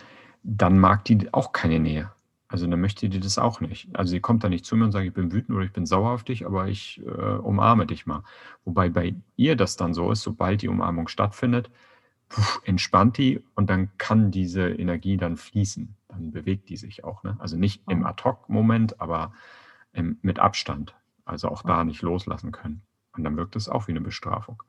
dann 0.43 0.77
mag 0.77 1.03
die 1.05 1.33
auch 1.33 1.51
keine 1.51 1.79
Nähe. 1.79 2.11
Also 2.47 2.67
dann 2.67 2.79
möchte 2.79 3.09
die 3.09 3.19
das 3.19 3.39
auch 3.39 3.59
nicht. 3.59 3.89
Also 3.93 4.11
sie 4.11 4.19
kommt 4.19 4.43
dann 4.43 4.51
nicht 4.51 4.65
zu 4.65 4.75
mir 4.75 4.85
und 4.85 4.91
sagt, 4.91 5.07
ich 5.07 5.15
bin 5.15 5.31
wütend 5.31 5.57
oder 5.57 5.65
ich 5.65 5.73
bin 5.73 5.87
sauer 5.87 6.11
auf 6.11 6.25
dich, 6.25 6.45
aber 6.45 6.67
ich 6.67 7.01
äh, 7.03 7.37
umarme 7.37 7.87
dich 7.87 8.05
mal. 8.05 8.23
Wobei 8.65 8.89
bei 8.89 9.15
ihr 9.35 9.55
das 9.55 9.77
dann 9.77 9.95
so 9.95 10.11
ist, 10.11 10.21
sobald 10.21 10.61
die 10.61 10.67
Umarmung 10.67 11.07
stattfindet, 11.07 11.71
entspannt 12.63 13.17
die 13.17 13.43
und 13.55 13.69
dann 13.69 13.97
kann 13.97 14.31
diese 14.31 14.69
Energie 14.69 15.17
dann 15.17 15.37
fließen. 15.37 15.95
Dann 16.09 16.31
bewegt 16.31 16.69
die 16.69 16.77
sich 16.77 17.03
auch. 17.03 17.23
Ne? 17.23 17.35
Also 17.39 17.57
nicht 17.57 17.83
im 17.87 17.99
Mhm. 17.99 18.05
Ad-Hoc-Moment, 18.05 18.99
aber 19.01 19.33
im, 19.93 20.19
mit 20.21 20.39
Abstand. 20.39 20.95
Also 21.25 21.49
auch 21.49 21.63
da 21.63 21.83
nicht 21.83 22.01
loslassen 22.01 22.51
können. 22.51 22.81
Und 23.13 23.23
dann 23.23 23.35
wirkt 23.37 23.55
es 23.55 23.67
auch 23.67 23.87
wie 23.87 23.91
eine 23.91 24.01
Bestrafung. 24.01 24.63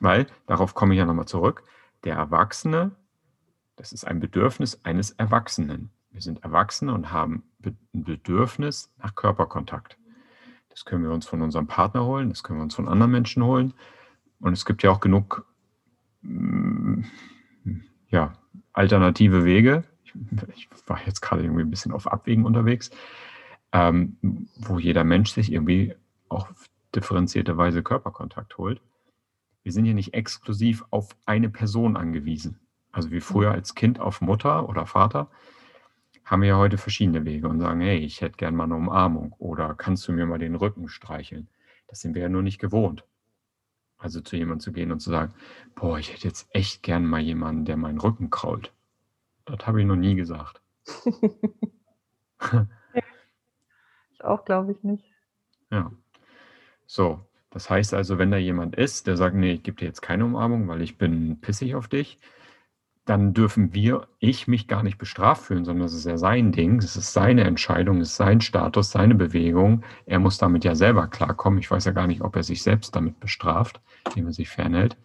Weil, 0.00 0.26
darauf 0.46 0.74
komme 0.74 0.94
ich 0.94 0.98
ja 0.98 1.06
nochmal 1.06 1.26
zurück, 1.26 1.62
der 2.04 2.16
Erwachsene, 2.16 2.90
das 3.76 3.92
ist 3.92 4.06
ein 4.06 4.20
Bedürfnis 4.20 4.84
eines 4.84 5.12
Erwachsenen. 5.12 5.90
Wir 6.10 6.20
sind 6.20 6.42
Erwachsene 6.44 6.92
und 6.92 7.12
haben 7.12 7.44
be 7.58 7.74
ein 7.94 8.04
Bedürfnis 8.04 8.92
nach 8.98 9.14
Körperkontakt. 9.14 9.98
Das 10.68 10.84
können 10.84 11.04
wir 11.04 11.10
uns 11.10 11.26
von 11.26 11.40
unserem 11.40 11.66
Partner 11.66 12.04
holen, 12.04 12.28
das 12.28 12.42
können 12.42 12.58
wir 12.58 12.64
uns 12.64 12.74
von 12.74 12.88
anderen 12.88 13.12
Menschen 13.12 13.42
holen. 13.42 13.72
Und 14.40 14.52
es 14.52 14.64
gibt 14.64 14.82
ja 14.82 14.90
auch 14.90 15.00
genug 15.00 15.46
mm, 16.22 17.02
ja, 18.10 18.34
alternative 18.72 19.44
Wege. 19.44 19.84
Ich, 20.54 20.68
war 20.86 21.00
jetzt 21.04 21.20
gerade 21.20 21.42
irgendwie 21.42 21.62
ein 21.62 21.70
bisschen 21.70 21.92
auf 21.92 22.06
Abwägen 22.06 22.44
unterwegs, 22.44 22.90
ähm, 23.72 24.16
wo 24.56 24.78
jeder 24.78 25.04
Mensch 25.04 25.32
sich 25.32 25.52
irgendwie 25.52 25.94
auch 26.28 26.48
differenzierte 26.94 27.56
Weise 27.56 27.82
Körperkontakt 27.82 28.56
holt. 28.56 28.80
Wir 29.62 29.72
sind 29.72 29.84
ja 29.84 29.94
nicht 29.94 30.14
exklusiv 30.14 30.84
auf 30.90 31.16
eine 31.26 31.50
Person 31.50 31.96
angewiesen. 31.96 32.60
Also 32.92 33.10
wie 33.10 33.20
früher 33.20 33.50
als 33.50 33.74
Kind 33.74 34.00
auf 34.00 34.20
Mutter 34.20 34.68
oder 34.68 34.86
Vater, 34.86 35.28
haben 36.24 36.42
wir 36.42 36.48
ja 36.48 36.56
heute 36.56 36.78
verschiedene 36.78 37.24
Wege 37.24 37.48
und 37.48 37.60
sagen, 37.60 37.80
hey, 37.80 37.98
ich 37.98 38.20
hätte 38.20 38.36
gern 38.36 38.56
mal 38.56 38.64
eine 38.64 38.76
Umarmung 38.76 39.32
oder 39.38 39.74
kannst 39.74 40.08
du 40.08 40.12
mir 40.12 40.26
mal 40.26 40.38
den 40.38 40.54
Rücken 40.54 40.88
streicheln? 40.88 41.48
Das 41.88 42.00
sind 42.00 42.14
wir 42.14 42.22
ja 42.22 42.28
nur 42.28 42.42
nicht 42.42 42.58
gewohnt. 42.58 43.04
Also 44.06 44.20
zu 44.20 44.36
jemandem 44.36 44.60
zu 44.60 44.72
gehen 44.72 44.92
und 44.92 45.00
zu 45.00 45.10
sagen, 45.10 45.34
boah, 45.74 45.98
ich 45.98 46.12
hätte 46.12 46.28
jetzt 46.28 46.48
echt 46.52 46.84
gern 46.84 47.04
mal 47.04 47.20
jemanden, 47.20 47.64
der 47.64 47.76
meinen 47.76 47.98
Rücken 47.98 48.30
krault. 48.30 48.72
Das 49.46 49.66
habe 49.66 49.80
ich 49.80 49.86
noch 49.86 49.96
nie 49.96 50.14
gesagt. 50.14 50.60
Ich 54.18 54.24
auch, 54.24 54.44
glaube 54.44 54.72
ich 54.72 54.82
nicht. 54.82 55.04
Ja. 55.70 55.92
So, 56.86 57.20
das 57.50 57.68
heißt 57.68 57.92
also, 57.92 58.18
wenn 58.18 58.30
da 58.30 58.38
jemand 58.38 58.76
ist, 58.76 59.06
der 59.06 59.16
sagt, 59.16 59.36
nee, 59.36 59.52
ich 59.52 59.62
gebe 59.62 59.76
dir 59.76 59.86
jetzt 59.86 60.00
keine 60.00 60.24
Umarmung, 60.24 60.68
weil 60.68 60.80
ich 60.80 60.96
bin 60.96 61.40
pissig 61.40 61.74
auf 61.74 61.88
dich, 61.88 62.18
dann 63.06 63.34
dürfen 63.34 63.72
wir, 63.72 64.08
ich 64.18 64.48
mich 64.48 64.66
gar 64.66 64.82
nicht 64.82 64.98
bestraft 64.98 65.44
fühlen, 65.44 65.64
sondern 65.64 65.86
es 65.86 65.94
ist 65.94 66.04
ja 66.04 66.18
sein 66.18 66.52
Ding, 66.52 66.78
es 66.78 66.96
ist 66.96 67.12
seine 67.12 67.44
Entscheidung, 67.44 68.00
es 68.00 68.10
ist 68.10 68.16
sein 68.16 68.40
Status, 68.40 68.90
seine 68.90 69.14
Bewegung. 69.14 69.84
Er 70.06 70.18
muss 70.18 70.38
damit 70.38 70.64
ja 70.64 70.74
selber 70.74 71.06
klarkommen. 71.06 71.60
Ich 71.60 71.70
weiß 71.70 71.84
ja 71.84 71.92
gar 71.92 72.08
nicht, 72.08 72.20
ob 72.20 72.34
er 72.36 72.42
sich 72.42 72.62
selbst 72.62 72.94
damit 72.96 73.20
bestraft, 73.20 73.80
indem 74.08 74.26
er 74.26 74.32
sich 74.32 74.48
fernhält, 74.48 74.96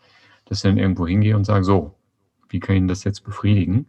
dass 0.45 0.59
ich 0.59 0.63
dann 0.63 0.77
irgendwo 0.77 1.07
hingehe 1.07 1.35
und 1.35 1.45
sage, 1.45 1.63
so, 1.63 1.95
wie 2.49 2.59
kann 2.59 2.75
ich 2.75 2.87
das 2.87 3.03
jetzt 3.03 3.21
befriedigen? 3.21 3.85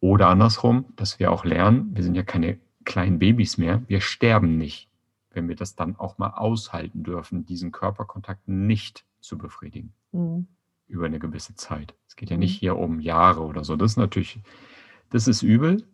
Oder 0.00 0.28
andersrum, 0.28 0.84
dass 0.96 1.18
wir 1.18 1.32
auch 1.32 1.44
lernen, 1.44 1.90
wir 1.94 2.04
sind 2.04 2.14
ja 2.14 2.22
keine 2.22 2.58
kleinen 2.84 3.18
Babys 3.18 3.56
mehr, 3.56 3.82
wir 3.86 4.00
sterben 4.00 4.58
nicht, 4.58 4.90
wenn 5.30 5.48
wir 5.48 5.56
das 5.56 5.74
dann 5.74 5.96
auch 5.96 6.18
mal 6.18 6.30
aushalten 6.30 7.02
dürfen, 7.02 7.46
diesen 7.46 7.72
Körperkontakt 7.72 8.46
nicht 8.46 9.04
zu 9.20 9.38
befriedigen 9.38 9.94
Mhm. 10.12 10.46
Über 10.92 11.06
eine 11.06 11.18
gewisse 11.18 11.54
Zeit. 11.56 11.94
Es 12.06 12.16
geht 12.16 12.30
ja 12.30 12.36
Mhm. 12.36 12.40
nicht 12.40 12.58
hier 12.58 12.76
um 12.76 13.00
Jahre 13.00 13.42
oder 13.42 13.64
so. 13.64 13.76
Das 13.76 13.92
ist 13.92 13.96
natürlich, 13.96 14.40
das 15.10 15.26
ist 15.26 15.42
übel. 15.42 15.86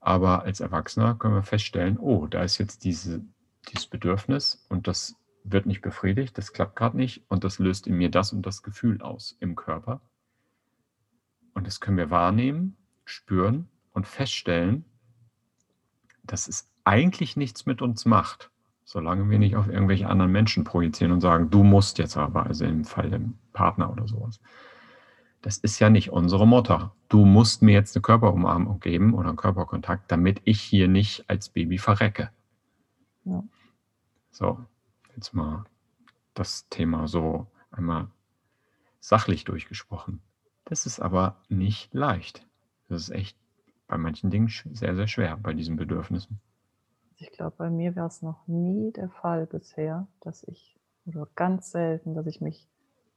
Aber 0.00 0.42
als 0.42 0.60
Erwachsener 0.60 1.14
können 1.14 1.34
wir 1.34 1.44
feststellen, 1.44 1.96
oh, 1.98 2.26
da 2.26 2.42
ist 2.42 2.58
jetzt 2.58 2.84
diese, 2.84 3.24
dieses 3.68 3.86
Bedürfnis 3.86 4.66
und 4.68 4.88
das 4.88 5.14
wird 5.44 5.66
nicht 5.66 5.80
befriedigt, 5.80 6.36
das 6.36 6.52
klappt 6.52 6.76
gerade 6.76 6.96
nicht 6.96 7.24
und 7.28 7.44
das 7.44 7.58
löst 7.60 7.86
in 7.86 7.96
mir 7.96 8.10
das 8.10 8.32
und 8.32 8.44
das 8.44 8.62
Gefühl 8.62 9.00
aus 9.00 9.36
im 9.40 9.54
Körper. 9.54 10.00
Und 11.54 11.66
das 11.66 11.80
können 11.80 11.96
wir 11.96 12.10
wahrnehmen, 12.10 12.76
spüren 13.04 13.68
und 13.92 14.06
feststellen, 14.06 14.84
dass 16.24 16.48
es 16.48 16.70
eigentlich 16.84 17.36
nichts 17.36 17.66
mit 17.66 17.82
uns 17.82 18.04
macht, 18.04 18.51
solange 18.84 19.28
wir 19.30 19.38
nicht 19.38 19.56
auf 19.56 19.68
irgendwelche 19.68 20.08
anderen 20.08 20.32
Menschen 20.32 20.64
projizieren 20.64 21.12
und 21.12 21.20
sagen, 21.20 21.50
du 21.50 21.62
musst 21.62 21.98
jetzt 21.98 22.16
aber, 22.16 22.46
also 22.46 22.64
im 22.64 22.84
Fall 22.84 23.10
dem 23.10 23.38
Partner 23.52 23.90
oder 23.90 24.06
sowas. 24.06 24.40
Das 25.40 25.58
ist 25.58 25.80
ja 25.80 25.90
nicht 25.90 26.10
unsere 26.10 26.46
Mutter. 26.46 26.94
Du 27.08 27.24
musst 27.24 27.62
mir 27.62 27.72
jetzt 27.72 27.96
eine 27.96 28.02
Körperumarmung 28.02 28.78
geben 28.78 29.12
oder 29.14 29.28
einen 29.28 29.36
Körperkontakt, 29.36 30.10
damit 30.10 30.40
ich 30.44 30.60
hier 30.60 30.86
nicht 30.86 31.28
als 31.28 31.48
Baby 31.48 31.78
verrecke. 31.78 32.30
Ja. 33.24 33.42
So, 34.30 34.64
jetzt 35.16 35.34
mal 35.34 35.64
das 36.34 36.68
Thema 36.68 37.08
so 37.08 37.48
einmal 37.70 38.08
sachlich 39.00 39.44
durchgesprochen. 39.44 40.20
Das 40.64 40.86
ist 40.86 41.00
aber 41.00 41.42
nicht 41.48 41.92
leicht. 41.92 42.46
Das 42.88 43.02
ist 43.02 43.10
echt 43.10 43.36
bei 43.88 43.98
manchen 43.98 44.30
Dingen 44.30 44.48
sehr, 44.48 44.94
sehr 44.94 45.08
schwer, 45.08 45.36
bei 45.36 45.52
diesen 45.54 45.76
Bedürfnissen. 45.76 46.40
Ich 47.22 47.30
glaube, 47.30 47.54
bei 47.56 47.70
mir 47.70 47.94
war 47.94 48.06
es 48.06 48.20
noch 48.20 48.48
nie 48.48 48.90
der 48.90 49.08
Fall 49.08 49.46
bisher, 49.46 50.08
dass 50.22 50.42
ich, 50.42 50.76
oder 51.06 51.28
ganz 51.36 51.70
selten, 51.70 52.14
dass 52.16 52.26
ich 52.26 52.40
mich 52.40 52.68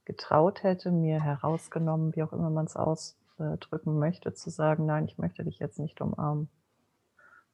getraut 0.05 0.61
hätte, 0.61 0.91
mir 0.91 1.19
herausgenommen, 1.19 2.15
wie 2.15 2.21
auch 2.21 2.31
immer 2.31 2.51
man 2.51 2.65
es 2.65 2.75
ausdrücken 2.75 3.97
möchte, 3.97 4.35
zu 4.35 4.51
sagen, 4.51 4.85
nein, 4.85 5.05
ich 5.05 5.17
möchte 5.17 5.43
dich 5.43 5.57
jetzt 5.57 5.79
nicht 5.79 6.01
umarmen. 6.01 6.49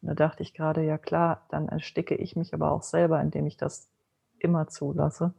Und 0.02 0.10
da 0.10 0.14
dachte 0.14 0.44
ich 0.44 0.54
gerade, 0.54 0.84
ja 0.84 0.98
klar, 0.98 1.46
dann 1.52 1.70
ersticke 1.70 2.16
ich 2.16 2.36
mich 2.36 2.54
aber 2.54 2.74
auch 2.74 2.84
selber, 2.84 3.22
indem 3.22 3.48
ich 3.48 3.56
das 3.56 3.90
immer 4.38 4.68
zulasse. 4.68 5.34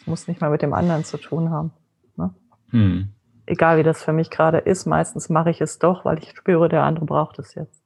Es 0.00 0.08
muss 0.08 0.26
nicht 0.26 0.40
mal 0.40 0.50
mit 0.50 0.62
dem 0.62 0.74
anderen 0.74 1.04
zu 1.04 1.18
tun 1.18 1.50
haben. 1.50 1.70
Ne? 2.16 2.34
Hm. 2.70 3.14
Egal 3.46 3.78
wie 3.78 3.84
das 3.84 4.02
für 4.02 4.12
mich 4.12 4.30
gerade 4.30 4.58
ist, 4.58 4.86
meistens 4.86 5.28
mache 5.28 5.50
ich 5.50 5.60
es 5.60 5.78
doch, 5.78 6.04
weil 6.04 6.18
ich 6.18 6.30
spüre, 6.30 6.68
der 6.68 6.82
andere 6.82 7.04
braucht 7.06 7.38
es 7.38 7.54
jetzt. 7.54 7.83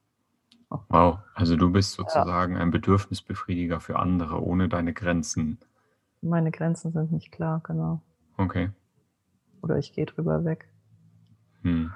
Wow, 0.71 1.21
also 1.35 1.57
du 1.57 1.71
bist 1.71 1.93
sozusagen 1.93 2.57
ein 2.57 2.71
Bedürfnisbefriediger 2.71 3.81
für 3.81 3.99
andere 3.99 4.43
ohne 4.43 4.69
deine 4.69 4.93
Grenzen. 4.93 5.59
Meine 6.21 6.51
Grenzen 6.51 6.93
sind 6.93 7.13
nicht 7.13 7.33
klar, 7.33 7.61
genau. 7.65 8.03
Okay. 8.37 8.71
Oder 9.63 9.79
ich 9.79 9.93
gehe 9.93 10.07
drüber 10.07 10.45
weg. 10.45 10.69
Hm. 11.63 11.93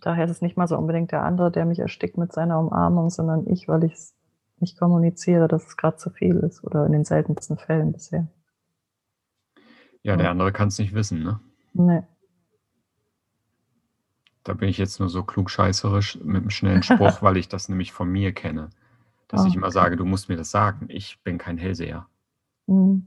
Daher 0.00 0.24
ist 0.24 0.30
es 0.30 0.42
nicht 0.42 0.56
mal 0.56 0.68
so 0.68 0.78
unbedingt 0.78 1.12
der 1.12 1.24
andere, 1.24 1.50
der 1.50 1.66
mich 1.66 1.80
erstickt 1.80 2.16
mit 2.16 2.32
seiner 2.32 2.58
Umarmung, 2.58 3.10
sondern 3.10 3.46
ich, 3.48 3.68
weil 3.68 3.84
ich 3.84 3.92
es 3.94 4.14
nicht 4.60 4.78
kommuniziere, 4.78 5.48
dass 5.48 5.66
es 5.66 5.76
gerade 5.76 5.96
zu 5.96 6.10
viel 6.10 6.36
ist 6.36 6.64
oder 6.64 6.86
in 6.86 6.92
den 6.92 7.04
seltensten 7.04 7.58
Fällen 7.58 7.92
bisher. 7.92 8.28
Ja, 10.02 10.16
der 10.16 10.30
andere 10.30 10.52
kann 10.52 10.68
es 10.68 10.78
nicht 10.78 10.94
wissen, 10.94 11.22
ne? 11.22 11.40
Nee. 11.74 12.02
Da 14.48 14.54
bin 14.54 14.70
ich 14.70 14.78
jetzt 14.78 14.98
nur 14.98 15.10
so 15.10 15.24
klugscheißerisch 15.24 16.20
mit 16.24 16.40
einem 16.40 16.48
schnellen 16.48 16.82
Spruch, 16.82 17.20
weil 17.22 17.36
ich 17.36 17.48
das 17.48 17.68
nämlich 17.68 17.92
von 17.92 18.08
mir 18.08 18.32
kenne. 18.32 18.70
Dass 19.28 19.42
Ah, 19.42 19.46
ich 19.46 19.54
immer 19.54 19.70
sage, 19.70 19.98
du 19.98 20.06
musst 20.06 20.30
mir 20.30 20.38
das 20.38 20.50
sagen. 20.50 20.86
Ich 20.88 21.18
bin 21.22 21.36
kein 21.36 21.58
Hellseher. 21.58 22.06
Mhm. 22.66 23.06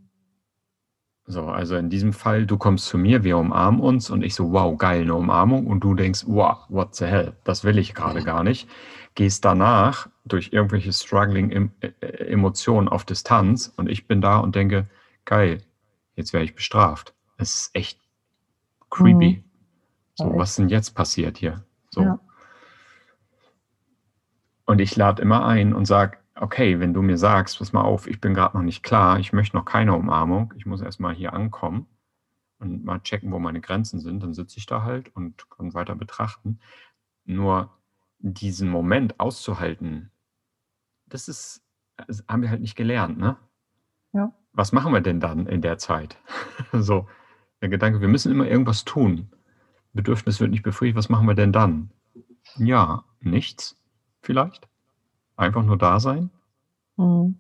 So, 1.25 1.45
also 1.45 1.77
in 1.77 1.89
diesem 1.89 2.13
Fall, 2.13 2.45
du 2.45 2.57
kommst 2.57 2.85
zu 2.85 2.99
mir, 2.99 3.23
wir 3.23 3.39
umarmen 3.39 3.81
uns 3.81 4.11
und 4.11 4.21
ich 4.21 4.35
so, 4.35 4.51
wow, 4.51 4.77
geil, 4.77 5.01
eine 5.01 5.15
Umarmung 5.15 5.65
und 5.65 5.79
du 5.83 5.95
denkst, 5.95 6.25
wow, 6.27 6.59
what 6.69 6.93
the 6.93 7.05
hell, 7.05 7.33
das 7.43 7.63
will 7.63 7.79
ich 7.79 7.95
gerade 7.95 8.21
gar 8.21 8.43
nicht. 8.43 8.69
Gehst 9.15 9.43
danach 9.43 10.09
durch 10.25 10.53
irgendwelche 10.53 10.93
struggling 10.93 11.49
em 11.49 11.71
äh, 11.81 11.87
Emotionen 12.27 12.87
auf 12.87 13.03
Distanz 13.03 13.73
und 13.77 13.89
ich 13.89 14.07
bin 14.07 14.21
da 14.21 14.37
und 14.37 14.55
denke, 14.55 14.87
geil, 15.25 15.63
jetzt 16.15 16.33
werde 16.33 16.45
ich 16.45 16.53
bestraft. 16.53 17.15
Es 17.37 17.55
ist 17.55 17.75
echt 17.75 17.99
creepy. 18.91 19.37
Mhm. 19.37 19.50
So, 20.21 20.37
was 20.37 20.51
ist 20.51 20.59
denn 20.59 20.69
jetzt 20.69 20.91
passiert 20.91 21.37
hier? 21.37 21.63
So. 21.89 22.01
Ja. 22.01 22.19
Und 24.65 24.79
ich 24.79 24.95
lade 24.95 25.21
immer 25.21 25.45
ein 25.45 25.73
und 25.73 25.85
sage, 25.85 26.17
okay, 26.35 26.79
wenn 26.79 26.93
du 26.93 27.01
mir 27.01 27.17
sagst, 27.17 27.59
pass 27.59 27.73
mal 27.73 27.81
auf, 27.81 28.07
ich 28.07 28.21
bin 28.21 28.33
gerade 28.33 28.55
noch 28.55 28.63
nicht 28.63 28.83
klar, 28.83 29.19
ich 29.19 29.33
möchte 29.33 29.55
noch 29.55 29.65
keine 29.65 29.93
Umarmung, 29.93 30.53
ich 30.57 30.65
muss 30.65 30.81
erstmal 30.81 31.13
hier 31.13 31.33
ankommen 31.33 31.87
und 32.59 32.85
mal 32.85 32.99
checken, 32.99 33.31
wo 33.31 33.39
meine 33.39 33.61
Grenzen 33.61 33.99
sind, 33.99 34.23
dann 34.23 34.33
sitze 34.33 34.57
ich 34.57 34.65
da 34.65 34.83
halt 34.83 35.13
und 35.15 35.49
kann 35.49 35.73
weiter 35.73 35.95
betrachten. 35.95 36.59
Nur 37.25 37.69
diesen 38.19 38.69
Moment 38.69 39.19
auszuhalten, 39.19 40.11
das 41.05 41.27
ist, 41.27 41.63
das 42.07 42.23
haben 42.27 42.41
wir 42.41 42.49
halt 42.49 42.61
nicht 42.61 42.75
gelernt, 42.75 43.17
ne? 43.17 43.37
Ja. 44.13 44.33
Was 44.53 44.71
machen 44.71 44.93
wir 44.93 45.01
denn 45.01 45.19
dann 45.19 45.47
in 45.47 45.61
der 45.61 45.77
Zeit? 45.77 46.17
so, 46.71 47.07
der 47.61 47.69
Gedanke, 47.69 48.01
wir 48.01 48.07
müssen 48.07 48.31
immer 48.31 48.47
irgendwas 48.47 48.85
tun. 48.85 49.29
Bedürfnis 49.93 50.39
wird 50.39 50.51
nicht 50.51 50.63
befriedigt, 50.63 50.97
was 50.97 51.09
machen 51.09 51.27
wir 51.27 51.35
denn 51.35 51.51
dann? 51.51 51.91
Ja, 52.55 53.03
nichts, 53.19 53.77
vielleicht. 54.21 54.67
Einfach 55.35 55.63
nur 55.63 55.77
da 55.77 55.99
sein. 55.99 56.29
Mhm. 56.97 57.35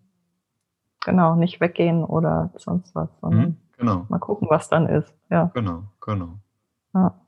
Genau, 1.03 1.35
nicht 1.35 1.59
weggehen 1.59 2.03
oder 2.03 2.51
sonst 2.55 2.93
was, 2.93 3.09
sondern 3.21 3.41
Mhm, 3.41 3.57
genau, 3.77 4.05
mal 4.09 4.19
gucken, 4.19 4.47
was 4.49 4.69
dann 4.69 4.87
ist. 4.87 5.13
Ja. 5.29 5.45
genau, 5.53 5.83
genau. 5.99 6.37
ja. 6.93 7.19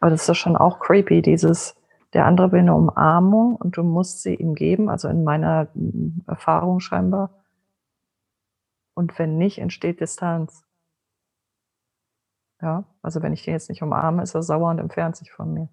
Aber 0.00 0.10
das 0.10 0.22
ist 0.22 0.28
ja 0.28 0.34
schon 0.34 0.56
auch 0.56 0.80
creepy, 0.80 1.20
dieses, 1.20 1.76
der 2.14 2.24
andere 2.24 2.50
will 2.52 2.60
eine 2.60 2.74
Umarmung 2.74 3.56
und 3.56 3.76
du 3.76 3.82
musst 3.82 4.22
sie 4.22 4.34
ihm 4.34 4.54
geben, 4.54 4.88
also 4.88 5.08
in 5.08 5.22
meiner 5.22 5.68
mm, 5.74 6.22
Erfahrung 6.26 6.80
scheinbar. 6.80 7.30
Und 8.94 9.18
wenn 9.18 9.36
nicht, 9.36 9.58
entsteht 9.58 10.00
Distanz. 10.00 10.64
Ja, 12.62 12.84
also 13.02 13.22
wenn 13.22 13.32
ich 13.32 13.44
den 13.44 13.54
jetzt 13.54 13.68
nicht 13.70 13.82
umarme, 13.82 14.22
ist 14.22 14.34
er 14.34 14.42
sauer 14.42 14.70
und 14.70 14.78
entfernt 14.78 15.16
sich 15.16 15.32
von 15.32 15.52
mir. 15.54 15.68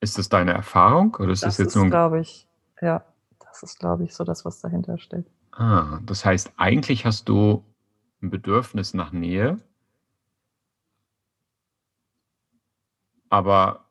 Ist 0.00 0.18
das 0.18 0.28
deine 0.28 0.52
Erfahrung 0.52 1.16
oder 1.16 1.32
ist 1.32 1.42
das, 1.42 1.56
Das 1.56 1.66
jetzt 1.66 1.74
nur 1.74 1.84
ist, 1.84 1.88
ein... 1.88 1.90
glaube 1.90 2.20
ich, 2.20 2.48
ja, 2.80 3.04
das 3.40 3.62
ist, 3.62 3.78
glaube 3.80 4.04
ich, 4.04 4.14
so 4.14 4.24
das, 4.24 4.44
was 4.44 4.60
dahinter 4.60 4.98
steht. 4.98 5.26
Ah, 5.52 5.98
das 6.04 6.24
heißt, 6.24 6.52
eigentlich 6.56 7.04
hast 7.04 7.28
du 7.28 7.64
ein 8.22 8.30
Bedürfnis 8.30 8.94
nach 8.94 9.10
Nähe, 9.12 9.58
aber 13.30 13.84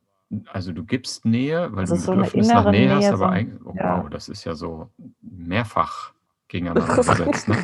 also 0.51 0.72
du 0.72 0.84
gibst 0.86 1.26
Nähe, 1.26 1.72
weil 1.74 1.88
Also 1.89 1.95
du 1.95 1.95
ein 1.95 1.99
so 1.99 2.11
Bedürfnis 2.13 2.51
nach 2.51 2.65
innere 2.65 2.72
Nähe 2.72 2.89
hast, 2.95 2.99
Nähe, 2.99 3.13
aber 3.13 3.18
so 3.18 3.26
ein, 3.26 3.34
eigentlich, 3.34 3.65
oh 3.65 3.76
ja. 3.76 4.03
wow, 4.03 4.09
das 4.09 4.30
ist 4.30 4.43
ja 4.45 4.55
so 4.55 4.89
mehrfach 5.22 6.13
gegeneinander 6.47 6.97
gesetzt, 7.03 7.47
ne? 7.49 7.57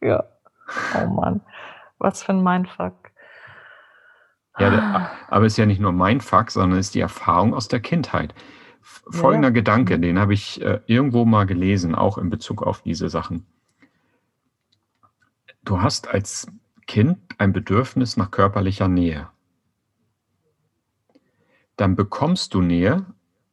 ja. 0.00 0.24
Oh 0.94 1.06
Mann, 1.06 1.40
was 1.98 2.22
für 2.22 2.32
ein 2.32 2.42
Mindfuck. 2.42 2.99
Ja, 4.60 4.70
der, 4.70 5.10
aber 5.28 5.46
es 5.46 5.54
ist 5.54 5.56
ja 5.56 5.66
nicht 5.66 5.80
nur 5.80 5.92
mein 5.92 6.20
Fuck, 6.20 6.50
sondern 6.50 6.78
es 6.78 6.88
ist 6.88 6.94
die 6.94 7.00
Erfahrung 7.00 7.54
aus 7.54 7.68
der 7.68 7.80
Kindheit. 7.80 8.34
Folgender 8.82 9.48
ja. 9.48 9.54
Gedanke, 9.54 9.98
den 9.98 10.18
habe 10.18 10.34
ich 10.34 10.60
äh, 10.62 10.80
irgendwo 10.86 11.24
mal 11.24 11.46
gelesen, 11.46 11.94
auch 11.94 12.18
in 12.18 12.30
Bezug 12.30 12.62
auf 12.62 12.82
diese 12.82 13.08
Sachen. 13.08 13.46
Du 15.64 15.82
hast 15.82 16.08
als 16.08 16.46
Kind 16.86 17.18
ein 17.38 17.52
Bedürfnis 17.52 18.16
nach 18.16 18.30
körperlicher 18.30 18.88
Nähe. 18.88 19.28
Dann 21.76 21.96
bekommst 21.96 22.54
du 22.54 22.60
Nähe 22.60 23.06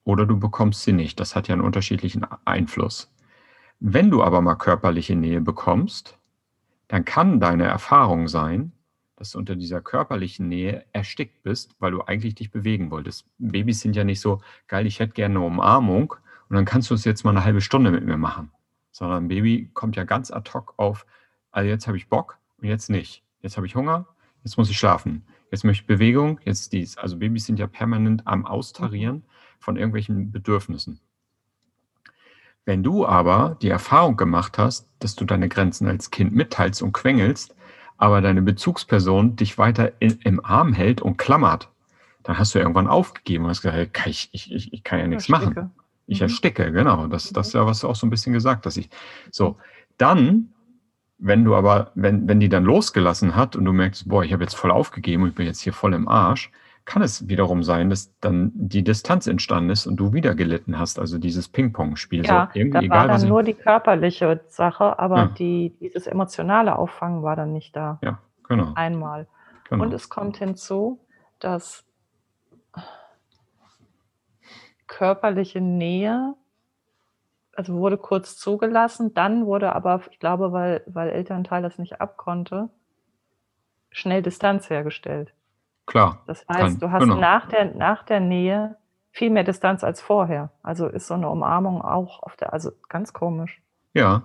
oder 0.04 0.26
du 0.26 0.40
bekommst 0.40 0.84
sie 0.84 0.94
nicht. 0.94 1.20
Das 1.20 1.36
hat 1.36 1.48
ja 1.48 1.54
einen 1.54 1.62
unterschiedlichen 1.62 2.26
Einfluss. 2.46 3.12
Wenn 3.80 4.10
du 4.10 4.24
aber 4.24 4.42
mal 4.42 4.56
körperliche 4.56 5.16
Nähe 5.16 5.42
bekommst, 5.42 6.18
dann 6.88 7.06
kann 7.06 7.40
deine 7.40 7.66
Erfahrung 7.66 8.28
sein, 8.28 8.72
dass 9.18 9.32
du 9.32 9.40
unter 9.40 9.56
dieser 9.56 9.82
körperlichen 9.82 10.48
Nähe 10.48 10.86
erstickt 10.94 11.44
bist, 11.44 11.76
weil 11.80 11.92
du 11.92 12.02
eigentlich 12.04 12.36
dich 12.36 12.52
bewegen 12.52 12.92
wolltest. 12.92 13.26
Babys 13.40 13.82
sind 13.82 13.96
ja 13.96 14.04
nicht 14.04 14.22
so, 14.22 14.42
geil, 14.68 14.86
ich 14.86 15.00
hätte 15.00 15.14
gerne 15.14 15.36
eine 15.36 15.46
Umarmung 15.46 16.14
und 16.48 16.56
dann 16.56 16.66
kannst 16.66 16.90
du 16.90 16.94
es 16.94 17.04
jetzt 17.04 17.26
mal 17.26 17.32
eine 17.32 17.44
halbe 17.44 17.62
Stunde 17.62 17.92
mit 17.92 18.06
mir 18.06 18.18
machen. 18.18 18.52
Sondern 18.92 19.26
ein 19.26 19.28
Baby 19.28 19.70
kommt 19.74 19.96
ja 19.96 20.04
ganz 20.04 20.32
ad 20.32 20.50
hoc 20.54 20.76
auf, 20.78 21.06
also 21.52 21.68
jetzt 21.68 21.88
habe 21.88 21.98
ich 21.98 22.08
Bock 22.08 22.38
und 22.58 22.68
jetzt 22.68 22.90
nicht. 22.90 23.24
Jetzt 23.42 23.58
habe 23.58 23.66
ich 23.66 23.76
Hunger, 23.76 24.08
jetzt 24.44 24.58
muss 24.58 24.70
ich 24.70 24.78
schlafen. 24.78 25.26
Jetzt 25.52 25.64
möchte 25.64 25.82
ich 25.82 25.88
Bewegung, 25.88 26.40
jetzt 26.46 26.72
dies. 26.72 26.98
Also 26.98 27.18
Babys 27.18 27.46
sind 27.46 27.58
ja 27.58 27.68
permanent 27.68 28.28
am 28.28 28.46
Austarieren 28.46 29.24
von 29.60 29.78
irgendwelchen 29.78 30.32
Bedürfnissen. 30.32 31.00
Wenn 32.66 32.84
du 32.84 33.06
aber 33.06 33.58
die 33.62 33.70
Erfahrung 33.70 34.18
gemacht 34.18 34.58
hast, 34.58 34.90
dass 35.00 35.16
du 35.16 35.26
deine 35.26 35.48
Grenzen 35.48 35.88
als 35.88 36.12
Kind 36.12 36.36
mitteilst 36.36 36.82
und 36.84 36.92
quengelst, 36.92 37.56
aber 37.98 38.22
deine 38.22 38.42
Bezugsperson 38.42 39.36
dich 39.36 39.58
weiter 39.58 39.92
in, 40.00 40.20
im 40.24 40.44
Arm 40.44 40.74
hält 40.74 41.02
und 41.02 41.18
klammert, 41.18 41.70
dann 42.24 42.38
hast 42.38 42.54
du 42.54 42.60
irgendwann 42.60 42.88
aufgegeben 42.88 43.46
und 43.46 43.52
hast 43.52 43.62
gesagt, 43.62 44.06
ich, 44.06 44.30
ich, 44.32 44.52
ich, 44.52 44.74
ich 44.74 44.84
kann 44.84 45.00
ja 45.00 45.08
nichts 45.08 45.30
machen. 45.30 45.72
Ich 46.08 46.20
Mhm. 46.20 46.24
ersticke, 46.24 46.72
genau. 46.72 47.08
Das, 47.08 47.32
das 47.32 47.48
ist 47.48 47.54
ja, 47.54 47.66
was 47.66 47.82
du 47.82 47.88
auch 47.88 47.96
so 47.96 48.08
ein 48.08 48.10
bisschen 48.10 48.34
gesagt 48.34 48.66
hast. 48.66 48.78
Ich, 48.78 48.90
so, 49.32 49.58
dann, 49.98 50.50
wenn 51.18 51.44
du 51.44 51.56
aber, 51.56 51.92
wenn, 51.96 52.28
wenn 52.28 52.40
die 52.40 52.50
dann 52.50 52.64
losgelassen 52.64 53.36
hat 53.36 53.56
und 53.56 53.66
du 53.66 53.74
merkst, 53.74 54.08
boah, 54.08 54.24
ich 54.24 54.32
habe 54.32 54.44
jetzt 54.44 54.56
voll 54.56 54.72
aufgegeben 54.72 55.24
und 55.24 55.30
ich 55.30 55.36
bin 55.36 55.46
jetzt 55.46 55.62
hier 55.62 55.74
voll 55.74 55.94
im 55.94 56.08
Arsch, 56.08 56.52
kann 56.88 57.02
es 57.02 57.28
wiederum 57.28 57.64
sein, 57.64 57.90
dass 57.90 58.18
dann 58.22 58.50
die 58.56 58.82
Distanz 58.82 59.28
entstanden 59.28 59.70
ist 59.72 59.88
und 59.88 59.98
du 59.98 60.14
wieder 60.14 60.36
gelitten 60.36 60.80
hast. 60.80 61.00
Also 61.00 61.18
dieses 61.18 61.50
Ping-Pong-Spiel. 61.50 62.26
Ja, 62.26 62.50
so, 62.54 62.60
irgendwie 62.60 62.88
da 62.88 62.96
war 62.96 63.04
egal, 63.04 63.20
dann 63.20 63.28
nur 63.28 63.44
die 63.44 63.54
körperliche 63.54 64.40
Sache, 64.48 64.98
aber 64.98 65.18
Ja. 65.18 65.26
die, 65.38 65.76
dieses 65.82 66.08
emotionale 66.08 66.78
Auffangen 66.78 67.24
war 67.24 67.36
dann 67.36 67.52
nicht 67.52 67.76
da. 67.76 68.00
Ja, 68.02 68.20
genau. 68.48 68.72
Einmal. 68.76 69.28
genau. 69.70 69.84
Und 69.84 69.94
es 69.94 70.08
kommt 70.08 70.38
hinzu, 70.38 71.06
dass 71.40 71.84
körperliche 74.88 75.60
Nähe, 75.60 76.36
also 77.54 77.74
wurde 77.74 77.98
kurz 77.98 78.38
zugelassen, 78.38 79.14
dann 79.14 79.46
wurde 79.46 79.76
aber, 79.76 80.04
ich 80.10 80.20
glaube, 80.20 80.54
weil, 80.54 80.84
weil 80.86 81.10
Elternteil 81.10 81.62
das 81.62 81.78
nicht 81.80 82.00
abkonnte, 82.00 82.70
schnell 83.92 84.22
Distanz 84.22 84.70
hergestellt. 84.70 85.34
Klar. 85.88 86.22
Das 86.28 86.46
heißt, 86.48 86.60
Kann- 86.60 86.80
du 86.80 86.92
hast 86.92 87.02
genau. 87.04 87.16
nach, 87.16 87.48
der, 87.48 87.74
nach 87.74 88.04
der 88.04 88.20
Nähe 88.20 88.76
viel 89.12 89.32
mehr 89.32 89.44
Distanz 89.44 89.84
als 89.84 90.00
vorher. 90.02 90.52
Also 90.62 90.88
ist 90.88 91.08
so 91.08 91.16
eine 91.16 91.28
Umarmung 91.30 91.82
auch 91.82 92.22
auf 92.22 92.36
der, 92.36 92.54
also 92.54 92.72
ganz 92.90 93.14
komisch. 93.14 93.62
Ja. 93.94 94.24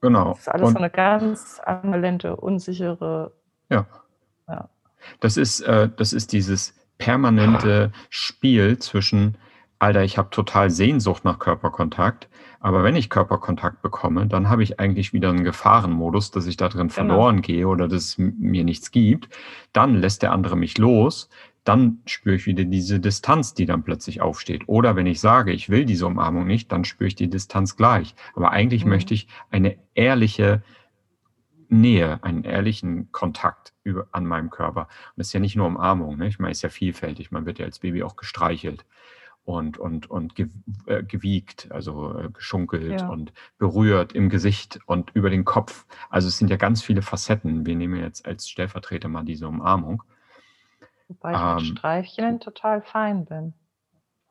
Genau. 0.00 0.30
Das 0.30 0.38
ist 0.40 0.48
alles 0.48 0.68
Und- 0.68 0.72
so 0.74 0.78
eine 0.78 0.90
ganz 0.90 1.60
ambivalente, 1.64 2.36
unsichere, 2.36 3.32
Ja. 3.68 3.84
Ja. 4.48 4.68
Das 5.20 5.36
ist, 5.36 5.60
äh, 5.60 5.88
das 5.96 6.12
ist 6.12 6.32
dieses 6.32 6.74
permanente 6.98 7.92
Spiel 8.10 8.78
zwischen, 8.78 9.36
Alter, 9.78 10.04
ich 10.04 10.16
habe 10.16 10.30
total 10.30 10.70
Sehnsucht 10.70 11.24
nach 11.24 11.38
Körperkontakt, 11.38 12.28
aber 12.60 12.82
wenn 12.82 12.96
ich 12.96 13.10
Körperkontakt 13.10 13.82
bekomme, 13.82 14.26
dann 14.26 14.48
habe 14.48 14.62
ich 14.62 14.80
eigentlich 14.80 15.12
wieder 15.12 15.28
einen 15.28 15.44
Gefahrenmodus, 15.44 16.30
dass 16.30 16.46
ich 16.46 16.56
da 16.56 16.68
drin 16.68 16.88
Genau. 16.88 16.94
verloren 16.94 17.42
gehe 17.42 17.68
oder 17.68 17.86
dass 17.86 18.02
es 18.04 18.18
mir 18.18 18.64
nichts 18.64 18.90
gibt. 18.90 19.28
Dann 19.74 19.94
lässt 19.94 20.22
der 20.22 20.32
andere 20.32 20.56
mich 20.56 20.78
los. 20.78 21.28
Dann 21.64 21.98
spüre 22.06 22.36
ich 22.36 22.46
wieder 22.46 22.64
diese 22.64 23.00
Distanz, 23.00 23.52
die 23.52 23.66
dann 23.66 23.82
plötzlich 23.82 24.22
aufsteht. 24.22 24.62
Oder 24.66 24.96
wenn 24.96 25.06
ich 25.06 25.20
sage, 25.20 25.52
ich 25.52 25.68
will 25.68 25.84
diese 25.84 26.06
Umarmung 26.06 26.46
nicht, 26.46 26.72
dann 26.72 26.84
spüre 26.84 27.08
ich 27.08 27.16
die 27.16 27.28
Distanz 27.28 27.76
gleich. 27.76 28.14
Aber 28.34 28.52
eigentlich 28.52 28.84
Mhm. 28.84 28.90
möchte 28.90 29.12
ich 29.14 29.26
eine 29.50 29.76
ehrliche 29.94 30.62
Nähe, 31.68 32.22
einen 32.22 32.44
ehrlichen 32.44 33.10
Kontakt 33.12 33.74
über, 33.82 34.06
an 34.12 34.24
meinem 34.24 34.50
Körper. 34.50 34.82
Und 34.82 34.88
das 35.16 35.26
ist 35.28 35.32
ja 35.32 35.40
nicht 35.40 35.56
nur 35.56 35.66
Umarmung, 35.66 36.16
ne? 36.16 36.28
ich 36.28 36.38
meine, 36.38 36.52
es 36.52 36.58
ist 36.58 36.62
ja 36.62 36.68
vielfältig. 36.68 37.32
Man 37.32 37.44
wird 37.44 37.58
ja 37.58 37.66
als 37.66 37.80
Baby 37.80 38.02
auch 38.04 38.16
gestreichelt 38.16 38.86
und, 39.46 39.78
und, 39.78 40.10
und 40.10 40.34
äh, 40.86 41.02
gewiegt, 41.04 41.68
also 41.70 42.18
äh, 42.18 42.30
geschunkelt 42.30 43.00
Ja. 43.00 43.08
und 43.08 43.32
berührt 43.58 44.12
im 44.12 44.28
Gesicht 44.28 44.80
und 44.86 45.10
über 45.14 45.30
den 45.30 45.44
Kopf. 45.44 45.86
Also 46.10 46.26
es 46.28 46.36
sind 46.36 46.50
ja 46.50 46.56
ganz 46.56 46.82
viele 46.82 47.00
Facetten. 47.00 47.64
Wir 47.64 47.76
nehmen 47.76 48.00
jetzt 48.00 48.26
als 48.26 48.48
Stellvertreter 48.48 49.08
mal 49.08 49.24
diese 49.24 49.46
Umarmung. 49.46 50.02
wobei 51.08 51.34
ich 51.34 51.38
mit 51.38 51.60
Ähm, 51.60 51.76
Streicheln 51.78 52.40
total 52.40 52.82
fein 52.82 53.24
bin. 53.24 53.54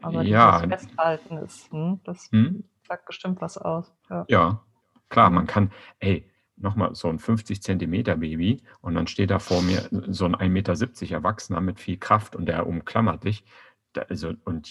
Aber 0.01 0.21
Ja. 0.23 0.59
dieses 0.59 0.81
Festhalten 0.81 1.37
ist, 1.37 1.71
hm, 1.71 2.01
das 2.03 2.29
Hm? 2.31 2.65
sagt 2.87 3.05
bestimmt 3.05 3.39
was 3.41 3.57
aus. 3.57 3.91
Ja. 4.09 4.25
Ja, 4.27 4.65
klar, 5.09 5.29
man 5.29 5.47
kann, 5.47 5.71
ey, 5.99 6.29
nochmal 6.57 6.93
so 6.93 7.07
ein 7.07 7.19
50 7.19 7.61
Zentimeter 7.63 8.17
Baby 8.17 8.61
und 8.81 8.95
dann 8.95 9.07
steht 9.07 9.31
da 9.31 9.39
vor 9.39 9.61
mir 9.61 9.87
so 10.09 10.25
ein 10.25 10.35
1,70 10.35 10.49
Meter 10.49 11.15
Erwachsener 11.15 11.61
mit 11.61 11.79
viel 11.79 11.97
Kraft 11.97 12.35
und 12.35 12.47
der 12.47 12.67
umklammert 12.67 13.23
dich. 13.23 13.45
Also, 14.09 14.33
und 14.43 14.67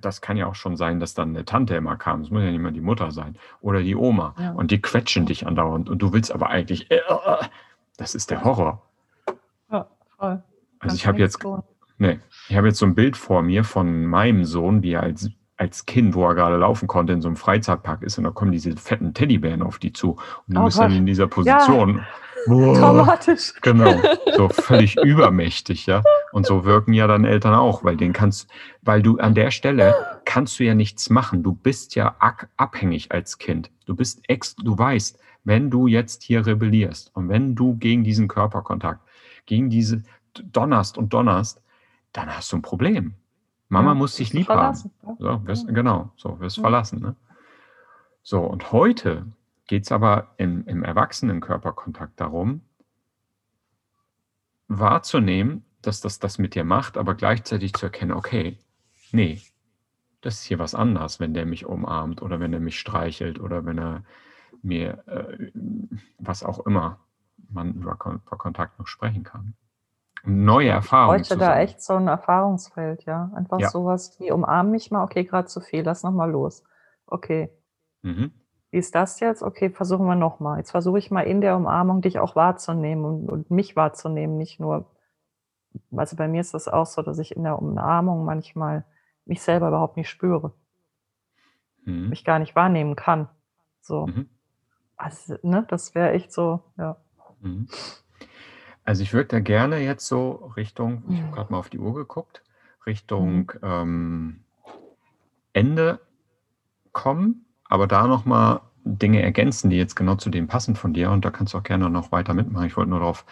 das 0.00 0.20
kann 0.20 0.36
ja 0.36 0.46
auch 0.46 0.54
schon 0.54 0.76
sein, 0.76 1.00
dass 1.00 1.14
dann 1.14 1.30
eine 1.30 1.44
Tante 1.44 1.74
immer 1.76 1.96
kam. 1.96 2.20
Es 2.22 2.30
muss 2.30 2.42
ja 2.42 2.50
nicht 2.50 2.60
mal 2.60 2.72
die 2.72 2.80
Mutter 2.80 3.10
sein. 3.10 3.36
Oder 3.60 3.82
die 3.82 3.94
Oma. 3.96 4.34
Ja. 4.38 4.52
Und 4.52 4.70
die 4.70 4.80
quetschen 4.80 5.26
dich 5.26 5.46
andauernd 5.46 5.88
und 5.88 6.00
du 6.00 6.12
willst 6.12 6.32
aber 6.32 6.48
eigentlich, 6.50 6.90
äh, 6.90 6.96
äh, 6.96 7.44
das 7.96 8.14
ist 8.14 8.30
der 8.30 8.44
Horror. 8.44 8.82
ja, 9.70 9.86
voll. 10.16 10.42
Also 10.80 10.94
ich 10.96 11.06
habe 11.06 11.18
jetzt 11.18 11.40
tun. 11.40 11.62
Nee, 11.98 12.20
ich 12.48 12.56
habe 12.56 12.68
jetzt 12.68 12.78
so 12.78 12.86
ein 12.86 12.94
Bild 12.94 13.16
vor 13.16 13.42
mir 13.42 13.64
von 13.64 14.06
meinem 14.06 14.44
Sohn, 14.44 14.82
wie 14.84 14.92
er 14.92 15.02
als, 15.02 15.30
als 15.56 15.84
Kind, 15.84 16.14
wo 16.14 16.24
er 16.28 16.36
gerade 16.36 16.56
laufen 16.56 16.86
konnte, 16.86 17.12
in 17.12 17.20
so 17.20 17.28
einem 17.28 17.36
Freizeitpark 17.36 18.02
ist 18.02 18.18
und 18.18 18.24
da 18.24 18.30
kommen 18.30 18.52
diese 18.52 18.76
fetten 18.76 19.14
Teddybären 19.14 19.62
auf 19.62 19.78
die 19.78 19.92
zu. 19.92 20.12
Und 20.46 20.54
du 20.54 20.60
Oh 20.60 20.64
bist 20.66 20.78
dann 20.78 20.90
Gott. 20.90 20.98
in 20.98 21.06
dieser 21.06 21.26
Position. 21.26 22.06
Boah, 22.46 22.78
Traumatisch. 22.78 23.54
genau, 23.62 24.00
so 24.36 24.48
völlig 24.48 24.96
übermächtig, 24.96 25.86
ja. 25.86 26.02
Und 26.32 26.46
so 26.46 26.64
wirken 26.64 26.92
ja 26.92 27.06
dann 27.06 27.24
Eltern 27.24 27.54
auch, 27.54 27.84
weil 27.84 27.96
den 27.96 28.12
kannst, 28.12 28.48
weil 28.82 29.02
du 29.02 29.18
an 29.18 29.34
der 29.34 29.50
Stelle 29.50 30.20
kannst 30.24 30.58
du 30.58 30.64
ja 30.64 30.74
nichts 30.74 31.10
machen. 31.10 31.42
Du 31.42 31.52
bist 31.52 31.94
ja 31.94 32.16
abhängig 32.56 33.12
als 33.12 33.38
Kind. 33.38 33.70
Du 33.86 33.94
bist 33.94 34.20
ex, 34.28 34.54
du 34.56 34.76
weißt, 34.76 35.18
wenn 35.44 35.70
du 35.70 35.86
jetzt 35.86 36.22
hier 36.22 36.46
rebellierst 36.46 37.10
und 37.14 37.28
wenn 37.28 37.54
du 37.54 37.76
gegen 37.76 38.04
diesen 38.04 38.28
Körperkontakt, 38.28 39.00
gegen 39.46 39.70
diese 39.70 40.02
donnerst 40.34 40.98
und 40.98 41.12
donnerst, 41.12 41.62
dann 42.12 42.34
hast 42.34 42.52
du 42.52 42.56
ein 42.56 42.62
Problem. 42.62 43.14
Mama 43.68 43.90
ja, 43.90 43.94
muss 43.94 44.16
dich 44.16 44.32
lieb 44.32 44.48
haben. 44.48 44.74
So, 45.18 45.46
wirst. 45.46 45.68
Genau, 45.68 46.10
so 46.16 46.38
wirst 46.40 46.58
ja. 46.58 46.62
verlassen. 46.62 47.00
Ne? 47.00 47.16
So, 48.22 48.40
und 48.40 48.72
heute 48.72 49.26
geht 49.68 49.84
es 49.84 49.92
aber 49.92 50.34
im, 50.38 50.66
im 50.66 50.82
Erwachsenenkörperkontakt 50.82 52.18
darum, 52.20 52.62
wahrzunehmen, 54.66 55.64
dass 55.82 56.00
das 56.00 56.18
das 56.18 56.38
mit 56.38 56.56
dir 56.56 56.64
macht, 56.64 56.98
aber 56.98 57.14
gleichzeitig 57.14 57.74
zu 57.74 57.86
erkennen, 57.86 58.12
okay, 58.12 58.58
nee, 59.12 59.40
das 60.20 60.40
ist 60.40 60.44
hier 60.44 60.58
was 60.58 60.74
anderes, 60.74 61.20
wenn 61.20 61.34
der 61.34 61.46
mich 61.46 61.66
umarmt 61.66 62.22
oder 62.22 62.40
wenn 62.40 62.52
er 62.52 62.60
mich 62.60 62.80
streichelt 62.80 63.38
oder 63.38 63.64
wenn 63.64 63.78
er 63.78 64.02
mir 64.62 65.06
äh, 65.06 65.52
was 66.18 66.42
auch 66.42 66.66
immer 66.66 66.98
man 67.48 67.74
über, 67.74 67.92
über 67.92 68.36
Kontakt 68.36 68.78
noch 68.78 68.88
sprechen 68.88 69.22
kann. 69.22 69.54
Neue 70.24 70.70
Erfahrungen. 70.70 71.20
Ich 71.20 71.28
bräuchte 71.28 71.44
da 71.44 71.58
echt 71.60 71.80
so 71.80 71.94
ein 71.94 72.08
Erfahrungsfeld, 72.08 73.04
ja. 73.04 73.30
Einfach 73.34 73.60
ja. 73.60 73.70
sowas 73.70 74.18
wie 74.18 74.32
umarm 74.32 74.72
mich 74.72 74.90
mal, 74.90 75.04
okay, 75.04 75.24
gerade 75.24 75.46
zu 75.46 75.60
viel, 75.60 75.82
lass 75.82 76.02
nochmal 76.02 76.30
los. 76.30 76.64
Okay. 77.06 77.50
Mhm. 78.02 78.32
Wie 78.70 78.78
ist 78.78 78.94
das 78.94 79.20
jetzt? 79.20 79.42
Okay, 79.42 79.70
versuchen 79.70 80.06
wir 80.06 80.14
nochmal. 80.14 80.58
Jetzt 80.58 80.72
versuche 80.72 80.98
ich 80.98 81.10
mal 81.10 81.22
in 81.22 81.40
der 81.40 81.56
Umarmung 81.56 82.02
dich 82.02 82.18
auch 82.18 82.36
wahrzunehmen 82.36 83.04
und, 83.04 83.30
und 83.30 83.50
mich 83.50 83.76
wahrzunehmen, 83.76 84.36
nicht 84.36 84.60
nur. 84.60 84.90
Also 85.96 86.16
bei 86.16 86.28
mir 86.28 86.40
ist 86.40 86.54
das 86.54 86.68
auch 86.68 86.86
so, 86.86 87.02
dass 87.02 87.18
ich 87.18 87.34
in 87.34 87.44
der 87.44 87.58
Umarmung 87.58 88.24
manchmal 88.24 88.84
mich 89.24 89.42
selber 89.42 89.68
überhaupt 89.68 89.96
nicht 89.96 90.08
spüre. 90.08 90.52
Mhm. 91.84 92.08
Mich 92.08 92.24
gar 92.24 92.38
nicht 92.38 92.56
wahrnehmen 92.56 92.96
kann. 92.96 93.28
So. 93.80 94.06
Mhm. 94.06 94.28
Also, 94.96 95.36
ne, 95.42 95.64
das 95.68 95.94
wäre 95.94 96.12
echt 96.12 96.32
so, 96.32 96.60
ja. 96.76 96.96
Mhm. 97.40 97.68
Also 98.84 99.02
ich 99.02 99.12
würde 99.12 99.28
da 99.28 99.40
gerne 99.40 99.78
jetzt 99.78 100.06
so 100.06 100.52
Richtung, 100.56 101.04
ich 101.08 101.18
habe 101.18 101.28
mhm. 101.28 101.32
gerade 101.32 101.52
mal 101.52 101.58
auf 101.58 101.68
die 101.68 101.78
Uhr 101.78 101.94
geguckt, 101.94 102.42
Richtung 102.86 103.52
mhm. 103.60 103.60
ähm, 103.62 104.44
Ende 105.52 106.00
kommen, 106.92 107.44
aber 107.68 107.86
da 107.86 108.06
nochmal 108.06 108.60
Dinge 108.84 109.22
ergänzen, 109.22 109.70
die 109.70 109.76
jetzt 109.76 109.96
genau 109.96 110.14
zu 110.14 110.30
dem 110.30 110.46
passen 110.46 110.74
von 110.74 110.94
dir. 110.94 111.10
Und 111.10 111.24
da 111.24 111.30
kannst 111.30 111.54
du 111.54 111.58
auch 111.58 111.62
gerne 111.62 111.90
noch 111.90 112.10
weiter 112.10 112.34
mitmachen. 112.34 112.66
Ich 112.66 112.76
wollte 112.76 112.90
nur 112.90 113.00
darauf 113.00 113.24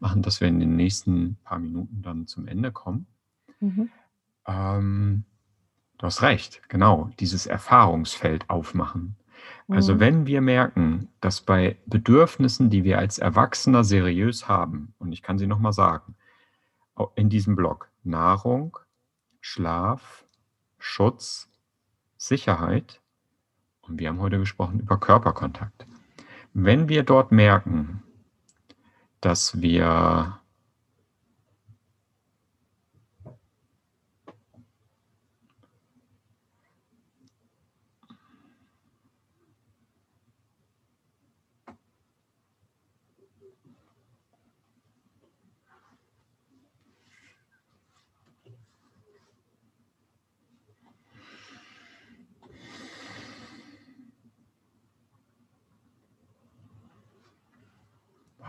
machen, 0.00 0.22
dass 0.22 0.40
wir 0.40 0.48
in 0.48 0.60
den 0.60 0.76
nächsten 0.76 1.36
paar 1.44 1.58
Minuten 1.58 2.02
dann 2.02 2.26
zum 2.26 2.46
Ende 2.46 2.72
kommen. 2.72 3.06
Mhm. 3.60 3.90
Ähm, 4.46 5.24
du 5.98 6.06
hast 6.06 6.22
recht, 6.22 6.68
genau, 6.68 7.10
dieses 7.18 7.46
Erfahrungsfeld 7.46 8.48
aufmachen. 8.50 9.16
Also 9.68 9.94
mhm. 9.94 10.00
wenn 10.00 10.26
wir 10.26 10.40
merken, 10.40 11.08
dass 11.20 11.40
bei 11.40 11.76
Bedürfnissen, 11.86 12.70
die 12.70 12.84
wir 12.84 12.98
als 12.98 13.18
Erwachsener 13.18 13.84
seriös 13.84 14.48
haben, 14.48 14.94
und 14.98 15.12
ich 15.12 15.22
kann 15.22 15.38
sie 15.38 15.46
nochmal 15.46 15.72
sagen, 15.72 16.14
in 17.14 17.28
diesem 17.28 17.54
Block 17.54 17.90
Nahrung, 18.02 18.78
Schlaf, 19.40 20.24
Schutz, 20.78 21.50
Sicherheit, 22.16 23.00
und 23.88 23.98
wir 23.98 24.08
haben 24.08 24.20
heute 24.20 24.38
gesprochen 24.38 24.80
über 24.80 24.98
Körperkontakt. 24.98 25.86
Wenn 26.54 26.88
wir 26.88 27.02
dort 27.02 27.32
merken, 27.32 28.02
dass 29.20 29.60
wir 29.60 30.38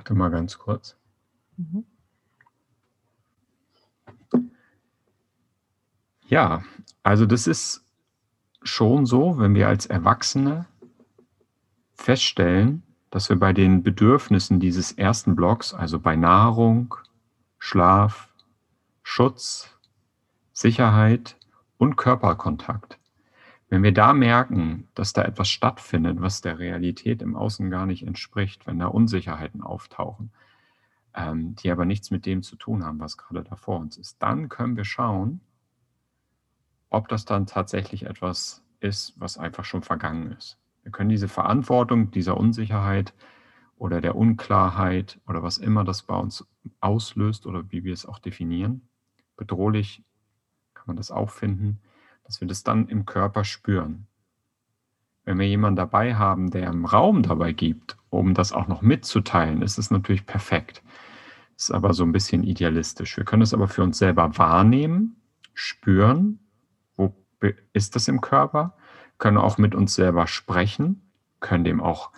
Warte 0.10 0.18
mal 0.18 0.32
ganz 0.32 0.58
kurz. 0.58 0.98
Mhm. 1.58 1.86
Ja, 6.28 6.64
also 7.04 7.28
das 7.28 7.46
ist 7.46 7.86
schon 8.64 9.06
so, 9.06 9.38
wenn 9.38 9.54
wir 9.54 9.68
als 9.68 9.86
Erwachsene 9.86 10.66
feststellen, 11.94 12.82
dass 13.12 13.30
wir 13.30 13.38
bei 13.38 13.54
den 13.54 13.84
Bedürfnissen 13.84 14.60
dieses 14.60 14.94
ersten 14.94 15.36
Blocks, 15.36 15.76
also 15.76 16.00
bei 16.00 16.16
Nahrung, 16.16 16.96
Schlaf, 17.60 18.34
Schutz, 19.04 19.78
Sicherheit 20.54 21.38
und 21.78 21.98
Körperkontakt, 21.98 22.99
wenn 23.70 23.84
wir 23.84 23.94
da 23.94 24.14
merken, 24.14 24.88
dass 24.96 25.14
da 25.14 25.24
etwas 25.24 25.50
stattfindet, 25.50 26.22
was 26.22 26.42
der 26.42 26.58
Realität 26.58 27.22
im 27.22 27.36
Außen 27.36 27.70
gar 27.70 27.86
nicht 27.86 28.06
entspricht, 28.06 28.66
wenn 28.66 28.80
da 28.80 28.88
Unsicherheiten 28.88 29.62
auftauchen, 29.62 30.32
ähm, 31.14 31.56
die 31.56 31.72
aber 31.72 31.86
nichts 31.86 32.10
mit 32.10 32.26
dem 32.26 32.42
zu 32.42 32.56
tun 32.56 32.84
haben, 32.84 33.00
was 33.00 33.18
gerade 33.18 33.44
da 33.44 33.56
vor 33.56 33.80
uns 33.80 33.98
ist, 33.98 34.22
dann 34.22 34.50
können 34.50 34.76
wir 34.76 34.86
schauen, 34.86 35.42
ob 36.90 37.08
das 37.08 37.26
dann 37.26 37.46
tatsächlich 37.46 38.08
etwas 38.08 38.64
ist, 38.80 39.14
was 39.20 39.38
einfach 39.38 39.66
schon 39.66 39.84
vergangen 39.84 40.32
ist. 40.32 40.58
Wir 40.82 40.92
können 40.92 41.10
diese 41.10 41.28
Verantwortung 41.28 42.10
dieser 42.10 42.38
Unsicherheit 42.38 43.14
oder 43.78 44.02
der 44.02 44.16
Unklarheit 44.16 45.20
oder 45.28 45.44
was 45.44 45.60
immer 45.60 45.84
das 45.84 46.02
bei 46.02 46.16
uns 46.16 46.48
auslöst 46.80 47.46
oder 47.46 47.72
wie 47.72 47.84
wir 47.84 47.94
es 47.94 48.08
auch 48.08 48.18
definieren, 48.18 48.90
bedrohlich 49.38 50.04
kann 50.74 50.86
man 50.88 50.98
das 50.98 51.12
auch 51.12 51.30
finden, 51.30 51.80
dass 52.30 52.42
wir 52.42 52.48
das 52.48 52.62
dann 52.62 52.88
im 52.90 53.08
Körper 53.08 53.44
spüren. 53.44 54.06
Wenn 55.26 55.40
wir 55.40 55.48
jemanden 55.48 55.78
dabei 55.78 56.14
haben, 56.14 56.52
der 56.52 56.68
im 56.68 56.86
Raum 56.86 57.24
dabei 57.24 57.54
gibt, 57.54 57.98
um 58.12 58.36
das 58.36 58.54
auch 58.54 58.68
noch 58.68 58.84
mitzuteilen, 58.84 59.64
ist 59.64 59.80
es 59.80 59.90
natürlich 59.90 60.28
perfekt. 60.28 60.84
Ist 61.58 61.72
aber 61.72 61.92
so 61.96 62.04
ein 62.04 62.12
bisschen 62.12 62.44
idealistisch. 62.44 63.18
Wir 63.18 63.24
können 63.24 63.42
es 63.42 63.52
aber 63.52 63.68
für 63.68 63.82
uns 63.82 63.98
selber 63.98 64.38
wahrnehmen, 64.38 65.16
spüren, 65.56 66.38
wo 66.96 67.16
ist 67.74 67.96
das 67.96 68.08
im 68.08 68.22
Körper, 68.22 68.76
können 69.18 69.38
auch 69.38 69.58
mit 69.58 69.74
uns 69.74 69.96
selber 69.96 70.28
sprechen, 70.28 71.02
können 71.40 71.64
dem 71.64 71.82
auch 71.82 72.12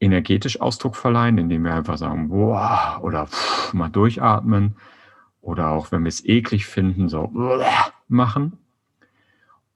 energetisch 0.00 0.60
Ausdruck 0.60 0.96
verleihen, 0.96 1.38
indem 1.38 1.64
wir 1.64 1.74
einfach 1.74 1.96
sagen, 1.96 2.28
boah, 2.28 3.00
oder 3.00 3.26
pff, 3.26 3.72
mal 3.72 3.88
durchatmen, 3.88 4.76
oder 5.40 5.70
auch 5.70 5.92
wenn 5.92 6.02
wir 6.02 6.10
es 6.10 6.26
eklig 6.26 6.66
finden, 6.66 7.08
so 7.08 7.32
machen. 8.06 8.58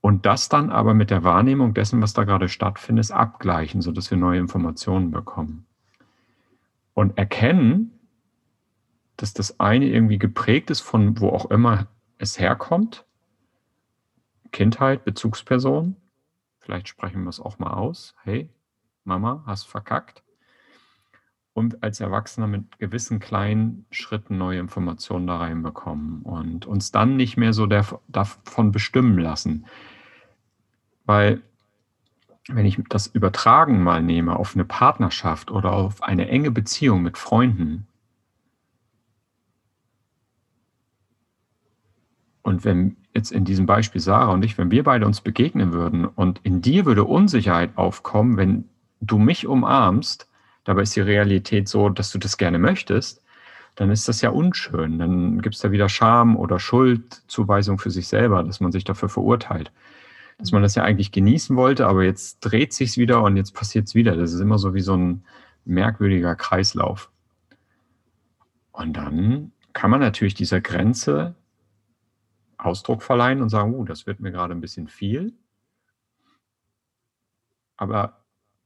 Und 0.05 0.27
das 0.27 0.51
dann 0.51 0.69
aber 0.69 0.93
mit 0.93 1.09
der 1.09 1.25
Wahrnehmung 1.25 1.73
dessen, 1.73 2.03
was 2.03 2.13
da 2.13 2.25
gerade 2.25 2.51
stattfindet, 2.51 3.11
abgleichen, 3.11 3.81
sodass 3.81 4.11
wir 4.11 4.19
neue 4.19 4.39
Informationen 4.39 5.11
bekommen. 5.11 5.65
Und 6.93 7.17
erkennen, 7.17 7.91
dass 9.17 9.33
das 9.33 9.61
eine 9.61 9.87
irgendwie 9.87 10.19
geprägt 10.19 10.69
ist 10.69 10.83
von 10.83 11.19
wo 11.21 11.31
auch 11.31 11.51
immer 11.51 11.87
es 12.19 12.39
herkommt. 12.39 13.07
Kindheit, 14.53 15.07
Bezugsperson. 15.07 15.97
Vielleicht 16.59 16.89
sprechen 16.89 17.23
wir 17.23 17.31
es 17.31 17.41
auch 17.41 17.59
mal 17.59 17.73
aus. 17.73 18.15
Hey, 18.25 18.51
Mama, 19.05 19.43
hast 19.47 19.67
verkackt. 19.67 20.23
Und 21.55 21.83
als 21.83 22.01
Erwachsener 22.01 22.47
mit 22.47 22.79
gewissen 22.79 23.21
kleinen 23.21 23.87
Schritten 23.91 24.37
neue 24.37 24.59
Informationen 24.59 25.27
da 25.27 25.39
reinbekommen 25.39 26.21
und 26.25 26.67
uns 26.67 26.93
dann 26.93 27.17
nicht 27.17 27.39
mehr 27.39 27.55
so 27.55 27.65
davon 27.65 28.71
bestimmen 28.71 29.17
lassen. 29.17 29.65
Weil 31.05 31.43
wenn 32.49 32.67
ich 32.67 32.79
das 32.89 33.07
Übertragen 33.07 33.83
mal 33.83 34.03
nehme 34.03 34.37
auf 34.37 34.55
eine 34.55 34.65
Partnerschaft 34.65 35.51
oder 35.51 35.73
auf 35.73 36.03
eine 36.03 36.29
enge 36.29 36.51
Beziehung 36.51 37.03
mit 37.03 37.17
Freunden, 37.17 37.87
und 42.43 42.65
wenn 42.65 42.97
jetzt 43.15 43.33
in 43.33 43.45
diesem 43.45 43.65
Beispiel 43.65 44.01
Sarah 44.01 44.33
und 44.33 44.45
ich, 44.45 44.59
wenn 44.59 44.71
wir 44.71 44.85
beide 44.85 45.07
uns 45.07 45.23
begegnen 45.23 45.73
würden 45.73 46.05
und 46.05 46.41
in 46.43 46.61
dir 46.61 46.85
würde 46.85 47.05
Unsicherheit 47.05 47.77
aufkommen, 47.77 48.37
wenn 48.37 48.69
du 49.01 49.19
mich 49.19 49.47
umarmst, 49.47 50.29
dabei 50.65 50.83
ist 50.83 50.97
die 50.97 51.01
Realität 51.01 51.69
so, 51.69 51.89
dass 51.89 52.11
du 52.11 52.19
das 52.19 52.37
gerne 52.37 52.59
möchtest, 52.59 53.23
dann 53.77 53.91
ist 53.91 54.09
das 54.09 54.21
ja 54.21 54.31
unschön. 54.31 54.99
Dann 54.99 55.41
gibt 55.41 55.55
es 55.55 55.63
da 55.63 55.73
wieder 55.73 55.89
Scham 55.89 56.37
oder 56.37 56.59
Schuldzuweisung 56.59 57.79
für 57.79 57.91
sich 57.91 58.09
selber, 58.09 58.43
dass 58.43 58.61
man 58.61 58.73
sich 58.73 58.85
dafür 58.85 59.09
verurteilt 59.09 59.73
dass 60.39 60.53
man 60.53 60.63
das 60.63 60.75
ja 60.75 60.83
eigentlich 60.83 61.13
genießen 61.13 61.57
wollte, 61.57 61.87
aber 61.87 62.05
jetzt 62.05 62.41
dreht 62.41 62.73
sich's 62.73 62.97
wieder 62.97 63.23
und 63.23 63.37
jetzt 63.37 63.55
passiert 63.55 63.89
es 63.89 63.95
wieder. 63.95 64.17
Das 64.17 64.33
ist 64.33 64.41
immer 64.41 64.59
so 64.59 64.75
wie 64.75 64.81
so 64.81 64.97
ein 64.97 65.25
merkwürdiger 65.65 66.35
Kreislauf. 66.35 67.11
Und 68.73 68.95
dann 68.95 69.53
kann 69.73 69.91
man 69.91 70.01
natürlich 70.01 70.35
dieser 70.35 70.61
Grenze 70.61 71.35
Ausdruck 72.59 73.03
verleihen 73.03 73.43
und 73.43 73.51
sagen, 73.51 73.75
uh, 73.75 73.85
das 73.85 74.07
wird 74.07 74.21
mir 74.21 74.33
gerade 74.33 74.55
ein 74.55 74.61
bisschen 74.61 74.89
viel. 74.89 75.35
Aber 77.77 78.25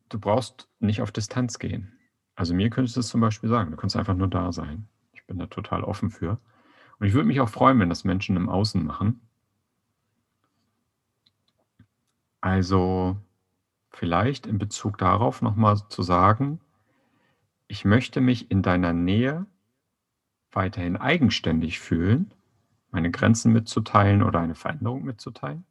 du 0.09 0.19
brauchst 0.19 0.69
nicht 0.81 1.03
auf 1.03 1.13
Distanz 1.13 1.59
gehen. 1.59 1.93
Also 2.35 2.55
mir 2.55 2.71
könntest 2.71 2.97
du 2.97 3.01
es 3.01 3.09
zum 3.09 3.21
Beispiel 3.21 3.49
sagen, 3.49 3.71
du 3.71 3.77
kannst 3.77 3.97
einfach 3.97 4.15
nur 4.15 4.29
da 4.29 4.53
sein. 4.53 4.89
Ich 5.13 5.27
bin 5.27 5.39
da 5.39 5.47
total 5.47 5.83
offen 5.83 6.11
für. 6.11 6.39
Und 6.99 7.07
ich 7.07 7.15
würde 7.15 7.27
mich 7.27 7.41
auch 7.41 7.49
freuen, 7.49 7.79
wenn 7.81 7.89
das 7.89 8.05
Menschen 8.05 8.37
im 8.37 8.49
Außen 8.49 8.85
machen. 8.85 9.21
Also 12.41 13.17
vielleicht 13.91 14.47
in 14.47 14.59
Bezug 14.59 14.99
darauf 14.99 15.43
nochmal 15.43 15.77
zu 15.89 16.03
sagen, 16.03 16.61
ich 17.67 17.85
möchte 17.85 18.21
mich 18.21 18.51
in 18.51 18.63
deiner 18.63 18.93
Nähe 18.93 19.47
weiterhin 20.53 20.97
eigenständig 20.97 21.81
fühlen, 21.81 22.33
meine 22.91 23.11
Grenzen 23.11 23.53
mitzuteilen 23.53 24.23
oder 24.23 24.41
eine 24.41 24.55
Veränderung 24.55 25.05
mitzuteilen 25.05 25.65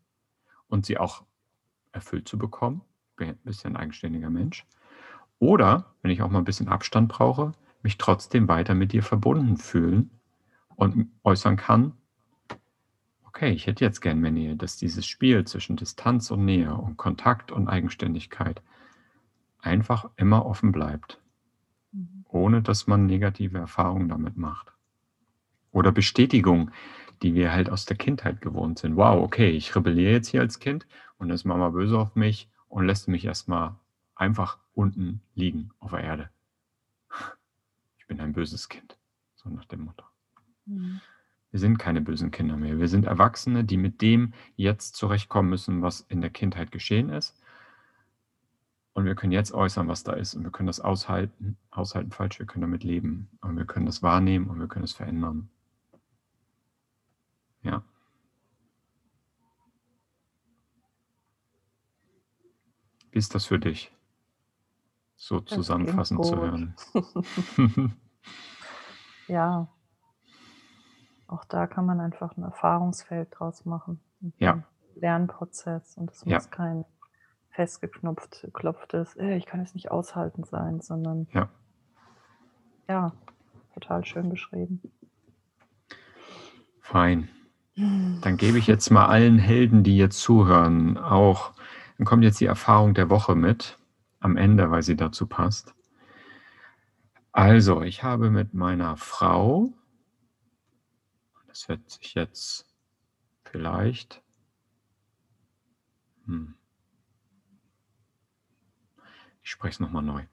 und 0.67 0.85
sie 0.85 0.97
auch 0.97 1.23
erfüllt 1.91 2.27
zu 2.27 2.37
bekommen. 2.37 2.81
Bin 3.15 3.29
ein 3.29 3.37
bisschen 3.43 3.75
ein 3.75 3.81
eigenständiger 3.81 4.29
Mensch. 4.29 4.65
Oder, 5.39 5.93
wenn 6.01 6.11
ich 6.11 6.21
auch 6.21 6.29
mal 6.29 6.39
ein 6.39 6.45
bisschen 6.45 6.67
Abstand 6.67 7.09
brauche, 7.09 7.53
mich 7.81 7.97
trotzdem 7.97 8.47
weiter 8.47 8.75
mit 8.75 8.91
dir 8.91 9.03
verbunden 9.03 9.57
fühlen 9.57 10.11
und 10.75 11.11
äußern 11.23 11.57
kann, 11.57 11.93
okay, 13.37 13.51
ich 13.51 13.67
hätte 13.67 13.85
jetzt 13.85 14.01
gern 14.01 14.19
mehr 14.19 14.31
Nähe, 14.31 14.55
dass 14.55 14.77
dieses 14.77 15.05
Spiel 15.05 15.45
zwischen 15.45 15.75
Distanz 15.75 16.31
und 16.31 16.43
Nähe 16.43 16.73
und 16.73 16.97
Kontakt 16.97 17.51
und 17.51 17.67
Eigenständigkeit 17.67 18.63
einfach 19.59 20.09
immer 20.15 20.47
offen 20.47 20.71
bleibt, 20.71 21.21
mhm. 21.91 22.25
ohne 22.29 22.63
dass 22.63 22.87
man 22.87 23.05
negative 23.05 23.59
Erfahrungen 23.59 24.09
damit 24.09 24.37
macht. 24.37 24.73
Oder 25.71 25.91
Bestätigung, 25.91 26.71
die 27.21 27.35
wir 27.35 27.51
halt 27.51 27.69
aus 27.69 27.85
der 27.85 27.95
Kindheit 27.95 28.41
gewohnt 28.41 28.79
sind. 28.79 28.95
Wow, 28.95 29.23
okay, 29.23 29.51
ich 29.51 29.75
rebelliere 29.75 30.13
jetzt 30.13 30.29
hier 30.29 30.41
als 30.41 30.57
Kind 30.57 30.87
und 31.19 31.29
ist 31.29 31.45
Mama 31.45 31.69
böse 31.69 31.99
auf 31.99 32.15
mich 32.15 32.49
und 32.69 32.87
lässt 32.87 33.07
mich 33.07 33.23
erstmal 33.23 33.75
einfach 34.15 34.57
unten 34.73 35.21
liegen 35.35 35.69
auf 35.79 35.91
der 35.91 36.01
Erde. 36.01 36.29
Ich 37.99 38.07
bin 38.07 38.19
ein 38.19 38.33
böses 38.33 38.67
Kind, 38.67 38.97
so 39.35 39.47
nach 39.49 39.65
dem 39.65 39.81
Motto. 39.81 40.05
Mhm. 40.65 41.01
Wir 41.51 41.59
sind 41.59 41.77
keine 41.77 42.01
bösen 42.01 42.31
Kinder 42.31 42.57
mehr. 42.57 42.77
Wir 42.77 42.87
sind 42.87 43.05
Erwachsene, 43.05 43.63
die 43.63 43.77
mit 43.77 44.01
dem 44.01 44.33
jetzt 44.55 44.95
zurechtkommen 44.95 45.49
müssen, 45.49 45.81
was 45.81 46.01
in 46.01 46.21
der 46.21 46.29
Kindheit 46.29 46.71
geschehen 46.71 47.09
ist. 47.09 47.35
Und 48.93 49.05
wir 49.05 49.15
können 49.15 49.31
jetzt 49.31 49.53
äußern, 49.53 49.87
was 49.87 50.03
da 50.03 50.13
ist. 50.13 50.33
Und 50.33 50.43
wir 50.43 50.51
können 50.51 50.67
das 50.67 50.79
aushalten. 50.79 51.57
Aushalten 51.71 52.11
falsch, 52.11 52.39
wir 52.39 52.45
können 52.45 52.63
damit 52.63 52.83
leben. 52.83 53.29
Und 53.41 53.55
wir 53.55 53.65
können 53.65 53.85
das 53.85 54.03
wahrnehmen 54.03 54.47
und 54.47 54.59
wir 54.59 54.67
können 54.67 54.85
es 54.85 54.93
verändern. 54.93 55.49
Ja. 57.61 57.83
Wie 63.11 63.19
ist 63.19 63.33
das 63.35 63.45
für 63.45 63.59
dich, 63.59 63.91
so 65.15 65.39
zusammenfassend 65.39 66.25
zu 66.25 66.35
hören? 66.35 66.75
ja, 69.27 69.67
auch 71.27 71.45
da 71.45 71.67
kann 71.67 71.85
man 71.85 71.99
einfach 71.99 72.35
ein 72.37 72.43
Erfahrungsfeld 72.43 73.29
draus 73.31 73.65
machen. 73.65 73.99
Ja. 74.37 74.63
Lernprozess. 74.95 75.95
Und 75.97 76.11
es 76.11 76.23
ja. 76.25 76.35
muss 76.35 76.49
kein 76.49 76.85
festgeklopftes, 77.51 79.15
äh, 79.17 79.35
ich 79.35 79.47
kann 79.47 79.59
es 79.59 79.73
nicht 79.73 79.89
aushalten 79.89 80.43
sein, 80.43 80.79
sondern 80.79 81.27
ja. 81.31 81.49
ja, 82.87 83.11
total 83.73 84.05
schön 84.05 84.29
beschrieben. 84.29 84.81
Fein. 86.79 87.29
Dann 87.75 88.37
gebe 88.37 88.57
ich 88.57 88.65
jetzt 88.65 88.89
mal 88.89 89.05
allen 89.05 89.37
Helden, 89.37 89.83
die 89.83 89.97
jetzt 89.97 90.19
zuhören, 90.19 90.97
auch, 90.97 91.53
dann 91.97 92.05
kommt 92.05 92.23
jetzt 92.23 92.39
die 92.39 92.45
Erfahrung 92.45 92.95
der 92.95 93.09
Woche 93.09 93.35
mit, 93.35 93.77
am 94.19 94.35
Ende, 94.35 94.71
weil 94.71 94.81
sie 94.81 94.95
dazu 94.95 95.27
passt. 95.27 95.75
Also, 97.31 97.83
ich 97.83 98.03
habe 98.03 98.31
mit 98.31 98.55
meiner 98.55 98.97
Frau 98.97 99.73
das 101.57 101.69
wird 101.69 101.89
sich 101.89 102.13
jetzt 102.13 102.67
vielleicht. 103.43 104.21
Hm. 106.25 106.53
Ich 109.41 109.49
spreche 109.49 109.73
es 109.73 109.79
nochmal 109.79 110.03
neu. 110.03 110.23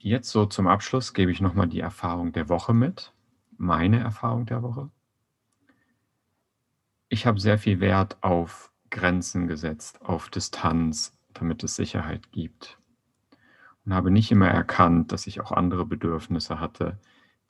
Jetzt 0.00 0.30
so 0.30 0.46
zum 0.46 0.66
Abschluss 0.66 1.14
gebe 1.14 1.30
ich 1.30 1.40
nochmal 1.40 1.68
die 1.68 1.78
Erfahrung 1.78 2.32
der 2.32 2.48
Woche 2.48 2.74
mit. 2.74 3.12
Meine 3.58 4.00
Erfahrung 4.00 4.44
der 4.44 4.64
Woche. 4.64 4.90
Ich 7.08 7.24
habe 7.24 7.38
sehr 7.38 7.58
viel 7.58 7.78
Wert 7.78 8.20
auf 8.20 8.72
Grenzen 8.90 9.46
gesetzt, 9.46 10.02
auf 10.02 10.30
Distanz, 10.30 11.16
damit 11.32 11.62
es 11.62 11.76
Sicherheit 11.76 12.32
gibt. 12.32 12.80
Und 13.84 13.94
habe 13.94 14.10
nicht 14.10 14.32
immer 14.32 14.48
erkannt, 14.48 15.12
dass 15.12 15.28
ich 15.28 15.40
auch 15.40 15.52
andere 15.52 15.86
Bedürfnisse 15.86 16.58
hatte, 16.58 16.98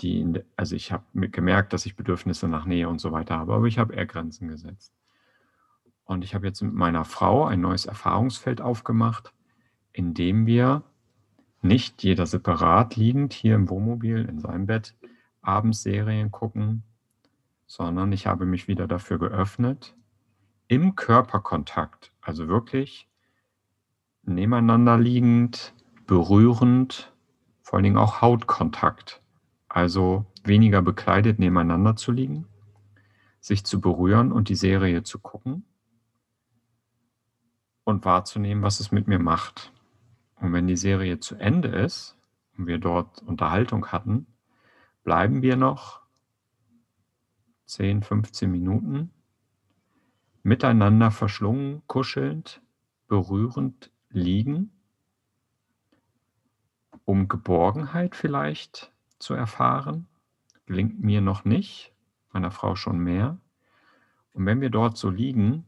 die, 0.00 0.42
also 0.56 0.76
ich 0.76 0.92
habe 0.92 1.28
gemerkt, 1.28 1.72
dass 1.72 1.86
ich 1.86 1.96
Bedürfnisse 1.96 2.48
nach 2.48 2.64
Nähe 2.64 2.88
und 2.88 3.00
so 3.00 3.12
weiter 3.12 3.36
habe, 3.38 3.54
aber 3.54 3.66
ich 3.66 3.78
habe 3.78 3.94
eher 3.94 4.06
Grenzen 4.06 4.48
gesetzt. 4.48 4.92
Und 6.04 6.24
ich 6.24 6.34
habe 6.34 6.46
jetzt 6.46 6.62
mit 6.62 6.72
meiner 6.72 7.04
Frau 7.04 7.44
ein 7.44 7.60
neues 7.60 7.86
Erfahrungsfeld 7.86 8.60
aufgemacht, 8.60 9.34
in 9.92 10.14
dem 10.14 10.46
wir 10.46 10.84
nicht 11.60 12.02
jeder 12.02 12.26
separat 12.26 12.96
liegend 12.96 13.32
hier 13.32 13.56
im 13.56 13.68
Wohnmobil 13.68 14.24
in 14.24 14.38
seinem 14.38 14.66
Bett 14.66 14.96
abends 15.42 15.82
Serien 15.82 16.30
gucken, 16.30 16.84
sondern 17.66 18.12
ich 18.12 18.26
habe 18.26 18.46
mich 18.46 18.68
wieder 18.68 18.86
dafür 18.86 19.18
geöffnet, 19.18 19.96
im 20.68 20.94
Körperkontakt, 20.94 22.12
also 22.20 22.48
wirklich 22.48 23.08
nebeneinander 24.22 24.98
liegend, 24.98 25.74
berührend, 26.06 27.12
vor 27.62 27.76
allen 27.76 27.84
Dingen 27.84 27.98
auch 27.98 28.20
Hautkontakt 28.20 29.22
also 29.78 30.26
weniger 30.42 30.82
bekleidet 30.82 31.38
nebeneinander 31.38 31.94
zu 31.94 32.10
liegen, 32.10 32.48
sich 33.38 33.64
zu 33.64 33.80
berühren 33.80 34.32
und 34.32 34.48
die 34.48 34.56
Serie 34.56 35.04
zu 35.04 35.20
gucken 35.20 35.64
und 37.84 38.04
wahrzunehmen, 38.04 38.64
was 38.64 38.80
es 38.80 38.90
mit 38.90 39.06
mir 39.06 39.20
macht. 39.20 39.72
Und 40.40 40.52
wenn 40.52 40.66
die 40.66 40.76
Serie 40.76 41.20
zu 41.20 41.36
Ende 41.36 41.68
ist 41.68 42.16
und 42.56 42.66
wir 42.66 42.78
dort 42.78 43.22
Unterhaltung 43.22 43.86
hatten, 43.86 44.26
bleiben 45.04 45.42
wir 45.42 45.54
noch 45.54 46.02
10, 47.66 48.02
15 48.02 48.50
Minuten 48.50 49.12
miteinander 50.42 51.12
verschlungen, 51.12 51.82
kuschelnd, 51.86 52.62
berührend 53.06 53.92
liegen, 54.10 54.72
um 57.04 57.28
Geborgenheit 57.28 58.16
vielleicht 58.16 58.92
zu 59.18 59.34
erfahren. 59.34 60.06
Gelingt 60.66 61.00
mir 61.00 61.20
noch 61.20 61.44
nicht, 61.44 61.92
meiner 62.32 62.50
Frau 62.50 62.74
schon 62.74 62.98
mehr. 62.98 63.38
Und 64.32 64.46
wenn 64.46 64.60
wir 64.60 64.70
dort 64.70 64.96
so 64.96 65.10
liegen, 65.10 65.66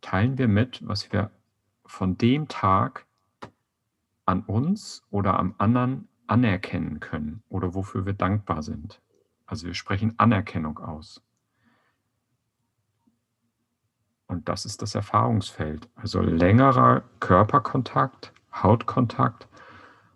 teilen 0.00 0.38
wir 0.38 0.48
mit, 0.48 0.86
was 0.86 1.12
wir 1.12 1.30
von 1.84 2.18
dem 2.18 2.48
Tag 2.48 3.06
an 4.24 4.42
uns 4.42 5.04
oder 5.10 5.38
am 5.38 5.54
anderen 5.58 6.08
anerkennen 6.26 7.00
können 7.00 7.42
oder 7.48 7.74
wofür 7.74 8.06
wir 8.06 8.12
dankbar 8.12 8.62
sind. 8.62 9.00
Also 9.46 9.66
wir 9.66 9.74
sprechen 9.74 10.18
Anerkennung 10.18 10.78
aus. 10.78 11.22
Und 14.26 14.48
das 14.48 14.64
ist 14.64 14.82
das 14.82 14.94
Erfahrungsfeld. 14.94 15.88
Also 15.94 16.20
längerer 16.20 17.04
Körperkontakt, 17.20 18.32
Hautkontakt 18.52 19.46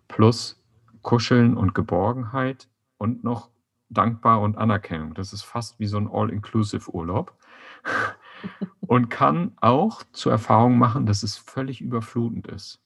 plus 0.09 0.60
Kuscheln 1.01 1.55
und 1.55 1.73
Geborgenheit 1.75 2.69
und 2.97 3.23
noch 3.23 3.49
dankbar 3.89 4.41
und 4.41 4.57
Anerkennung. 4.57 5.13
Das 5.13 5.33
ist 5.33 5.43
fast 5.43 5.79
wie 5.79 5.87
so 5.87 5.97
ein 5.97 6.07
All-Inclusive-Urlaub. 6.07 7.35
und 8.81 9.09
kann 9.09 9.53
auch 9.61 10.03
zur 10.13 10.31
Erfahrung 10.31 10.77
machen, 10.77 11.05
dass 11.05 11.23
es 11.23 11.37
völlig 11.37 11.81
überflutend 11.81 12.47
ist. 12.47 12.79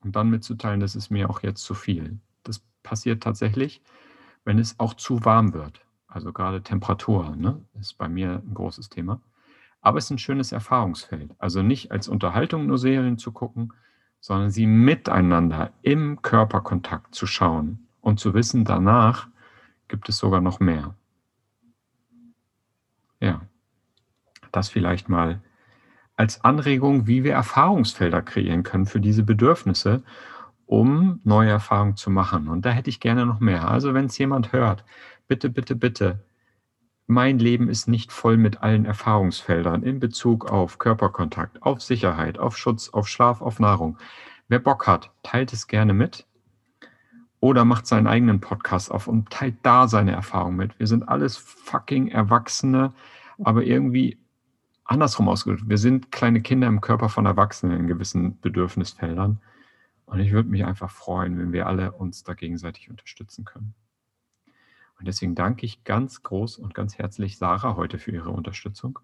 Und 0.00 0.16
dann 0.16 0.30
mitzuteilen, 0.30 0.80
das 0.80 0.96
ist 0.96 1.10
mir 1.10 1.28
auch 1.28 1.42
jetzt 1.42 1.64
zu 1.64 1.74
viel. 1.74 2.20
Das 2.42 2.60
passiert 2.82 3.22
tatsächlich, 3.22 3.82
wenn 4.44 4.58
es 4.58 4.78
auch 4.78 4.94
zu 4.94 5.24
warm 5.24 5.52
wird. 5.52 5.84
Also 6.06 6.32
gerade 6.32 6.62
Temperatur 6.62 7.34
ne, 7.36 7.60
ist 7.78 7.98
bei 7.98 8.08
mir 8.08 8.42
ein 8.46 8.54
großes 8.54 8.88
Thema. 8.88 9.20
Aber 9.80 9.98
es 9.98 10.04
ist 10.06 10.10
ein 10.12 10.18
schönes 10.18 10.52
Erfahrungsfeld. 10.52 11.34
Also 11.38 11.62
nicht 11.62 11.92
als 11.92 12.08
Unterhaltung 12.08 12.66
nur 12.66 12.78
Serien 12.78 13.18
zu 13.18 13.32
gucken, 13.32 13.72
sondern 14.26 14.50
sie 14.50 14.66
miteinander 14.66 15.70
im 15.82 16.20
Körperkontakt 16.20 17.14
zu 17.14 17.28
schauen 17.28 17.86
und 18.00 18.18
zu 18.18 18.34
wissen, 18.34 18.64
danach 18.64 19.28
gibt 19.86 20.08
es 20.08 20.18
sogar 20.18 20.40
noch 20.40 20.58
mehr. 20.58 20.96
Ja, 23.20 23.42
das 24.50 24.68
vielleicht 24.68 25.08
mal 25.08 25.40
als 26.16 26.42
Anregung, 26.42 27.06
wie 27.06 27.22
wir 27.22 27.34
Erfahrungsfelder 27.34 28.20
kreieren 28.20 28.64
können 28.64 28.86
für 28.86 28.98
diese 28.98 29.22
Bedürfnisse, 29.22 30.02
um 30.66 31.20
neue 31.22 31.50
Erfahrungen 31.50 31.94
zu 31.94 32.10
machen. 32.10 32.48
Und 32.48 32.66
da 32.66 32.70
hätte 32.70 32.90
ich 32.90 32.98
gerne 32.98 33.26
noch 33.26 33.38
mehr. 33.38 33.70
Also 33.70 33.94
wenn 33.94 34.06
es 34.06 34.18
jemand 34.18 34.52
hört, 34.52 34.84
bitte, 35.28 35.50
bitte, 35.50 35.76
bitte, 35.76 36.18
mein 37.06 37.38
Leben 37.38 37.68
ist 37.68 37.86
nicht 37.86 38.12
voll 38.12 38.36
mit 38.36 38.62
allen 38.62 38.84
Erfahrungsfeldern 38.84 39.82
in 39.82 40.00
Bezug 40.00 40.50
auf 40.50 40.78
Körperkontakt, 40.78 41.62
auf 41.62 41.80
Sicherheit, 41.80 42.38
auf 42.38 42.56
Schutz, 42.56 42.88
auf 42.88 43.08
Schlaf, 43.08 43.40
auf 43.40 43.60
Nahrung. 43.60 43.98
Wer 44.48 44.58
Bock 44.58 44.86
hat, 44.86 45.10
teilt 45.22 45.52
es 45.52 45.68
gerne 45.68 45.94
mit 45.94 46.26
oder 47.40 47.64
macht 47.64 47.86
seinen 47.86 48.06
eigenen 48.06 48.40
Podcast 48.40 48.90
auf 48.90 49.06
und 49.06 49.30
teilt 49.30 49.56
da 49.62 49.86
seine 49.86 50.12
Erfahrung 50.12 50.56
mit. 50.56 50.78
Wir 50.78 50.86
sind 50.88 51.08
alles 51.08 51.36
fucking 51.36 52.08
Erwachsene, 52.08 52.92
aber 53.38 53.62
irgendwie 53.62 54.18
andersrum 54.84 55.28
ausgedrückt. 55.28 55.68
Wir 55.68 55.78
sind 55.78 56.10
kleine 56.10 56.40
Kinder 56.42 56.66
im 56.66 56.80
Körper 56.80 57.08
von 57.08 57.26
Erwachsenen 57.26 57.78
in 57.78 57.86
gewissen 57.86 58.40
Bedürfnisfeldern. 58.40 59.40
Und 60.06 60.20
ich 60.20 60.32
würde 60.32 60.48
mich 60.48 60.64
einfach 60.64 60.90
freuen, 60.90 61.38
wenn 61.38 61.52
wir 61.52 61.66
alle 61.66 61.92
uns 61.92 62.22
da 62.22 62.34
gegenseitig 62.34 62.90
unterstützen 62.90 63.44
können. 63.44 63.74
Und 64.98 65.06
deswegen 65.06 65.34
danke 65.34 65.66
ich 65.66 65.84
ganz 65.84 66.22
groß 66.22 66.56
und 66.56 66.74
ganz 66.74 66.98
herzlich 66.98 67.38
Sarah 67.38 67.76
heute 67.76 67.98
für 67.98 68.12
ihre 68.12 68.30
Unterstützung. 68.30 68.98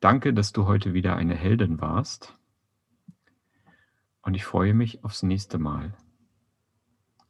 Danke, 0.00 0.32
dass 0.32 0.52
du 0.52 0.66
heute 0.66 0.92
wieder 0.92 1.16
eine 1.16 1.34
Heldin 1.34 1.80
warst. 1.80 2.38
Und 4.22 4.34
ich 4.34 4.44
freue 4.44 4.74
mich 4.74 5.04
aufs 5.04 5.22
nächste 5.22 5.58
Mal, 5.58 5.94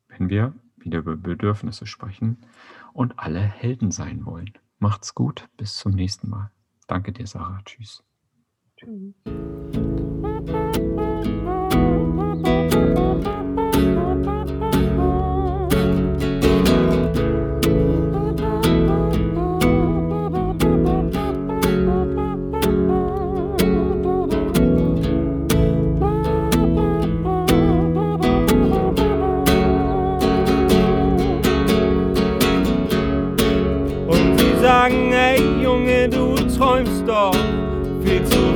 wenn 0.09 0.29
wir 0.29 0.55
wieder 0.77 0.99
über 0.99 1.17
Bedürfnisse 1.17 1.87
sprechen 1.87 2.39
und 2.93 3.19
alle 3.19 3.41
Helden 3.41 3.91
sein 3.91 4.27
wollen. 4.27 4.53
Macht's 4.79 5.15
gut, 5.15 5.49
bis 5.57 5.77
zum 5.77 5.93
nächsten 5.93 6.29
Mal. 6.29 6.51
Danke 6.87 7.13
dir, 7.13 7.27
Sarah. 7.27 7.61
Tschüss. 7.65 8.03
Tschüss. 8.77 9.15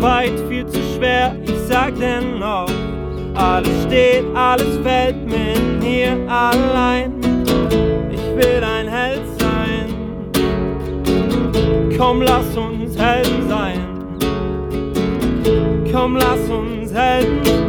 Weit, 0.03 0.33
viel 0.49 0.67
zu 0.67 0.81
schwer. 0.95 1.37
Ich 1.45 1.59
sag 1.69 1.95
dennoch, 1.99 2.69
alles 3.35 3.85
steht, 3.85 4.25
alles 4.35 4.79
fällt 4.83 5.25
mir 5.25 5.55
hier 5.81 6.19
allein. 6.29 7.15
Ich 8.11 8.37
will 8.37 8.63
ein 8.65 8.89
Held 8.89 9.23
sein. 9.39 9.95
Komm, 11.97 12.23
lass 12.23 12.57
uns 12.57 12.99
Helden 12.99 13.49
sein. 13.49 13.79
Komm, 15.93 16.17
lass 16.17 16.51
uns 16.51 16.93
Helden 16.93 17.45
sein. 17.45 17.62